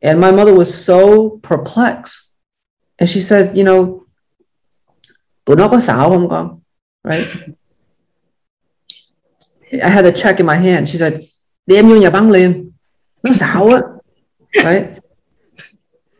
And 0.00 0.18
my 0.18 0.30
mother 0.30 0.54
was 0.54 0.72
so 0.72 1.30
perplexed. 1.50 2.32
And 2.98 3.06
she 3.08 3.20
says, 3.20 3.54
you 3.54 3.64
know? 3.64 4.06
Right? 7.04 7.28
I 9.84 9.90
had 9.90 10.06
a 10.06 10.12
check 10.12 10.40
in 10.40 10.46
my 10.46 10.56
hand. 10.56 10.88
She 10.88 10.96
said. 10.96 11.26
Right? 14.64 15.02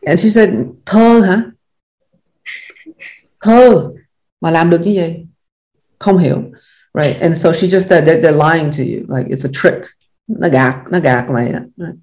And 0.05 0.19
she 0.19 0.29
said, 0.29 0.51
thơ 0.85 1.21
hả? 1.25 1.58
Thơ 3.41 3.89
mà 4.41 4.51
làm 4.51 4.69
được 4.69 4.81
như 4.83 4.93
vậy? 4.95 5.25
Không 5.99 6.17
hiểu. 6.17 6.43
Right? 6.93 7.21
And 7.21 7.37
so 7.37 7.53
she 7.53 7.67
just 7.67 7.89
said 7.89 8.07
they're, 8.07 8.21
they're 8.21 8.51
lying 8.51 8.71
to 8.71 8.83
you. 8.83 9.17
Like 9.17 9.29
it's 9.29 9.45
a 9.45 9.51
trick. 9.53 9.85
Nó 10.27 10.49
gạt, 10.49 10.75
nó 10.91 10.99
gạt 10.99 11.29
mày. 11.29 11.53
Right? 11.77 11.95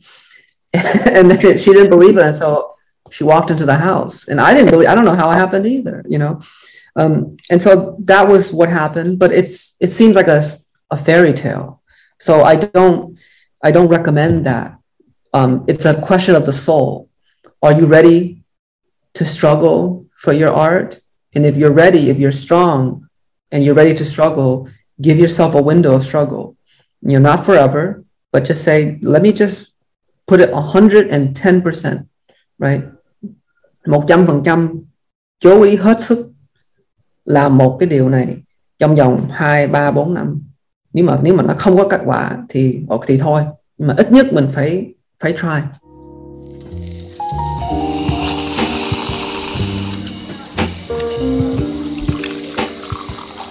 and 1.17 1.33
she 1.41 1.73
didn't 1.73 1.91
believe 1.91 2.17
it. 2.17 2.25
And 2.25 2.37
so 2.37 2.77
she 3.11 3.25
walked 3.25 3.51
into 3.51 3.67
the 3.67 3.75
house. 3.75 4.29
And 4.29 4.41
I 4.41 4.55
didn't 4.55 4.71
believe, 4.71 4.89
I 4.89 4.95
don't 4.95 5.05
know 5.05 5.15
how 5.15 5.31
it 5.31 5.35
happened 5.35 5.67
either, 5.67 6.03
you 6.09 6.19
know? 6.19 6.41
Um, 6.97 7.37
and 7.51 7.61
so 7.61 7.97
that 8.05 8.27
was 8.27 8.53
what 8.53 8.69
happened, 8.69 9.19
but 9.19 9.33
it's, 9.33 9.77
it 9.81 9.89
seems 9.89 10.17
like 10.17 10.29
a, 10.29 10.43
a 10.91 10.97
fairy 10.97 11.33
tale. 11.33 11.83
So 12.19 12.43
I 12.43 12.57
don't, 12.57 13.19
I 13.63 13.71
don't 13.71 13.89
recommend 13.89 14.47
that. 14.47 14.79
Um, 15.35 15.65
it's 15.69 15.85
a 15.85 16.01
question 16.01 16.35
of 16.35 16.47
the 16.47 16.53
soul. 16.53 17.11
Are 17.63 17.73
you 17.73 17.87
ready 17.87 18.45
to 19.15 19.25
struggle 19.25 20.07
for 20.17 20.33
your 20.33 20.51
art? 20.51 21.01
And 21.37 21.45
if 21.45 21.55
you're 21.59 21.77
ready, 21.85 22.09
if 22.09 22.19
you're 22.19 22.33
strong 22.33 23.07
and 23.53 23.63
you're 23.63 23.75
ready 23.75 23.93
to 23.93 24.05
struggle, 24.05 24.69
give 24.99 25.19
yourself 25.19 25.55
a 25.55 25.61
window 25.61 25.95
of 25.95 26.03
struggle. 26.03 26.57
You 27.03 27.21
know, 27.21 27.31
not 27.31 27.45
forever, 27.45 28.03
but 28.33 28.45
just 28.45 28.65
say, 28.65 28.99
let 29.03 29.21
me 29.21 29.33
just 29.33 29.75
put 30.27 30.41
it 30.41 30.51
110%, 30.51 32.07
right? 32.59 32.83
100% 33.85 34.85
chú 35.39 35.63
ý 35.63 35.77
hết 35.77 36.01
sức 36.01 36.33
làm 37.25 37.59
một 37.59 37.77
cái 37.81 37.89
điều 37.89 38.09
này 38.09 38.37
trong 38.79 38.95
vòng 38.95 39.29
2, 39.31 39.67
3, 39.67 39.91
4 39.91 40.15
năm. 40.15 40.43
Nếu 40.93 41.05
mà 41.05 41.19
nếu 41.23 41.35
mà 41.35 41.43
nó 41.43 41.55
không 41.59 41.77
có 41.77 41.89
kết 41.89 42.01
quả 42.05 42.39
thì 42.49 42.81
thì 43.07 43.19
thôi. 43.19 43.43
Nhưng 43.79 43.89
mà 43.89 43.95
ít 43.99 44.13
nhất 44.13 44.33
mình 44.33 44.49
phải 44.53 44.95
phải 45.21 45.33
try. 45.33 45.86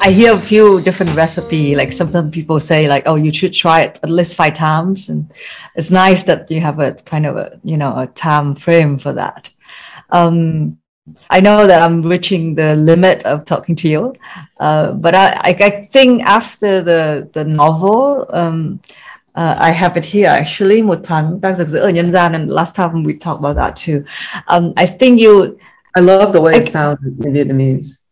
I 0.06 0.12
hear 0.12 0.36
a 0.36 0.40
few 0.40 0.82
different 0.82 1.16
recipe. 1.16 1.76
Like 1.76 1.92
sometimes 1.92 2.30
people 2.30 2.60
say, 2.60 2.88
like, 2.88 3.08
"Oh, 3.08 3.16
you 3.16 3.34
should 3.34 3.54
try 3.54 3.82
it 3.82 4.00
at 4.04 4.12
least 4.12 4.36
five 4.36 4.54
times," 4.54 5.10
and 5.10 5.34
it's 5.76 5.90
nice 5.90 6.22
that 6.24 6.52
you 6.52 6.62
have 6.62 6.80
a 6.80 6.92
kind 7.12 7.26
of 7.26 7.38
a 7.38 7.60
you 7.64 7.76
know 7.76 7.92
a 7.98 8.06
time 8.06 8.54
frame 8.54 9.00
for 9.00 9.14
that. 9.14 9.50
Um, 10.12 10.78
I 11.32 11.40
know 11.42 11.66
that 11.66 11.82
I'm 11.82 12.04
reaching 12.04 12.54
the 12.54 12.76
limit 12.76 13.24
of 13.24 13.46
talking 13.46 13.76
to 13.78 13.88
you, 13.90 14.14
uh, 14.60 14.92
but 14.92 15.16
I, 15.16 15.42
I, 15.44 15.88
think 15.92 16.22
after 16.22 16.84
the 16.84 17.28
the 17.34 17.44
novel, 17.44 18.28
um, 18.30 18.82
uh, 19.34 19.56
I 19.58 19.72
have 19.72 19.98
it 19.98 20.06
here 20.06 20.30
actually. 20.30 20.84
Một 20.84 21.04
thoáng 21.04 21.42
ta 21.42 21.54
rực 21.54 21.68
rỡ 21.68 21.80
ở 21.80 21.90
nhân 21.90 22.12
gian, 22.12 22.34
and 22.34 22.52
last 22.52 22.76
time 22.76 23.04
we 23.04 23.14
talked 23.14 23.40
about 23.40 23.56
that 23.56 23.76
too. 23.76 24.04
Um, 24.48 24.74
I 24.78 24.86
think 24.86 25.20
you. 25.20 25.58
I 25.98 26.02
love 26.02 26.34
the 26.34 26.42
way 26.42 26.54
it 26.58 26.68
sounds 26.68 27.00
in 27.26 27.34
Vietnamese 27.34 28.05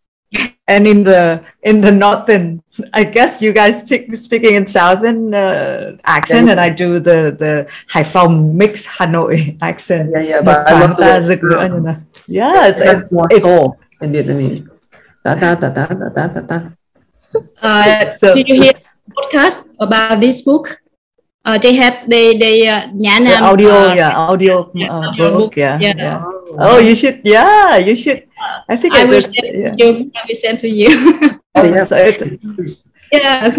and 0.67 0.88
in 0.88 1.03
the 1.03 1.43
in 1.63 1.81
the 1.81 1.91
northern 1.91 2.61
i 2.93 3.03
guess 3.03 3.41
you 3.41 3.51
guys 3.51 3.84
t- 3.84 4.07
speaking 4.15 4.55
in 4.55 4.65
southern 4.65 5.34
uh, 5.34 5.95
accent 6.05 6.49
and 6.49 6.59
i 6.59 6.69
do 6.69 6.99
the 6.99 7.36
the 7.38 7.67
Hải 7.88 8.03
Phòng 8.03 8.57
mix 8.57 8.88
hanoi 8.88 9.57
accent 9.61 10.09
yeah 10.13 10.21
yeah 10.21 10.41
but, 10.41 10.67
i 10.67 10.79
love 10.79 10.95
the 10.97 11.03
way 11.57 11.67
you 11.67 11.79
know. 11.81 11.97
yeah 12.27 12.67
it's, 12.67 12.81
it's, 12.81 13.11
more 13.11 13.27
it's, 13.29 13.43
soul 13.43 13.77
in 14.01 14.11
vietnamese 14.11 14.63
da, 15.25 15.36
da, 15.36 15.55
da, 15.55 15.69
da, 15.69 15.86
da, 15.88 16.27
da, 16.27 16.41
da. 16.41 16.59
Uh, 17.61 18.11
so, 18.11 18.34
did 18.34 18.47
you 18.47 18.61
hear 18.61 18.73
podcast 19.09 19.69
about 19.79 20.21
this 20.21 20.41
book 20.41 20.79
uh, 21.45 21.57
they 21.57 21.75
have 21.75 22.07
they 22.07 22.38
they 22.38 22.67
uh, 22.67 22.88
Nhã 22.93 23.19
Nam, 23.19 23.43
audio 23.43 23.71
uh, 23.71 23.93
yeah 23.93 24.11
audio, 24.15 24.71
uh, 24.71 24.88
audio 24.88 25.13
book, 25.17 25.34
book 25.34 25.57
yeah, 25.57 25.77
yeah. 25.81 25.93
yeah. 25.97 26.23
Oh, 26.57 26.77
you 26.79 26.95
should 26.95 27.19
yeah 27.23 27.77
you 27.77 27.95
should 27.95 28.23
I 28.69 28.75
think 28.75 28.95
I 28.95 29.05
will 29.05 29.21
send 29.21 29.47
yeah. 29.53 29.75
you. 29.77 30.11
I 30.15 30.21
will 30.27 30.35
send 30.35 30.59
to 30.59 30.69
you. 30.69 30.89
oh, 31.55 31.63
yeah. 31.63 31.85
yes, 33.13 33.57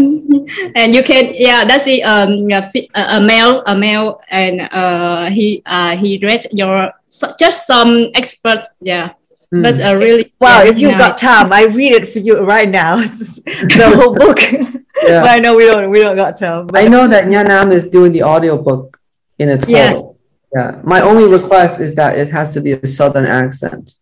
and 0.74 0.92
you 0.94 1.02
can 1.02 1.32
yeah. 1.34 1.64
That's 1.64 1.84
the 1.84 2.02
um 2.02 2.50
a, 2.50 3.16
a 3.16 3.20
male 3.20 3.62
a 3.66 3.76
male 3.76 4.20
and 4.28 4.62
uh 4.72 5.30
he 5.30 5.62
uh 5.66 5.96
he 5.96 6.18
read 6.22 6.46
your 6.52 6.92
just 7.38 7.66
some 7.66 8.10
expert 8.14 8.66
yeah. 8.80 9.14
Mm. 9.54 9.62
But 9.62 9.80
uh, 9.80 9.96
really 9.96 10.32
wow! 10.40 10.62
Yeah, 10.62 10.70
if 10.70 10.78
you 10.78 10.90
got 10.98 11.16
time, 11.16 11.52
I 11.52 11.66
read 11.66 11.92
it 11.92 12.12
for 12.12 12.18
you 12.18 12.40
right 12.40 12.68
now. 12.68 12.96
the 13.76 13.92
whole 13.94 14.14
book. 14.14 14.40
Yeah. 15.06 15.22
but 15.22 15.30
I 15.30 15.38
know 15.38 15.54
we 15.54 15.66
don't 15.66 15.90
we 15.90 16.00
don't 16.00 16.16
got 16.16 16.38
time. 16.38 16.66
But. 16.66 16.82
I 16.82 16.88
know 16.88 17.06
that 17.06 17.28
Nhã 17.28 17.46
Nam 17.46 17.70
is 17.70 17.88
doing 17.88 18.10
the 18.10 18.22
audio 18.22 18.56
book 18.60 18.98
in 19.38 19.48
its 19.48 19.68
yes. 19.68 20.00
Yeah. 20.56 20.80
My 20.82 21.00
only 21.02 21.28
request 21.28 21.80
is 21.80 21.94
that 21.94 22.18
it 22.18 22.28
has 22.30 22.54
to 22.54 22.60
be 22.60 22.72
a 22.72 22.86
southern 22.86 23.26
accent. 23.26 23.94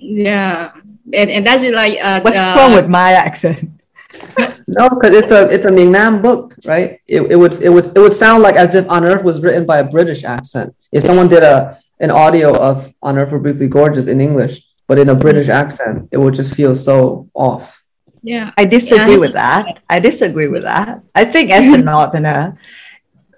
Yeah, 0.00 0.72
and, 1.12 1.30
and 1.30 1.46
that's 1.46 1.62
it. 1.62 1.74
like 1.74 1.98
uh, 2.02 2.20
what's 2.20 2.36
uh, 2.36 2.54
wrong 2.56 2.72
with 2.74 2.88
my 2.88 3.12
accent? 3.12 3.70
no, 4.66 4.88
because 4.88 5.14
it's 5.14 5.30
a 5.30 5.48
it's 5.48 5.66
a 5.66 5.70
Miền 5.70 5.90
Nam 5.90 6.20
book, 6.22 6.56
right? 6.64 7.00
It, 7.06 7.22
it 7.30 7.36
would 7.36 7.62
it 7.62 7.68
would 7.68 7.86
it 7.86 7.98
would 7.98 8.14
sound 8.14 8.42
like 8.42 8.56
as 8.56 8.74
if 8.74 8.88
On 8.90 9.04
Earth 9.04 9.22
was 9.22 9.42
written 9.42 9.66
by 9.66 9.78
a 9.78 9.84
British 9.84 10.24
accent. 10.24 10.74
If 10.90 11.02
someone 11.04 11.28
did 11.28 11.42
a 11.42 11.78
an 12.00 12.10
audio 12.10 12.56
of 12.58 12.92
On 13.02 13.18
Earth 13.18 13.30
Briefly 13.42 13.68
Gorgeous 13.68 14.06
in 14.06 14.20
English, 14.20 14.62
but 14.86 14.98
in 14.98 15.08
a 15.10 15.14
British 15.14 15.48
accent, 15.48 16.08
it 16.10 16.18
would 16.18 16.34
just 16.34 16.54
feel 16.54 16.74
so 16.74 17.28
off. 17.34 17.82
Yeah, 18.22 18.52
I 18.56 18.64
disagree 18.64 19.12
yeah. 19.12 19.18
with 19.18 19.32
that. 19.34 19.80
I 19.88 20.00
disagree 20.00 20.48
with 20.48 20.62
that. 20.62 21.02
I 21.14 21.24
think 21.24 21.50
as 21.50 21.72
a 21.72 21.78
northerner, 21.78 22.58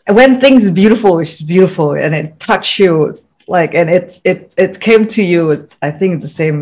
when 0.08 0.40
things 0.40 0.70
beautiful, 0.70 1.18
it's 1.18 1.30
just 1.30 1.46
beautiful, 1.46 1.92
and 1.92 2.14
it 2.14 2.40
touch 2.40 2.78
you 2.78 3.14
like 3.56 3.72
and 3.78 3.88
it's 3.96 4.14
it 4.30 4.40
it 4.64 4.72
came 4.80 5.02
to 5.06 5.22
you 5.22 5.42
i 5.88 5.90
think 5.98 6.22
the 6.26 6.34
same 6.40 6.58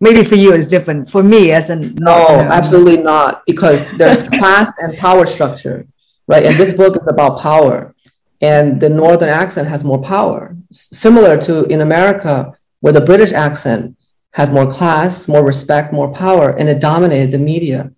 maybe 0.00 0.24
for 0.24 0.36
you 0.36 0.52
it's 0.52 0.66
different. 0.66 1.10
For 1.10 1.22
me, 1.22 1.52
as 1.52 1.70
a 1.70 1.76
no, 1.76 2.26
absolutely 2.58 2.98
not, 2.98 3.44
because 3.46 3.92
there's 3.92 4.22
class 4.22 4.72
and 4.78 4.96
power 4.96 5.26
structure, 5.26 5.86
right? 6.28 6.44
And 6.44 6.56
this 6.56 6.72
book 6.72 6.96
is 6.96 7.06
about 7.08 7.40
power, 7.40 7.94
and 8.42 8.80
the 8.80 8.90
northern 8.90 9.28
accent 9.28 9.68
has 9.68 9.84
more 9.84 10.02
power, 10.02 10.56
similar 10.72 11.38
to 11.42 11.64
in 11.66 11.80
America 11.80 12.52
where 12.80 12.92
the 12.92 13.00
British 13.00 13.32
accent 13.32 13.96
had 14.32 14.52
more 14.52 14.70
class, 14.70 15.28
more 15.28 15.44
respect, 15.44 15.92
more 15.92 16.12
power, 16.12 16.50
and 16.50 16.68
it 16.68 16.80
dominated 16.80 17.30
the 17.30 17.38
media. 17.38 17.90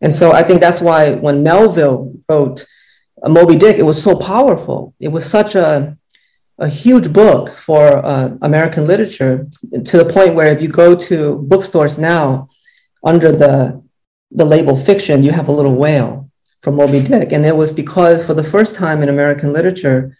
And 0.00 0.14
so 0.14 0.32
I 0.32 0.42
think 0.44 0.60
that's 0.60 0.80
why 0.80 1.14
when 1.14 1.42
Melville 1.42 2.14
wrote 2.28 2.64
uh, 3.22 3.28
Moby 3.28 3.56
Dick, 3.56 3.76
it 3.76 3.82
was 3.82 4.00
so 4.02 4.16
powerful. 4.16 4.94
It 5.00 5.08
was 5.08 5.28
such 5.28 5.56
a 5.56 5.98
a 6.60 6.68
huge 6.68 7.12
book 7.12 7.48
for 7.50 8.04
uh, 8.04 8.36
American 8.42 8.84
literature 8.84 9.48
to 9.84 9.96
the 9.96 10.04
point 10.04 10.34
where 10.34 10.54
if 10.54 10.60
you 10.60 10.68
go 10.68 10.94
to 10.94 11.38
bookstores 11.38 11.98
now, 11.98 12.48
under 13.02 13.32
the 13.32 13.82
the 14.30 14.44
label 14.44 14.76
fiction, 14.76 15.24
you 15.24 15.32
have 15.32 15.48
a 15.48 15.52
little 15.52 15.74
whale 15.74 16.30
from 16.62 16.76
Moby 16.76 17.00
Dick, 17.00 17.32
and 17.32 17.44
it 17.44 17.56
was 17.56 17.72
because 17.72 18.24
for 18.24 18.34
the 18.34 18.44
first 18.44 18.74
time 18.74 19.02
in 19.02 19.08
American 19.08 19.52
literature, 19.52 20.16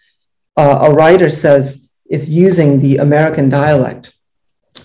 uh, 0.57 0.79
a 0.81 0.93
writer 0.93 1.29
says 1.29 1.87
it's 2.07 2.27
using 2.27 2.79
the 2.79 2.97
American 2.97 3.47
dialect 3.47 4.13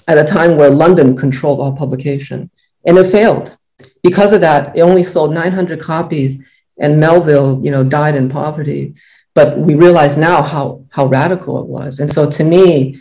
at 0.06 0.18
a 0.18 0.24
time 0.24 0.56
where 0.56 0.70
London 0.70 1.16
controlled 1.16 1.58
all 1.58 1.72
publication, 1.72 2.50
and 2.86 2.98
it 2.98 3.06
failed. 3.06 3.56
Because 4.02 4.32
of 4.32 4.42
that, 4.42 4.76
it 4.76 4.82
only 4.82 5.02
sold 5.02 5.32
900 5.32 5.80
copies, 5.80 6.38
and 6.78 7.00
Melville, 7.00 7.60
you 7.64 7.70
know, 7.70 7.82
died 7.82 8.14
in 8.14 8.28
poverty 8.28 8.94
but 9.36 9.58
we 9.58 9.74
realize 9.74 10.16
now 10.16 10.40
how 10.42 10.82
how 10.96 11.04
radical 11.06 11.60
it 11.62 11.66
was. 11.66 12.00
And 12.00 12.10
so 12.10 12.28
to 12.36 12.42
me, 12.42 12.96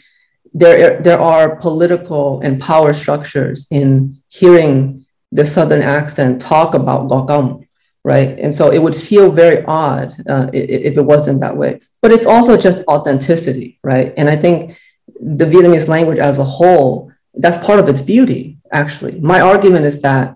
there 0.53 1.01
there 1.01 1.19
are 1.19 1.55
political 1.55 2.41
and 2.41 2.61
power 2.61 2.93
structures 2.93 3.65
in 3.71 4.21
hearing 4.29 5.05
the 5.31 5.45
southern 5.45 5.81
accent 5.81 6.41
talk 6.41 6.75
about 6.75 7.07
Gokam, 7.09 7.65
right? 8.03 8.37
And 8.43 8.53
so 8.53 8.63
it 8.71 8.81
would 8.83 8.97
feel 9.09 9.31
very 9.31 9.63
odd 9.65 10.07
uh, 10.29 10.47
if 10.53 10.97
it 10.97 11.05
wasn't 11.13 11.39
that 11.39 11.55
way. 11.55 11.79
But 12.01 12.11
it's 12.11 12.25
also 12.25 12.57
just 12.57 12.83
authenticity, 12.87 13.79
right? 13.81 14.13
And 14.17 14.29
I 14.29 14.35
think 14.35 14.77
the 15.39 15.45
Vietnamese 15.45 15.87
language 15.87 16.19
as 16.19 16.37
a 16.39 16.43
whole, 16.57 17.11
that's 17.33 17.65
part 17.65 17.79
of 17.79 17.87
its 17.87 18.01
beauty, 18.01 18.57
actually. 18.71 19.19
My 19.21 19.39
argument 19.39 19.85
is 19.85 20.01
that 20.01 20.35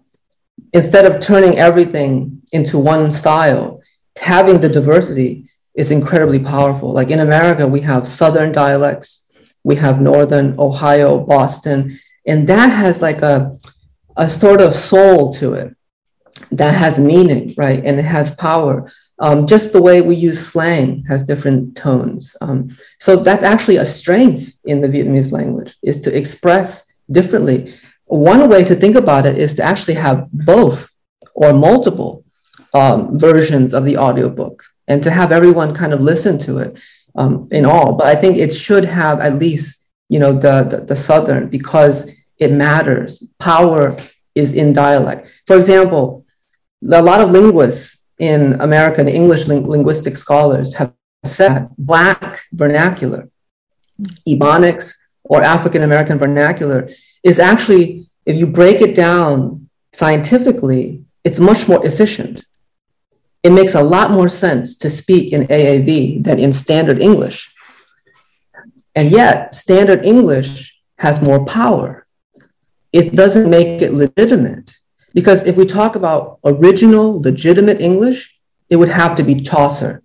instead 0.73 1.05
of 1.05 1.19
turning 1.19 1.57
everything 1.57 2.41
into 2.53 2.77
one 2.77 3.11
style, 3.11 3.81
having 4.17 4.59
the 4.59 4.69
diversity 4.69 5.49
is 5.75 5.91
incredibly 5.91 6.39
powerful. 6.39 6.91
Like 6.91 7.09
in 7.09 7.19
America, 7.19 7.67
we 7.67 7.81
have 7.81 8.07
Southern 8.07 8.51
dialects, 8.51 9.25
we 9.63 9.75
have 9.75 10.01
Northern 10.01 10.55
Ohio, 10.59 11.19
Boston, 11.19 11.97
and 12.25 12.47
that 12.47 12.67
has 12.67 13.01
like 13.01 13.21
a, 13.21 13.57
a 14.17 14.29
sort 14.29 14.61
of 14.61 14.73
soul 14.73 15.31
to 15.33 15.53
it 15.53 15.75
that 16.51 16.73
has 16.75 16.99
meaning, 16.99 17.53
right? 17.57 17.83
And 17.83 17.99
it 17.99 18.05
has 18.05 18.31
power. 18.31 18.89
Um, 19.19 19.45
just 19.45 19.73
the 19.73 19.81
way 19.81 20.01
we 20.01 20.15
use 20.15 20.45
slang 20.45 21.03
has 21.09 21.23
different 21.23 21.75
tones. 21.75 22.35
Um, 22.41 22.75
so 22.99 23.17
that's 23.17 23.43
actually 23.43 23.77
a 23.77 23.85
strength 23.85 24.55
in 24.63 24.81
the 24.81 24.87
Vietnamese 24.87 25.31
language 25.31 25.75
is 25.83 25.99
to 25.99 26.17
express 26.17 26.91
differently. 27.11 27.73
One 28.05 28.49
way 28.49 28.63
to 28.63 28.75
think 28.75 28.95
about 28.95 29.25
it 29.25 29.37
is 29.37 29.55
to 29.55 29.63
actually 29.63 29.95
have 29.95 30.27
both 30.31 30.89
or 31.35 31.53
multiple 31.53 32.23
um, 32.73 33.19
versions 33.19 33.73
of 33.73 33.85
the 33.85 33.97
audiobook 33.97 34.63
and 34.89 35.01
to 35.03 35.11
have 35.11 35.31
everyone 35.31 35.73
kind 35.73 35.93
of 35.93 36.01
listen 36.01 36.37
to 36.39 36.57
it 36.57 36.81
um, 37.15 37.47
in 37.51 37.65
all. 37.65 37.93
But 37.93 38.07
I 38.07 38.15
think 38.15 38.37
it 38.37 38.51
should 38.51 38.83
have 38.83 39.19
at 39.21 39.35
least, 39.35 39.81
you 40.09 40.19
know, 40.19 40.33
the, 40.33 40.63
the, 40.63 40.77
the 40.81 40.95
Southern 40.95 41.47
because 41.47 42.11
it 42.39 42.51
matters. 42.51 43.23
Power 43.39 43.95
is 44.35 44.53
in 44.53 44.73
dialect. 44.73 45.41
For 45.45 45.55
example, 45.55 46.25
a 46.91 47.01
lot 47.01 47.21
of 47.21 47.29
linguists 47.29 48.03
in 48.17 48.59
American 48.59 49.07
English 49.07 49.47
ling- 49.47 49.67
linguistic 49.67 50.15
scholars 50.15 50.73
have 50.75 50.93
said 51.23 51.69
Black 51.77 52.41
vernacular, 52.51 53.29
Ebonics, 54.27 54.95
or 55.23 55.43
African 55.43 55.83
American 55.83 56.17
vernacular 56.17 56.89
is 57.23 57.37
actually, 57.37 58.09
if 58.25 58.35
you 58.37 58.47
break 58.47 58.81
it 58.81 58.95
down 58.95 59.69
scientifically, 59.91 61.03
it's 61.23 61.39
much 61.39 61.67
more 61.67 61.85
efficient 61.85 62.45
it 63.43 63.51
makes 63.51 63.75
a 63.75 63.83
lot 63.83 64.11
more 64.11 64.29
sense 64.29 64.75
to 64.77 64.89
speak 64.89 65.31
in 65.33 65.47
AAV 65.47 66.23
than 66.23 66.39
in 66.39 66.51
standard 66.51 67.01
English. 67.01 67.51
And 68.95 69.09
yet, 69.09 69.55
standard 69.55 70.05
English 70.05 70.77
has 70.97 71.21
more 71.21 71.45
power. 71.45 72.05
It 72.91 73.15
doesn't 73.15 73.49
make 73.49 73.81
it 73.81 73.93
legitimate. 73.93 74.77
Because 75.13 75.43
if 75.43 75.55
we 75.55 75.65
talk 75.65 75.95
about 75.95 76.39
original, 76.43 77.21
legitimate 77.21 77.81
English, 77.81 78.35
it 78.69 78.75
would 78.75 78.89
have 78.89 79.15
to 79.15 79.23
be 79.23 79.39
Chaucer. 79.39 80.03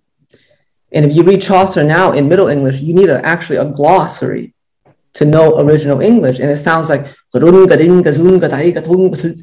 And 0.91 1.05
if 1.05 1.15
you 1.15 1.23
read 1.23 1.41
Chaucer 1.41 1.83
now 1.83 2.13
in 2.13 2.29
Middle 2.29 2.47
English, 2.47 2.81
you 2.81 2.93
need 2.93 3.09
a, 3.09 3.23
actually 3.25 3.57
a 3.57 3.65
glossary 3.65 4.54
to 5.15 5.25
know 5.25 5.57
original 5.59 6.01
English. 6.01 6.39
And 6.39 6.51
it 6.51 6.57
sounds 6.57 6.89
like, 6.89 7.07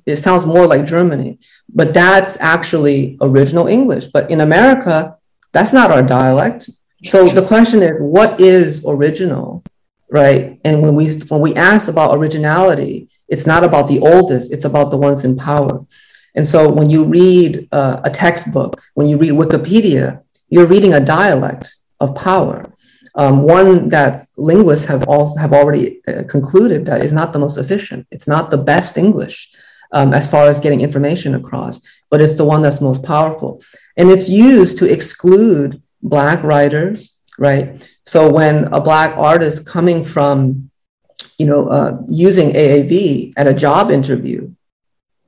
it 0.07 0.17
sounds 0.19 0.47
more 0.47 0.67
like 0.67 0.87
Germany, 0.87 1.39
but 1.75 1.93
that's 1.93 2.37
actually 2.41 3.19
original 3.21 3.67
English. 3.67 4.07
But 4.07 4.31
in 4.31 4.41
America, 4.43 5.17
that's 5.53 5.73
not 5.73 5.91
our 5.91 6.03
dialect. 6.03 6.71
So 7.05 7.29
the 7.29 7.45
question 7.45 7.83
is, 7.83 7.95
what 7.99 8.41
is 8.41 8.85
original, 8.87 9.65
right? 10.11 10.61
And 10.65 10.83
when 10.83 10.95
we 10.95 11.13
when 11.29 11.41
we 11.41 11.55
ask 11.55 11.89
about 11.89 12.17
originality, 12.17 13.09
it's 13.29 13.47
not 13.47 13.65
about 13.65 13.89
the 13.89 13.99
oldest; 13.99 14.53
it's 14.53 14.65
about 14.65 14.91
the 14.93 14.97
ones 14.97 15.25
in 15.25 15.37
power. 15.37 15.85
And 16.37 16.47
so 16.47 16.71
when 16.71 16.89
you 16.89 17.05
read 17.05 17.69
uh, 17.73 18.01
a 18.05 18.11
textbook, 18.11 18.81
when 18.95 19.09
you 19.09 19.19
read 19.19 19.33
Wikipedia, 19.33 20.23
you're 20.49 20.67
reading 20.67 20.95
a 20.95 21.01
dialect 21.01 21.75
of 21.99 22.15
power 22.15 22.72
um, 23.15 23.43
one 23.43 23.89
that 23.91 24.27
linguists 24.37 24.87
have 24.87 25.07
also 25.07 25.39
have 25.39 25.53
already 25.53 26.01
uh, 26.09 26.23
concluded 26.29 26.87
that 26.87 27.05
is 27.05 27.13
not 27.13 27.33
the 27.33 27.39
most 27.39 27.59
efficient. 27.59 28.07
It's 28.11 28.27
not 28.27 28.51
the 28.51 28.59
best 28.59 28.97
English 28.97 29.51
um, 29.93 30.15
as 30.15 30.31
far 30.31 30.49
as 30.49 30.61
getting 30.61 30.81
information 30.81 31.35
across, 31.35 31.81
but 32.11 32.21
it's 32.21 32.37
the 32.37 32.45
one 32.45 32.63
that's 32.63 32.81
most 32.81 33.03
powerful, 33.03 33.63
and 33.97 34.11
it's 34.11 34.29
used 34.29 34.79
to 34.79 34.91
exclude 34.91 35.83
black 36.03 36.43
writers, 36.43 37.17
right? 37.39 37.89
So 38.07 38.31
when 38.31 38.65
a 38.73 38.81
black 38.81 39.17
artist 39.17 39.67
coming 39.67 40.03
from, 40.05 40.71
you 41.39 41.47
know, 41.47 41.69
uh, 41.69 41.99
using 42.09 42.51
AAV 42.51 43.35
at 43.37 43.47
a 43.47 43.55
job 43.55 43.91
interview, 43.91 44.51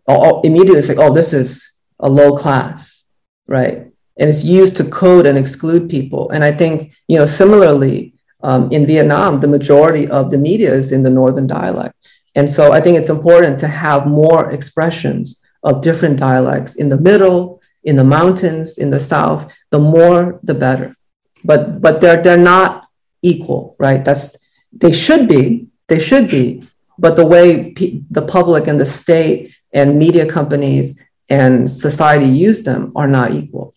I'll 0.09 0.41
immediately 0.43 0.83
say, 0.83 0.97
"Oh, 0.97 1.13
this 1.13 1.33
is 1.33 1.71
a 2.01 2.09
low 2.09 2.37
class," 2.37 3.05
right? 3.47 3.94
And 4.19 4.31
it's 4.31 4.45
used 4.45 4.77
to 4.77 4.85
code 4.85 5.27
and 5.27 5.37
exclude 5.37 5.91
people. 5.91 6.31
And 6.31 6.45
I 6.45 6.53
think, 6.53 6.95
you 7.09 7.19
know, 7.19 7.27
similarly, 7.27 8.15
um, 8.43 8.71
in 8.71 8.87
Vietnam, 8.87 9.41
the 9.41 9.49
majority 9.49 10.07
of 10.09 10.31
the 10.31 10.39
media 10.39 10.73
is 10.73 10.93
in 10.93 11.03
the 11.03 11.11
Northern 11.11 11.47
dialect. 11.47 11.95
And 12.35 12.51
so 12.51 12.73
I 12.73 12.81
think 12.81 12.97
it's 12.99 13.09
important 13.09 13.59
to 13.61 13.69
have 13.69 14.07
more 14.07 14.53
expressions 14.53 15.41
of 15.63 15.83
different 15.83 16.19
dialects 16.19 16.77
in 16.77 16.89
the 16.89 17.01
middle, 17.01 17.63
in 17.85 17.97
the 17.97 18.05
mountains, 18.05 18.79
in 18.79 18.91
the 18.91 19.01
south. 19.01 19.53
The 19.71 19.79
more, 19.79 20.41
the 20.43 20.55
better. 20.55 20.97
But 21.45 21.81
but 21.81 22.01
they're 22.01 22.23
they're 22.23 22.37
not 22.37 22.89
equal, 23.23 23.77
right? 23.79 24.05
That's 24.05 24.37
they 24.73 24.93
should 24.93 25.29
be. 25.29 25.69
They 25.89 25.99
should 25.99 26.29
be. 26.29 26.65
But 26.99 27.17
the 27.17 27.27
way 27.27 27.73
pe- 27.73 28.03
the 28.11 28.23
public 28.23 28.67
and 28.67 28.79
the 28.79 28.87
state 28.87 29.55
and 29.73 29.99
media 29.99 30.27
companies 30.27 31.03
and 31.29 31.71
society 31.71 32.27
use 32.27 32.63
them 32.63 32.93
are 32.95 33.09
not 33.09 33.33
equal. 33.33 33.74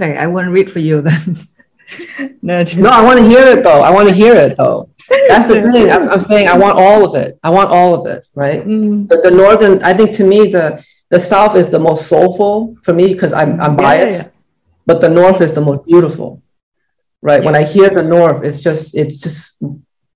Okay, 0.00 0.16
I 0.16 0.26
want 0.26 0.46
to 0.46 0.50
read 0.50 0.70
for 0.70 0.78
you 0.78 1.00
then. 1.00 1.36
no, 2.42 2.62
no, 2.76 2.90
I 2.90 3.02
want 3.04 3.18
to 3.18 3.28
hear 3.28 3.46
it 3.46 3.62
though. 3.62 3.82
I 3.82 3.90
want 3.90 4.08
to 4.08 4.14
hear 4.14 4.34
it 4.34 4.56
though. 4.56 4.88
That's 5.28 5.46
the 5.46 5.62
thing. 5.72 5.90
I'm, 5.90 6.08
I'm, 6.08 6.20
saying 6.20 6.48
I 6.48 6.56
want 6.56 6.78
all 6.78 7.04
of 7.04 7.14
it. 7.14 7.38
I 7.42 7.50
want 7.50 7.70
all 7.70 7.94
of 7.94 8.06
it, 8.06 8.26
right? 8.34 8.60
Mm. 8.66 9.08
But 9.08 9.22
the 9.22 9.30
northern, 9.30 9.82
I 9.82 9.94
think 9.94 10.12
to 10.12 10.24
me, 10.24 10.48
the 10.48 10.84
the 11.10 11.20
south 11.20 11.56
is 11.56 11.68
the 11.68 11.78
most 11.78 12.06
soulful 12.06 12.76
for 12.82 12.94
me 12.94 13.12
because 13.12 13.32
I'm 13.32 13.60
I'm 13.60 13.76
biased. 13.76 14.18
Yeah, 14.18 14.24
yeah. 14.24 14.28
But 14.86 15.00
the 15.00 15.10
north 15.10 15.40
is 15.40 15.54
the 15.54 15.60
most 15.60 15.86
beautiful, 15.86 16.42
right? 17.20 17.40
Yeah. 17.40 17.46
When 17.46 17.56
I 17.56 17.64
hear 17.64 17.90
the 17.90 18.02
north, 18.02 18.44
it's 18.44 18.62
just 18.62 18.96
it's 18.96 19.18
just 19.20 19.58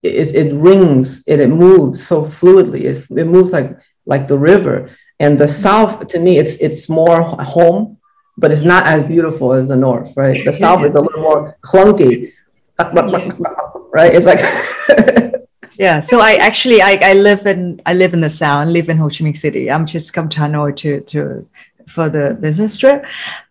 it, 0.02 0.34
it 0.34 0.54
rings 0.54 1.22
and 1.28 1.40
it 1.40 1.48
moves 1.48 2.06
so 2.06 2.22
fluidly. 2.22 2.82
It, 2.82 3.06
it 3.10 3.26
moves 3.26 3.52
like 3.52 3.76
like 4.06 4.28
the 4.28 4.38
river. 4.38 4.88
And 5.18 5.38
the 5.38 5.48
south, 5.48 6.06
to 6.08 6.18
me, 6.18 6.38
it's 6.38 6.56
it's 6.58 6.88
more 6.88 7.22
home 7.22 7.98
but 8.38 8.50
it's 8.50 8.64
not 8.64 8.86
as 8.86 9.04
beautiful 9.04 9.52
as 9.52 9.68
the 9.68 9.76
north, 9.76 10.16
right? 10.16 10.44
The 10.44 10.52
south 10.52 10.84
is 10.84 10.94
a 10.94 11.00
little 11.00 11.22
more 11.22 11.56
clunky, 11.62 12.32
right? 12.78 14.12
It's 14.14 14.26
like 14.26 14.40
yeah. 15.78 16.00
So 16.00 16.20
I 16.20 16.34
actually 16.34 16.82
I, 16.82 16.98
I 17.02 17.12
live 17.14 17.46
in 17.46 17.80
I 17.86 17.94
live 17.94 18.14
in 18.14 18.20
the 18.20 18.30
south. 18.30 18.66
I 18.66 18.70
live 18.70 18.88
in 18.88 18.98
Ho 18.98 19.08
Chi 19.08 19.24
Minh 19.24 19.36
City. 19.36 19.70
I'm 19.70 19.86
just 19.86 20.12
come 20.12 20.28
to 20.30 20.40
Hanoi 20.40 20.76
to 20.76 21.00
to 21.00 21.46
for 21.88 22.08
the 22.08 22.36
business 22.40 22.76
trip, 22.76 23.06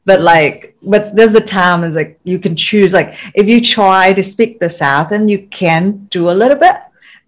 but 0.05 0.21
like 0.21 0.75
but 0.83 1.15
there's 1.15 1.35
a 1.35 1.41
time 1.41 1.83
it's 1.83 1.95
like 1.95 2.19
you 2.23 2.37
can 2.37 2.55
choose 2.55 2.93
like 2.93 3.15
if 3.33 3.47
you 3.47 3.61
try 3.61 4.13
to 4.13 4.21
speak 4.21 4.59
the 4.59 4.69
south 4.69 5.11
and 5.11 5.29
you 5.29 5.47
can 5.47 6.05
do 6.07 6.29
a 6.29 6.35
little 6.41 6.57
bit 6.57 6.75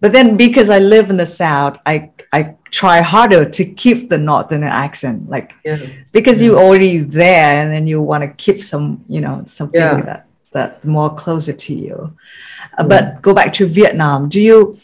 but 0.00 0.12
then 0.12 0.36
because 0.36 0.70
I 0.70 0.78
live 0.78 1.10
in 1.10 1.16
the 1.16 1.26
South, 1.26 1.78
I 1.84 2.10
I 2.32 2.54
try 2.70 3.00
harder 3.00 3.44
to 3.44 3.64
keep 3.64 4.08
the 4.10 4.18
Northern 4.18 4.62
accent, 4.64 5.28
like 5.28 5.54
Yeah. 5.64 5.78
because 6.12 6.42
you're 6.42 6.58
already 6.58 6.98
there, 6.98 7.62
and 7.62 7.72
then 7.72 7.86
you 7.86 8.00
want 8.02 8.22
to 8.24 8.28
keep 8.44 8.62
some, 8.62 9.04
you 9.08 9.20
know, 9.20 9.42
something 9.46 9.80
Yeah. 9.80 10.00
that 10.02 10.24
that 10.52 10.84
more 10.84 11.14
closer 11.14 11.52
to 11.52 11.74
you. 11.74 12.12
Uh, 12.78 12.84
But 12.84 13.22
go 13.22 13.34
back 13.34 13.52
to 13.54 13.66
Vietnam. 13.66 14.28
Do 14.28 14.40
you? 14.40 14.78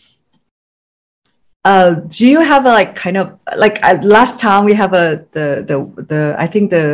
Uh, 1.64 1.94
do 2.08 2.28
you 2.28 2.40
have 2.40 2.66
a 2.66 2.68
like 2.68 2.94
kind 2.94 3.16
of 3.16 3.38
like 3.56 3.78
uh, 3.82 3.96
last 4.02 4.38
time 4.38 4.66
we 4.66 4.74
have 4.74 4.92
a 4.92 5.24
the 5.32 5.64
the 5.66 6.04
the 6.04 6.36
I 6.38 6.46
think 6.46 6.70
the 6.70 6.84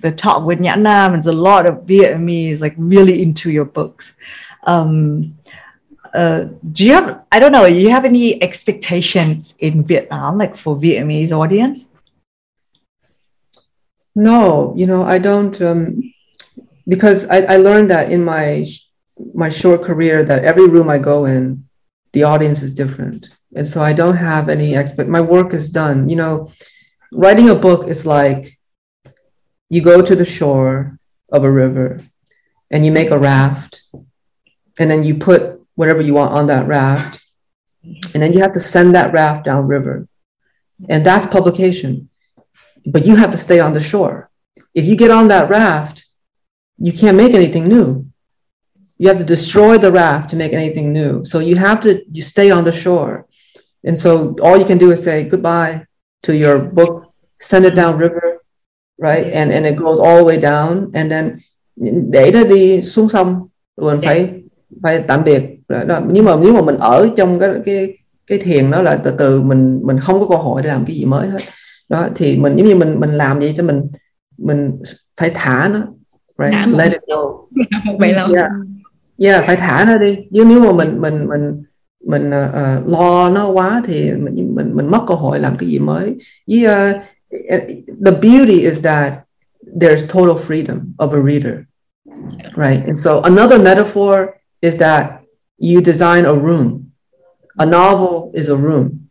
the 0.00 0.12
talk 0.12 0.46
with 0.46 0.60
Nhã 0.60 0.78
Nam 0.80 1.14
and 1.14 1.26
a 1.26 1.32
lot 1.32 1.66
of 1.66 1.74
Vietnamese 1.86 2.60
like 2.60 2.74
really 2.78 3.20
into 3.20 3.50
your 3.50 3.64
books. 3.64 4.12
Um, 4.64 5.34
uh, 6.14 6.44
do 6.70 6.84
you 6.84 6.92
have 6.92 7.24
I 7.32 7.38
don't 7.38 7.52
know, 7.52 7.64
you 7.64 7.90
have 7.90 8.04
any 8.04 8.42
expectations 8.42 9.54
in 9.58 9.84
Vietnam 9.84 10.38
like 10.38 10.56
for 10.56 10.76
Vietnamese 10.76 11.32
audience? 11.32 11.88
No, 14.14 14.74
you 14.76 14.86
know, 14.86 15.02
I 15.02 15.18
don't, 15.18 15.60
um, 15.62 16.12
because 16.86 17.26
I, 17.28 17.38
I 17.54 17.56
learned 17.56 17.90
that 17.90 18.12
in 18.12 18.24
my 18.24 18.66
my 19.34 19.48
short 19.48 19.82
career 19.82 20.24
that 20.24 20.44
every 20.44 20.68
room 20.68 20.90
I 20.90 20.98
go 20.98 21.24
in, 21.24 21.66
the 22.12 22.24
audience 22.24 22.62
is 22.62 22.74
different, 22.74 23.30
and 23.54 23.66
so 23.66 23.80
I 23.80 23.92
don't 23.94 24.16
have 24.16 24.50
any 24.50 24.74
expect. 24.74 25.08
My 25.08 25.20
work 25.22 25.54
is 25.54 25.70
done. 25.70 26.10
You 26.10 26.16
know, 26.16 26.52
writing 27.12 27.48
a 27.48 27.54
book 27.54 27.88
is 27.88 28.04
like 28.04 28.58
you 29.70 29.80
go 29.80 30.02
to 30.02 30.14
the 30.14 30.26
shore 30.26 30.98
of 31.30 31.44
a 31.44 31.50
river, 31.50 32.00
and 32.70 32.84
you 32.84 32.92
make 32.92 33.10
a 33.10 33.18
raft, 33.18 33.82
and 34.78 34.90
then 34.90 35.04
you 35.04 35.14
put 35.14 35.61
whatever 35.74 36.00
you 36.00 36.14
want 36.14 36.32
on 36.32 36.46
that 36.46 36.66
raft, 36.66 37.20
and 37.82 38.22
then 38.22 38.32
you 38.32 38.40
have 38.40 38.52
to 38.52 38.60
send 38.60 38.94
that 38.94 39.12
raft 39.12 39.44
downriver, 39.44 40.06
and 40.88 41.04
that's 41.04 41.26
publication 41.26 42.08
but 42.86 43.06
you 43.06 43.16
have 43.16 43.30
to 43.30 43.38
stay 43.38 43.60
on 43.60 43.72
the 43.72 43.80
shore. 43.80 44.30
If 44.74 44.86
you 44.86 44.96
get 44.96 45.10
on 45.10 45.28
that 45.28 45.48
raft, 45.48 46.04
you 46.78 46.92
can't 46.92 47.16
make 47.16 47.34
anything 47.34 47.68
new. 47.68 48.06
You 48.98 49.08
have 49.08 49.18
to 49.18 49.24
destroy 49.24 49.78
the 49.78 49.92
raft 49.92 50.30
to 50.30 50.36
make 50.36 50.52
anything 50.52 50.92
new. 50.92 51.24
So 51.24 51.38
you 51.38 51.56
have 51.56 51.80
to 51.82 52.02
you 52.10 52.22
stay 52.22 52.50
on 52.50 52.64
the 52.64 52.72
shore. 52.72 53.26
And 53.84 53.98
so 53.98 54.36
all 54.42 54.56
you 54.56 54.64
can 54.64 54.78
do 54.78 54.90
is 54.90 55.02
say 55.02 55.24
goodbye 55.24 55.86
to 56.22 56.36
your 56.36 56.58
book, 56.58 57.12
send 57.40 57.64
it 57.64 57.74
down 57.74 57.98
river, 57.98 58.42
right? 58.98 59.26
And 59.26 59.52
and 59.52 59.66
it 59.66 59.76
goes 59.76 59.98
all 59.98 60.18
the 60.18 60.24
way 60.24 60.38
down 60.38 60.90
and 60.94 61.10
then 61.10 61.40
để 62.10 62.30
nó 62.32 62.44
đi 62.44 62.82
xuống 62.82 63.08
sông 63.08 63.48
mình 63.76 64.00
phải 64.02 64.41
phải 64.82 65.00
tạm 65.08 65.24
biệt. 65.24 65.42
Đó. 65.68 66.00
nhưng 66.10 66.24
mà 66.24 66.36
nếu 66.42 66.52
mà 66.52 66.60
mình 66.62 66.76
ở 66.76 67.08
trong 67.16 67.38
cái 67.38 67.50
cái 67.64 67.96
cái 68.26 68.38
thiền 68.38 68.70
đó 68.70 68.82
là 68.82 68.96
từ 68.96 69.10
từ 69.18 69.42
mình 69.42 69.80
mình 69.82 70.00
không 70.00 70.20
có 70.20 70.26
cơ 70.28 70.36
hội 70.36 70.62
để 70.62 70.68
làm 70.68 70.84
cái 70.84 70.96
gì 70.96 71.04
mới 71.04 71.28
hết. 71.28 71.38
Đó 71.88 72.08
thì 72.14 72.36
mình 72.36 72.56
giống 72.56 72.68
như 72.68 72.76
mình 72.76 73.00
mình 73.00 73.10
làm 73.10 73.38
vậy 73.38 73.52
cho 73.54 73.62
mình 73.64 73.82
mình 74.38 74.82
phải 75.20 75.30
thả 75.34 75.68
nó. 75.72 75.80
Right? 76.38 76.78
Let 76.78 76.92
it 76.92 77.02
go. 77.06 77.22
Một 77.84 77.96
vậy 77.98 78.12
lâu 78.12 78.34
yeah. 78.34 78.50
Yeah 79.18 79.44
phải 79.46 79.56
thả 79.56 79.84
nó 79.84 79.98
đi. 79.98 80.16
Chứ 80.34 80.44
nếu 80.44 80.60
mà 80.60 80.72
mình 80.72 81.00
mình 81.00 81.28
mình 81.28 81.62
mình 82.06 82.30
ờ, 82.30 82.82
lo 82.86 83.30
nó 83.30 83.48
quá 83.48 83.82
thì 83.84 84.12
mình 84.12 84.54
mình 84.54 84.70
mình 84.74 84.86
mất 84.86 85.00
cơ 85.08 85.14
hội 85.14 85.38
làm 85.38 85.56
cái 85.56 85.68
gì 85.68 85.78
mới. 85.78 86.14
Với 86.50 86.64
ờ, 86.64 86.92
the 88.06 88.10
beauty 88.10 88.60
is 88.60 88.82
that 88.82 89.12
there's 89.80 90.06
total 90.06 90.36
freedom 90.48 90.78
of 90.96 91.10
a 91.10 91.30
reader. 91.30 91.54
Right? 92.56 92.86
And 92.86 93.04
so 93.04 93.20
another 93.20 93.60
metaphor 93.60 94.18
is 94.62 94.78
that 94.78 95.24
you 95.58 95.80
design 95.80 96.24
a 96.24 96.34
room. 96.34 96.92
A 97.58 97.66
novel 97.66 98.32
is 98.34 98.48
a 98.48 98.56
room. 98.56 99.10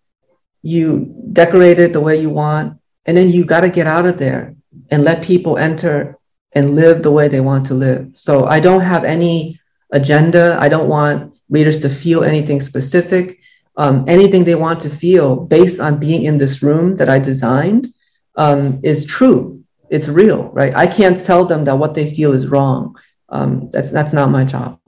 You 0.64 1.14
decorate 1.32 1.80
it 1.80 1.94
the 1.94 2.02
way 2.02 2.20
you 2.20 2.30
want 2.30 2.80
and 3.06 3.16
then 3.16 3.30
you 3.30 3.46
got 3.46 3.62
to 3.62 3.70
get 3.70 3.88
out 3.88 4.06
of 4.06 4.18
there 4.18 4.56
and 4.90 5.04
let 5.04 5.24
people 5.24 5.58
enter 5.58 6.18
and 6.54 6.76
live 6.76 7.04
the 7.04 7.12
way 7.12 7.28
they 7.28 7.40
want 7.40 7.66
to 7.68 7.74
live. 7.74 8.12
So 8.16 8.46
i 8.46 8.60
don't 8.60 8.82
have 8.82 9.04
any 9.04 9.60
agenda. 9.92 10.58
I 10.60 10.70
don't 10.70 10.90
want 10.90 11.34
readers 11.50 11.82
to 11.82 11.90
feel 11.90 12.24
anything 12.24 12.62
specific. 12.62 13.40
Um, 13.78 14.06
anything 14.08 14.44
they 14.44 14.56
want 14.56 14.80
to 14.82 14.90
feel 14.90 15.36
based 15.36 15.80
on 15.80 16.00
being 16.00 16.24
in 16.24 16.38
this 16.38 16.62
room 16.62 16.98
that 16.98 17.10
i 17.10 17.20
designed 17.20 17.88
um, 18.36 18.80
is 18.84 19.06
true. 19.06 19.64
It's 19.90 20.08
real 20.08 20.50
right? 20.50 20.74
I 20.76 20.88
can't 20.88 21.18
tell 21.18 21.46
them 21.46 21.64
that 21.66 21.78
what 21.78 21.96
they 21.96 22.14
feel 22.14 22.34
is 22.34 22.50
wrong. 22.50 22.96
Um, 23.30 23.70
that's 23.72 23.92
that's 23.92 24.14
not 24.14 24.30
my 24.30 24.44
job 24.44 24.81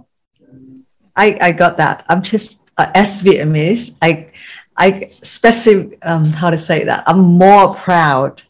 I, 1.16 1.38
I 1.41 1.51
got 1.51 1.78
that. 1.78 2.05
I'm 2.09 2.22
just 2.22 2.72
uh, 2.78 2.91
as 2.95 3.22
Vietnamese. 3.24 3.95
I 4.01 4.28
I 4.76 5.09
especially 5.22 6.01
um, 6.01 6.26
how 6.26 6.49
to 6.49 6.57
say 6.57 6.84
that. 6.86 7.03
I'm 7.07 7.20
more 7.20 7.74
proud 7.76 8.41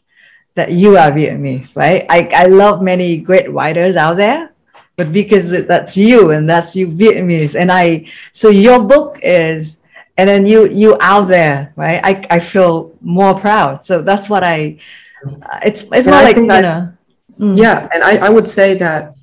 that 0.54 0.72
you 0.72 0.96
are 0.96 1.10
Vietnamese, 1.10 1.76
right? 1.76 2.06
I, 2.08 2.30
I 2.34 2.44
love 2.46 2.80
many 2.80 3.18
great 3.18 3.50
writers 3.52 3.96
out 3.96 4.16
there, 4.16 4.52
but 4.96 5.12
because 5.12 5.50
that's 5.50 5.96
you 5.96 6.30
and 6.30 6.48
that's 6.48 6.74
you 6.74 6.88
Vietnamese, 6.88 7.58
and 7.58 7.70
I 7.70 8.06
so 8.32 8.48
your 8.48 8.80
book 8.82 9.18
is 9.22 9.82
and 10.16 10.28
then 10.28 10.46
you 10.46 10.68
you 10.68 10.96
out 11.00 11.24
there, 11.28 11.72
right? 11.76 12.00
I, 12.04 12.24
I 12.30 12.40
feel 12.40 12.92
more 13.00 13.38
proud. 13.38 13.84
So 13.84 14.00
that's 14.02 14.28
what 14.28 14.44
I. 14.44 14.78
uh, 15.26 15.60
It's 15.64 15.82
it's 15.92 16.06
more 16.06 16.22
like 16.22 16.36
you 16.36 16.46
know. 16.46 16.92
Mm. 17.38 17.58
Yeah, 17.58 17.88
and 17.92 18.04
I, 18.04 18.26
I 18.26 18.28
would 18.30 18.46
say 18.46 18.74
that 18.74 19.14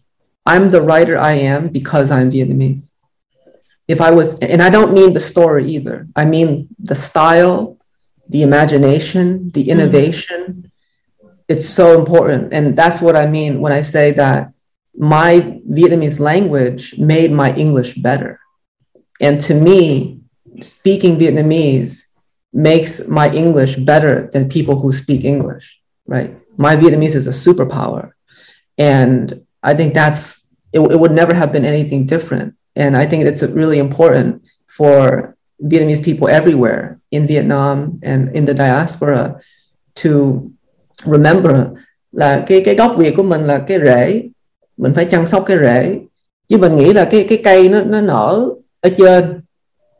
I'm 0.46 0.68
the 0.68 0.82
writer 0.82 1.18
I 1.18 1.34
am 1.34 1.70
because 1.70 2.12
I'm 2.12 2.30
Vietnamese. 2.30 2.91
If 3.88 4.00
I 4.02 4.12
was, 4.12 4.40
and 4.40 4.62
I 4.62 4.70
don't 4.70 4.94
mean 4.94 5.14
the 5.14 5.20
story 5.20 5.66
either, 5.68 6.08
I 6.16 6.26
mean 6.26 6.68
the 6.80 6.96
style, 6.96 7.78
the 8.30 8.44
imagination, 8.44 9.50
the 9.50 9.64
mm-hmm. 9.64 9.72
innovation. 9.72 10.72
It's 11.50 11.68
so 11.68 12.00
important. 12.00 12.54
And 12.54 12.76
that's 12.78 13.02
what 13.02 13.18
I 13.18 13.28
mean 13.28 13.60
when 13.60 13.74
I 13.74 13.82
say 13.82 14.12
that 14.12 14.54
my 14.96 15.60
Vietnamese 15.70 16.20
language 16.20 16.98
made 16.98 17.32
my 17.32 17.54
English 17.56 17.96
better. 17.96 18.40
And 19.20 19.40
to 19.42 19.54
me, 19.54 20.22
speaking 20.62 21.18
Vietnamese 21.18 22.04
makes 22.54 23.08
my 23.08 23.32
English 23.32 23.76
better 23.76 24.30
than 24.34 24.50
people 24.50 24.80
who 24.80 24.92
speak 24.92 25.24
English, 25.24 25.82
right? 26.06 26.38
My 26.58 26.76
Vietnamese 26.76 27.16
is 27.16 27.28
a 27.28 27.32
superpower. 27.32 28.12
And 28.78 29.46
I 29.64 29.74
think 29.74 29.94
that's, 29.94 30.48
it, 30.74 30.80
it 30.80 31.00
would 31.00 31.12
never 31.12 31.34
have 31.34 31.52
been 31.52 31.66
anything 31.66 32.06
different. 32.06 32.56
And 32.74 32.96
I 32.96 33.06
think 33.06 33.26
it's 33.26 33.56
really 33.56 33.78
important 33.78 34.36
for 34.78 35.34
Vietnamese 35.60 36.02
people 36.04 36.28
everywhere 36.28 36.96
in 37.10 37.28
Vietnam 37.28 38.00
and 38.02 38.32
in 38.34 38.46
the 38.46 38.54
diaspora 38.54 39.30
to 40.04 40.10
remember 41.06 41.56
là 42.12 42.44
cái 42.48 42.62
cái 42.66 42.76
gốc 42.76 42.92
Việt 42.98 43.14
của 43.18 43.24
mình 43.24 43.44
là 43.44 43.58
cái 43.58 43.80
rễ. 43.80 44.24
Mình 44.78 44.94
phải 44.94 45.06
chăm 45.06 45.28
sóc 45.28 45.44
cái 45.46 45.58
rễ. 45.58 45.96
Chứ 46.50 46.58
mình 46.58 46.76
nghĩ 46.76 46.94
là 46.94 47.06
cái 47.12 47.26
cái 47.30 47.42
cây 47.44 47.70
nó 47.70 47.82
nó 47.84 48.02
nở 48.02 48.50
ở 48.82 48.90
trên. 48.96 49.42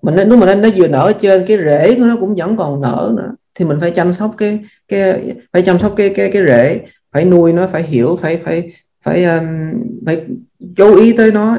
Mình 0.02 0.16
nó- 0.16 0.24
đúng 0.24 0.40
mà 0.40 0.46
nó, 0.46 0.56
nó 0.56 0.70
vừa 0.76 0.88
nở 0.88 1.00
ở 1.00 1.14
trên 1.20 1.46
cái 1.46 1.58
rễ 1.58 1.96
của 1.96 2.04
nó 2.04 2.18
cũng 2.20 2.36
vẫn 2.36 2.58
còn 2.58 2.82
nở 2.82 3.14
nữa. 3.18 3.36
Thì 3.56 3.66
mình 3.66 3.80
phải 3.80 3.92
chăm 3.92 4.14
sóc 4.14 4.36
cái 4.38 4.60
cái 4.88 5.34
phải 5.54 5.62
chăm 5.62 5.80
sóc 5.80 5.94
cái 5.98 6.10
cái 6.16 6.32
cái 6.32 6.44
rễ. 6.46 6.82
Phải 7.12 7.26
nuôi 7.26 7.54
nó 7.54 7.68
phải 7.68 7.84
hiểu 7.84 8.18
phải 8.22 8.38
phải 8.38 8.72
phải 9.04 9.24
um, 9.24 9.46
phải 10.06 10.22
chú 10.76 10.96
ý 10.96 11.14
tới 11.14 11.32
nó 11.32 11.58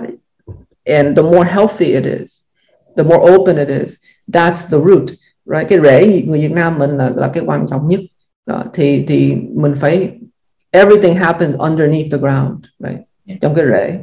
and 0.85 1.17
the 1.17 1.23
more 1.23 1.45
healthy 1.45 1.87
it 1.87 2.05
is 2.05 2.43
the 2.97 3.05
more 3.05 3.35
open 3.35 3.57
it 3.57 3.69
is 3.69 3.95
that's 4.33 4.71
the 4.71 4.79
root 4.79 5.11
right? 5.45 5.69
Cái 5.69 5.79
rễ 5.83 6.23
người 6.27 6.41
Việt 6.41 6.53
Nam 6.53 6.79
mình 6.79 6.91
là 6.91 7.11
là 7.17 7.31
cái 7.33 7.43
quan 7.47 7.67
trọng 7.71 7.89
nhất. 7.89 8.01
Đó, 8.47 8.65
thì 8.75 9.05
thì 9.09 9.37
mình 9.55 9.75
phải 9.77 10.11
everything 10.71 11.17
happens 11.17 11.57
underneath 11.57 12.13
the 12.13 12.19
ground 12.19 12.65
right? 12.79 13.01
Trong 13.41 13.55
cái 13.55 13.65
rễ. 13.67 13.99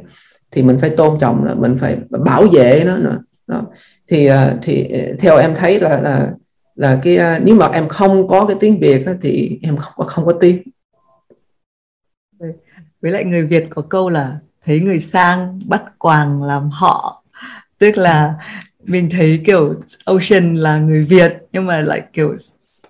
Thì 0.50 0.62
mình 0.62 0.78
phải 0.78 0.90
tôn 0.90 1.18
trọng 1.20 1.44
nó 1.44 1.54
mình 1.54 1.76
phải 1.78 1.96
bảo 2.10 2.46
vệ 2.52 2.82
nó 2.86 2.96
nữa. 2.96 3.22
Đó. 3.46 3.66
thì 4.08 4.26
ờ, 4.26 4.58
thì 4.62 4.88
theo 5.18 5.36
em 5.36 5.54
thấy 5.54 5.80
là 5.80 6.00
là 6.00 6.32
là 6.74 7.00
cái 7.02 7.16
ờ, 7.16 7.38
nếu 7.38 7.56
mà 7.56 7.66
em 7.66 7.88
không 7.88 8.28
có 8.28 8.46
cái 8.46 8.56
tiếng 8.60 8.80
Việt 8.80 9.06
á, 9.06 9.14
thì 9.22 9.58
em 9.62 9.76
không 9.76 9.92
có 9.96 10.04
không 10.04 10.24
có 10.24 10.32
tiếng. 10.32 10.62
Với 13.02 13.12
lại 13.12 13.24
người 13.24 13.46
Việt 13.46 13.64
có 13.70 13.82
câu 13.90 14.10
là 14.10 14.38
thấy 14.66 14.80
người 14.80 14.98
sang 14.98 15.60
bắt 15.66 15.82
quàng 15.98 16.42
làm 16.42 16.70
họ. 16.70 17.24
Tức 17.78 17.98
là 17.98 18.34
mình 18.84 19.08
thấy 19.10 19.40
kiểu 19.46 19.74
Ocean 20.04 20.54
là 20.54 20.76
người 20.76 21.04
Việt 21.04 21.32
nhưng 21.52 21.66
mà 21.66 21.80
lại 21.82 22.02
kiểu 22.12 22.36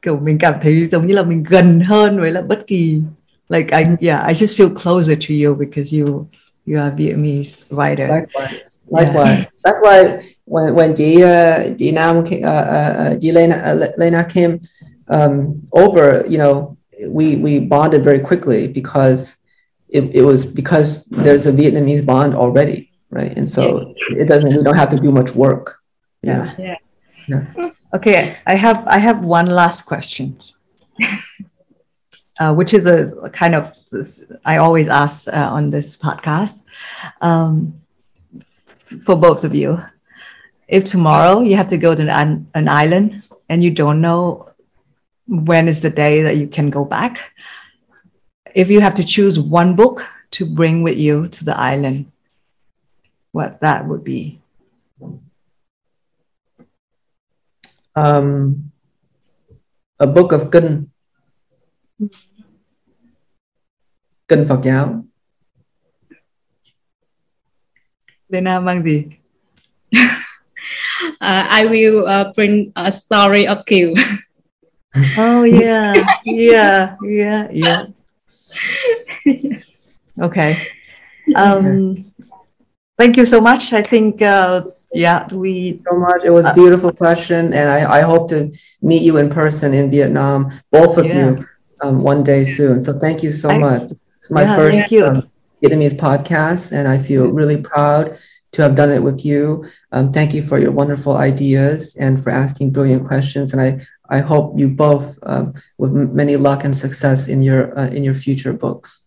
kiểu 0.02 0.18
mình 0.18 0.38
cảm 0.38 0.54
thấy 0.62 0.86
giống 0.86 1.06
như 1.06 1.14
là 1.14 1.22
mình 1.22 1.42
gần 1.42 1.80
hơn 1.80 2.20
với 2.20 2.32
là 2.32 2.42
bất 2.42 2.66
kỳ 2.66 3.02
like 3.48 3.78
I 3.78 4.08
yeah 4.08 4.26
I 4.28 4.34
just 4.34 4.56
feel 4.56 4.74
closer 4.74 5.18
to 5.28 5.34
you 5.44 5.54
because 5.54 5.98
you 5.98 6.26
you 6.66 6.80
are 6.80 6.94
Vietnamese 6.96 7.66
writer 7.70 8.08
Likewise, 8.08 8.80
likewise. 8.90 9.44
That's 9.64 9.80
why 9.82 10.18
when 10.46 10.74
when 10.74 10.94
chị 10.94 11.24
uh, 11.24 11.78
chị 11.78 11.92
Nam 11.92 12.24
ca- 12.26 12.36
uh, 12.36 12.68
uh, 12.68 13.12
uh, 13.12 13.18
chị 13.20 13.30
Lena 13.30 13.72
uh, 13.72 13.98
Lena 13.98 14.22
came 14.34 14.58
um, 15.06 15.60
over, 15.72 16.24
you 16.28 16.38
know, 16.38 16.76
we 17.08 17.36
we 17.42 17.60
bonded 17.68 18.04
very 18.04 18.18
quickly 18.18 18.68
because 18.74 19.39
it, 19.92 20.14
it 20.14 20.22
was 20.22 20.46
because 20.46 21.04
there's 21.06 21.46
a 21.46 21.52
Vietnamese 21.52 22.04
bond 22.04 22.34
already, 22.34 22.90
right? 23.10 23.36
And 23.36 23.48
so 23.48 23.94
it 24.10 24.28
doesn't 24.28 24.56
we 24.56 24.62
don't 24.62 24.76
have 24.76 24.88
to 24.90 24.98
do 24.98 25.10
much 25.10 25.34
work. 25.34 25.80
Yeah. 26.22 26.54
yeah 26.58 26.76
Yeah. 27.26 27.70
Okay, 27.94 28.38
I 28.46 28.54
have 28.54 28.86
I 28.86 28.98
have 28.98 29.24
one 29.24 29.46
last 29.46 29.82
question, 29.82 30.38
uh, 32.40 32.54
which 32.54 32.72
is 32.72 32.86
a 32.86 33.30
kind 33.30 33.54
of 33.54 33.76
I 34.44 34.58
always 34.58 34.86
ask 34.88 35.26
uh, 35.26 35.50
on 35.50 35.70
this 35.70 35.96
podcast 35.96 36.62
um, 37.20 37.80
for 39.04 39.16
both 39.16 39.42
of 39.44 39.54
you. 39.54 39.82
If 40.68 40.84
tomorrow 40.84 41.40
you 41.40 41.56
have 41.56 41.68
to 41.70 41.76
go 41.76 41.96
to 41.96 42.02
an, 42.02 42.46
an 42.54 42.68
island 42.68 43.24
and 43.48 43.64
you 43.64 43.72
don't 43.72 44.00
know 44.00 44.50
when 45.26 45.66
is 45.66 45.80
the 45.80 45.90
day 45.90 46.22
that 46.22 46.36
you 46.36 46.46
can 46.46 46.70
go 46.70 46.84
back, 46.84 47.32
if 48.54 48.70
you 48.70 48.80
have 48.80 48.94
to 48.94 49.04
choose 49.04 49.38
one 49.38 49.76
book 49.76 50.06
to 50.32 50.46
bring 50.46 50.82
with 50.82 50.98
you 50.98 51.28
to 51.28 51.44
the 51.44 51.56
island, 51.56 52.10
what 53.32 53.60
that 53.60 53.86
would 53.86 54.04
be? 54.04 54.40
Um, 57.94 58.72
a 59.98 60.06
book 60.06 60.32
of 60.32 60.50
Kinh. 60.50 60.90
Kinh 64.28 64.46
Phật 64.48 64.60
giáo. 64.64 65.04
Lena 68.28 68.60
mang 68.60 68.82
gì? 68.82 69.04
uh, 71.20 71.44
I 71.50 71.66
will 71.66 72.06
uh, 72.06 72.32
bring 72.32 72.72
a 72.76 72.90
story 72.90 73.46
of 73.46 73.66
Kiều. 73.66 73.94
oh 75.18 75.42
yeah, 75.62 75.94
yeah, 76.24 76.94
yeah, 77.02 77.48
yeah. 77.50 77.86
okay. 80.20 80.66
Um, 81.36 82.12
thank 82.98 83.16
you 83.16 83.24
so 83.24 83.40
much. 83.40 83.72
I 83.72 83.82
think 83.82 84.22
uh, 84.22 84.64
yeah, 84.92 85.26
we 85.32 85.80
so 85.88 85.98
much. 85.98 86.24
It 86.24 86.30
was 86.30 86.46
a 86.46 86.54
beautiful 86.54 86.92
question, 86.92 87.52
and 87.52 87.68
I, 87.70 87.98
I 87.98 88.00
hope 88.02 88.28
to 88.30 88.50
meet 88.82 89.02
you 89.02 89.18
in 89.18 89.30
person 89.30 89.74
in 89.74 89.90
Vietnam, 89.90 90.50
both 90.70 90.98
of 90.98 91.06
Yeah. 91.06 91.30
you, 91.30 91.46
um, 91.82 92.02
one 92.02 92.22
day 92.24 92.44
soon. 92.44 92.80
So 92.80 92.98
thank 92.98 93.22
you 93.22 93.30
so 93.30 93.48
Thank- 93.48 93.60
much. 93.62 93.92
It's 94.12 94.30
my 94.30 94.42
Yeah, 94.42 94.56
first 94.56 94.92
um, 95.02 95.30
Vietnamese 95.62 95.94
podcast, 95.96 96.72
and 96.72 96.86
I 96.88 96.98
feel 96.98 97.28
really 97.30 97.60
proud 97.62 98.18
to 98.52 98.62
have 98.62 98.74
done 98.74 98.90
it 98.92 99.02
with 99.02 99.24
you. 99.24 99.64
Um, 99.92 100.12
thank 100.12 100.34
you 100.34 100.42
for 100.42 100.58
your 100.58 100.72
wonderful 100.72 101.16
ideas 101.16 101.96
and 101.96 102.22
for 102.22 102.30
asking 102.30 102.70
brilliant 102.72 103.06
questions. 103.06 103.52
And 103.52 103.60
I, 103.62 103.80
I 104.08 104.18
hope 104.20 104.58
you 104.58 104.68
both 104.68 105.18
um, 105.22 105.54
with 105.78 105.90
m- 105.90 106.14
many 106.14 106.36
luck 106.36 106.64
and 106.64 106.74
success 106.76 107.28
in 107.28 107.42
your 107.42 107.78
uh, 107.78 107.86
in 107.88 108.02
your 108.04 108.14
future 108.14 108.52
books. 108.52 109.02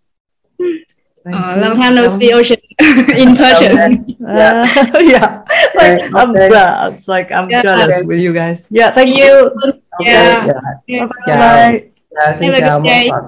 Uh, 1.25 1.55
long 1.61 1.75
time 1.79 1.95
no 1.95 2.07
see 2.09 2.33
Ocean 2.33 2.57
in 3.15 3.35
person. 3.35 4.15
Uh, 4.27 4.67
yeah, 4.99 5.43
like 5.75 5.99
Okay, 5.99 6.09
I'm, 6.15 6.29
okay. 6.31 6.49
uh, 6.55 6.89
it's 6.91 7.07
like 7.07 7.31
I'm 7.31 7.49
Yeah. 7.49 7.61
jealous 7.63 7.97
Okay. 7.97 8.05
with 8.07 8.19
you 8.19 8.33
guys. 8.33 8.59
Yeah, 8.69 8.91
thank 8.91 9.09
Thank 9.09 9.19
you. 9.19 9.51
you. 9.63 9.73
Okay, 10.01 10.11
Yeah. 10.11 10.45
yeah. 10.87 11.07
Yeah. 11.27 11.37
Bye. 11.71 11.89
Yeah, 12.11 12.33
xin 12.33 12.51
Have 12.51 12.55
a 12.55 12.59
chào 12.61 12.79
good 12.79 12.87
day. 12.87 13.07
mọi 13.09 13.21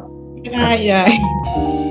người. 0.44 0.52
Bye. 0.52 0.80
Yeah. 0.84 1.85